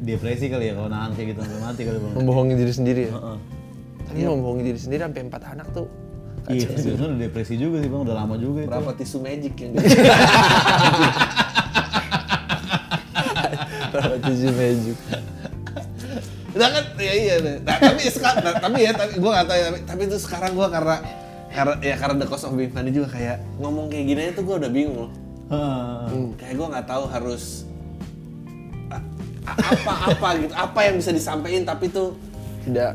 Depresi 0.00 0.48
kali 0.48 0.72
ya 0.72 0.74
kalau 0.74 0.88
nahan 0.88 1.12
kayak 1.12 1.36
gitu 1.36 1.40
sampai 1.44 1.60
mati 1.60 1.82
kali 1.84 1.98
bang. 2.00 2.12
Membohongi 2.16 2.54
diri 2.56 2.72
sendiri 2.72 3.02
ya. 3.08 3.12
Heeh. 3.14 3.36
Tapi 4.08 4.18
membohongi 4.24 4.62
diri 4.64 4.80
sendiri 4.80 5.00
sampai 5.04 5.22
empat 5.28 5.42
anak 5.44 5.68
tuh. 5.76 5.88
Iya, 6.48 6.72
sebenarnya 6.72 7.08
udah 7.14 7.20
depresi 7.20 7.54
juga 7.60 7.84
sih 7.84 7.88
bang, 7.92 8.02
udah 8.08 8.16
lama 8.16 8.34
juga 8.40 8.64
itu. 8.64 8.72
Berapa 8.72 8.96
tisu 8.96 9.20
magic 9.20 9.54
yang 9.60 9.72
Tujuh 14.20 14.52
magic. 14.54 14.96
Nah 16.50 16.68
kan 16.70 16.84
ya 16.98 17.12
iya 17.14 17.34
deh. 17.38 17.56
Nah, 17.62 17.76
tapi 17.78 18.02
sekarang 18.10 18.42
nah, 18.42 18.54
tapi 18.58 18.78
ya 18.82 18.92
tapi 18.94 19.22
gua 19.22 19.30
nggak 19.38 19.46
tahu 19.46 19.58
ya, 19.58 19.66
tapi, 19.70 19.80
tapi 19.86 20.02
itu 20.10 20.18
sekarang 20.18 20.50
gua 20.58 20.66
karena 20.70 20.96
karena 21.50 21.74
ya 21.82 21.94
karena 21.98 22.14
the 22.22 22.26
cost 22.26 22.46
of 22.46 22.54
being 22.54 22.70
funny 22.74 22.90
juga 22.90 23.10
kayak 23.14 23.38
ngomong 23.58 23.90
kayak 23.90 24.04
gini 24.06 24.20
aja 24.26 24.32
tuh 24.38 24.44
gua 24.46 24.56
udah 24.58 24.70
bingung 24.70 24.96
loh. 25.06 25.10
Heeh. 25.50 26.34
Kayak 26.38 26.54
gua 26.58 26.66
nggak 26.74 26.86
tahu 26.90 27.04
harus 27.10 27.69
a- 29.50 29.56
a- 29.56 29.74
apa 29.74 29.92
apa 30.08 30.28
gitu, 30.38 30.54
apa 30.54 30.78
yang 30.82 30.94
bisa 30.96 31.10
disampaikan 31.10 31.62
tapi 31.64 31.90
tuh 31.90 32.14
Tidak 32.60 32.92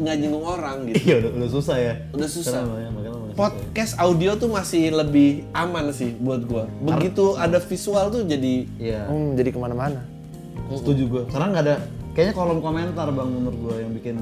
nggak 0.00 0.16
nyinggung 0.16 0.46
orang 0.46 0.88
gitu. 0.88 0.96
Iya 1.02 1.14
udah, 1.20 1.30
udah 1.36 1.48
susah 1.50 1.76
ya. 1.76 1.94
Udah 2.10 2.24
susah. 2.26 2.46
Sekarang, 2.56 2.68
makanya- 2.72 2.92
makanya 2.94 3.10
masih 3.12 3.26
susah. 3.26 3.36
Podcast 3.36 3.92
audio 3.96 4.30
tuh 4.34 4.48
masih 4.48 4.82
lebih 4.90 5.30
aman 5.52 5.84
sih 5.92 6.10
buat 6.16 6.40
gua. 6.42 6.64
Begitu 6.80 7.36
ada 7.36 7.58
visual 7.58 8.08
tuh 8.08 8.22
jadi 8.24 8.54
Iya. 8.76 9.02
hmm, 9.06 9.30
jadi 9.34 9.48
ke 9.50 9.58
mana-mana. 9.58 10.00
Setuju 10.70 11.02
gue. 11.04 11.22
Karena 11.28 11.46
nggak 11.50 11.64
ada, 11.64 11.76
kayaknya 12.12 12.32
kolom 12.32 12.58
komentar 12.58 13.10
bang 13.10 13.28
menurut 13.28 13.58
gue 13.60 13.76
yang 13.76 13.92
bikin 13.92 14.16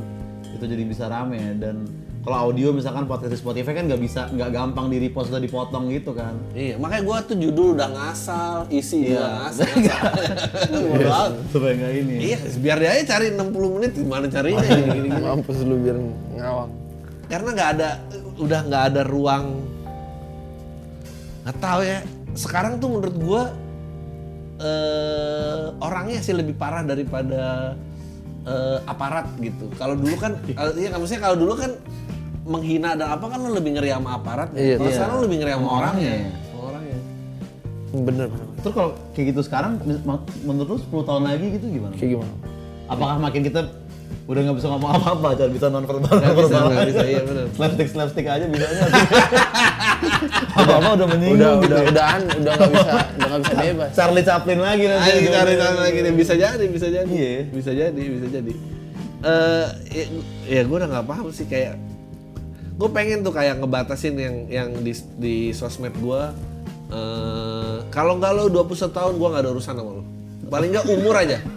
itu 0.49 0.65
jadi 0.65 0.83
bisa 0.83 1.05
rame 1.07 1.37
dan 1.61 1.85
kalau 2.29 2.45
audio 2.45 2.69
misalkan 2.71 3.09
podcast 3.09 3.33
di 3.33 3.41
Spotify 3.41 3.73
kan 3.73 3.89
nggak 3.89 3.97
bisa 3.99 4.29
nggak 4.29 4.53
gampang 4.53 4.87
di 4.87 5.01
repost 5.01 5.33
atau 5.33 5.41
dipotong 5.41 5.89
gitu 5.89 6.13
kan. 6.13 6.37
Iya, 6.53 6.77
makanya 6.77 7.03
gua 7.03 7.19
tuh 7.25 7.35
judul 7.35 7.73
udah 7.73 7.89
ngasal, 7.89 8.69
isi 8.69 9.09
juga 9.09 9.17
Iya. 9.17 9.29
ngasal. 9.41 9.69
Bodo 10.69 11.09
amat. 11.09 11.33
Supaya 11.49 11.73
nggak 11.75 11.93
ini. 11.97 12.13
ya. 12.13 12.21
Iya, 12.21 12.39
biar 12.61 12.77
dia 12.77 12.91
aja 12.93 13.05
cari 13.09 13.27
60 13.33 13.49
menit 13.73 13.93
gimana 13.97 14.27
carinya 14.29 14.61
gini-gini. 14.61 15.09
Mampus 15.09 15.57
lu 15.65 15.81
biar 15.81 15.97
ngawang. 16.37 16.71
Karena 17.27 17.49
nggak 17.51 17.71
ada 17.73 17.89
udah 18.37 18.61
nggak 18.63 18.83
ada 18.87 19.01
ruang 19.03 19.45
nggak 21.43 21.57
tahu 21.59 21.81
ya. 21.81 21.99
Sekarang 22.37 22.77
tuh 22.77 22.89
menurut 22.93 23.17
gua 23.17 23.43
eh 24.59 25.65
orangnya 25.79 26.21
sih 26.21 26.35
lebih 26.35 26.53
parah 26.53 26.83
daripada 26.83 27.73
eh, 28.45 28.79
aparat 28.85 29.33
gitu. 29.39 29.73
Kalau 29.75 29.95
dulu 29.95 30.13
kan 30.15 30.37
kalau- 30.51 30.77
iya 30.77 30.93
maksudnya 30.93 31.23
kalau 31.23 31.37
dulu 31.37 31.57
kan 31.57 31.73
menghina 32.49 32.97
dan 32.97 33.13
apa 33.13 33.25
kan 33.25 33.39
lo 33.39 33.53
lebih 33.53 33.77
ngeri 33.77 33.91
sama 33.91 34.17
aparat. 34.17 34.49
Iya, 34.53 34.75
Kalau 34.75 34.89
iya. 34.89 34.97
sekarang 34.97 35.15
lo 35.15 35.23
lebih 35.23 35.39
ngeri 35.39 35.53
sama 35.53 35.69
orangnya. 35.71 36.09
orangnya. 36.09 36.33
Sama 36.43 36.61
orangnya. 36.65 36.99
Bener. 38.03 38.29
Terus 38.59 38.73
kalau 38.75 38.91
kayak 39.13 39.27
gitu 39.31 39.41
sekarang, 39.43 39.73
menurut 40.43 40.69
lu 40.69 40.79
10 40.81 41.05
tahun 41.05 41.23
lagi 41.25 41.47
gitu 41.55 41.67
gimana? 41.71 41.93
Kayak 41.95 42.11
gimana? 42.17 42.33
Apakah 42.87 43.17
makin 43.19 43.43
kita 43.43 43.61
udah 44.25 44.41
nggak 44.43 44.57
bisa 44.57 44.69
ngomong 44.69 44.91
apa-apa, 44.95 45.29
jangan 45.37 45.53
bisa 45.53 45.67
non 45.69 45.85
verbal, 45.85 46.13
bisa, 46.21 46.29
verbal 46.29 46.69
aja. 46.71 46.85
bisa, 46.85 47.05
iya 47.07 47.21
bener. 47.23 47.45
Slapstick 47.51 47.89
slapstick 47.89 48.27
aja 48.27 48.45
bisanya. 48.45 48.85
apa-apa 50.59 50.89
udah 50.97 51.07
menyinggung 51.09 51.39
Udah 51.39 51.53
gitu. 51.61 51.69
udah 51.69 51.81
ya. 51.81 51.89
udahan 51.89 52.21
udah 52.35 52.53
nggak 52.53 52.71
bisa 52.71 52.93
udah 53.17 53.27
nggak 53.27 53.41
bisa 53.41 53.55
bebas. 53.59 53.91
Charlie 53.95 54.25
Chaplin 54.25 54.61
lagi 54.61 54.85
nanti. 54.85 55.09
Ayo 55.11 55.19
cari 55.29 55.53
cari 55.55 55.77
lagi 55.79 55.99
nih 56.03 56.13
bisa 56.13 56.35
jadi 56.35 56.65
bisa 56.67 56.87
jadi 56.89 57.09
Iya. 57.09 57.41
bisa 57.51 57.71
jadi 57.73 58.03
bisa 58.03 58.27
jadi 58.31 58.53
eh 59.19 59.67
ya, 59.91 60.05
ya 60.47 60.61
gue 60.63 60.77
udah 60.77 60.89
nggak 60.89 61.07
paham 61.07 61.27
sih 61.29 61.43
kayak 61.45 61.75
gue 62.79 62.89
pengen 62.89 63.27
tuh 63.27 63.35
kayak 63.35 63.59
ngebatasin 63.59 64.15
yang 64.15 64.37
yang 64.47 64.69
di 64.81 64.95
di 65.19 65.37
sosmed 65.51 65.93
gue 65.99 66.23
eh 66.89 67.77
kalau 67.91 68.17
nggak 68.17 68.33
lo 68.33 68.49
21 68.49 68.89
tahun 68.89 69.13
gue 69.19 69.29
nggak 69.29 69.43
ada 69.45 69.51
urusan 69.53 69.75
sama 69.75 69.91
lo 69.99 70.05
paling 70.49 70.71
nggak 70.73 70.87
umur 70.89 71.15
aja 71.19 71.39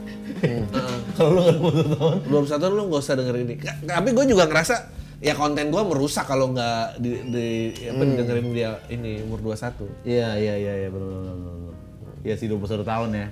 Heeh. 0.41 0.65
Kalau 1.13 1.37
lu 1.37 1.41
nggak 1.45 1.59
mau 1.61 1.69
tahun. 1.69 2.17
21 2.49 2.61
tahun 2.65 2.73
lo 2.73 2.83
nggak 2.89 3.01
usah 3.05 3.15
dengerin 3.15 3.45
ini 3.45 3.55
tapi 3.85 4.09
gue 4.11 4.25
juga 4.25 4.43
ngerasa 4.49 4.75
ya 5.21 5.37
konten 5.37 5.69
gue 5.69 5.81
merusak 5.85 6.25
kalau 6.25 6.49
nggak 6.49 6.97
di, 6.97 7.11
di 7.29 7.47
apa, 7.85 8.01
dengerin 8.01 8.47
dia 8.51 8.81
ini 8.89 9.21
umur 9.21 9.53
21 9.53 10.01
Iya 10.01 10.29
iya 10.35 10.53
iya 10.57 10.73
iya 10.81 10.89
benar 10.89 11.07
benar 11.13 11.35
benar. 11.37 11.55
benar. 11.61 11.75
Iya 12.21 12.35
sih 12.37 12.47
21 12.49 12.81
tahun 12.81 13.09
ya. 13.13 13.27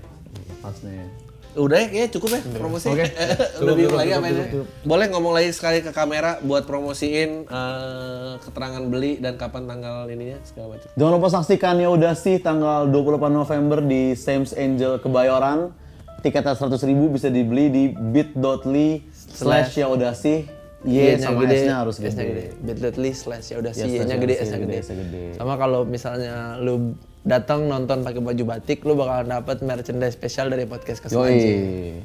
Pasnya. 0.61 1.28
Udah 1.59 1.77
ya, 1.83 1.87
kayaknya 1.91 2.09
cukup 2.15 2.29
ya 2.31 2.41
promosi. 2.55 2.87
Oke. 2.87 3.05
Udah 3.61 3.73
bingung 3.75 3.91
cukup, 3.91 3.99
lagi 3.99 4.11
cukup, 4.15 4.23
apa 4.23 4.27
ini. 4.31 4.41
cukup, 4.47 4.67
Boleh 4.87 5.05
ngomong 5.11 5.33
lagi 5.35 5.49
sekali 5.51 5.77
ke 5.83 5.91
kamera 5.91 6.39
buat 6.39 6.63
promosiin 6.63 7.43
eh, 7.45 8.31
keterangan 8.39 8.83
beli 8.87 9.19
dan 9.19 9.35
kapan 9.35 9.67
tanggal 9.67 10.07
ininya 10.07 10.39
segala 10.47 10.79
macam. 10.79 10.87
Jangan 10.95 11.11
lupa 11.19 11.27
saksikan 11.29 11.75
ya 11.77 11.89
udah 11.91 12.13
sih 12.15 12.39
tanggal 12.39 12.87
28 12.87 13.27
November 13.29 13.79
di 13.83 14.15
Sames 14.15 14.55
Angel 14.55 14.97
Kebayoran. 14.97 15.75
Tiketnya 16.19 16.55
100 16.55 16.79
ribu 16.83 17.11
bisa 17.11 17.31
dibeli 17.31 17.71
di 17.71 17.83
bit.ly 17.91 19.07
slash 19.11 19.79
ya 19.79 19.87
udah 19.87 20.15
sih. 20.15 20.47
Y 20.79 21.19
sama 21.19 21.43
gede, 21.43 21.67
S-nya 21.67 21.75
harus 21.83 21.99
S-nya 21.99 22.23
gede. 22.23 22.55
bit.ly 22.63 23.11
slash 23.11 23.51
ya 23.51 23.59
udah 23.59 23.71
Ya, 23.75 23.83
sih 23.83 23.99
Y-nya 23.99 24.15
ya 24.15 24.19
gede 24.19 24.35
udah 24.39 24.59
gede. 24.63 24.77
S-nya 24.79 24.95
gede. 25.03 25.23
Sama 25.35 25.53
kalau 25.59 25.83
misalnya 25.83 26.55
lu 26.55 26.95
datang 27.29 27.69
nonton 27.69 28.01
pakai 28.01 28.17
baju 28.17 28.43
batik 28.49 28.81
lu 28.81 28.97
bakal 28.97 29.21
dapat 29.23 29.61
merchandise 29.61 30.17
spesial 30.17 30.49
dari 30.49 30.65
podcast 30.65 31.05
kesengaja. 31.05 31.53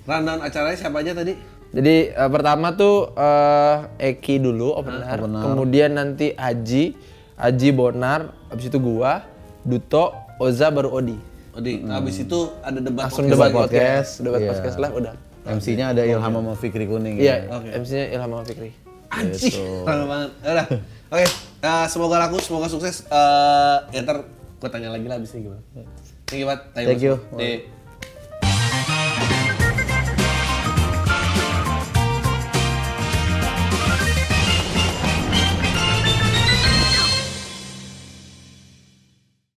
Rundown 0.05 0.41
acaranya 0.45 0.77
siapa 0.77 1.01
aja 1.01 1.17
tadi? 1.17 1.33
Jadi 1.73 2.13
eh, 2.13 2.31
pertama 2.31 2.77
tuh 2.77 3.11
eh, 3.17 4.13
Eki 4.13 4.39
dulu 4.39 4.77
opener, 4.77 5.17
opener. 5.17 5.41
kemudian 5.43 5.91
nanti 5.97 6.31
Aji, 6.31 6.93
Aji 7.35 7.69
Bonar, 7.73 8.31
habis 8.47 8.69
itu 8.69 8.79
gua, 8.79 9.25
Duto, 9.65 10.13
Oza 10.37 10.69
baru 10.69 10.93
Odi. 10.93 11.17
Odi, 11.57 11.83
habis 11.89 12.21
itu 12.21 12.53
ada 12.61 12.79
debat 12.79 13.09
Langsung 13.09 13.27
podcast 13.27 13.33
debat 13.33 13.51
podcast, 13.51 14.11
debat 14.21 14.41
Iya. 14.45 14.51
podcast 14.53 14.77
lah 14.77 14.91
udah. 14.93 15.15
MC-nya 15.45 15.93
ada 15.93 16.03
Ilham 16.03 16.33
sama 16.33 16.53
Fikri 16.57 16.85
Kuning. 16.85 17.21
Iya, 17.21 17.49
ya. 17.49 17.77
MC-nya 17.77 18.07
Ilham 18.13 18.31
sama 18.33 18.45
Fikri. 18.45 18.71
Anjing, 19.15 19.55
lama 19.87 20.05
banget. 20.11 20.31
Udah. 20.43 20.67
Oke, 21.15 21.27
eh, 21.63 21.85
semoga 21.87 22.17
laku, 22.19 22.37
semoga 22.43 22.67
sukses. 22.67 23.07
Eh, 23.07 23.77
ya 23.93 24.01
ntar 24.03 24.27
gue 24.65 24.73
tanya 24.73 24.97
lagi 24.97 25.05
lah 25.05 25.21
abis 25.21 25.37
ini 25.37 25.53
gimana. 25.53 25.63
Thank 26.25 26.41
you, 26.41 26.49
Pat. 26.49 26.61
Thank 26.73 27.05
you. 27.05 27.21
Nih. 27.37 27.69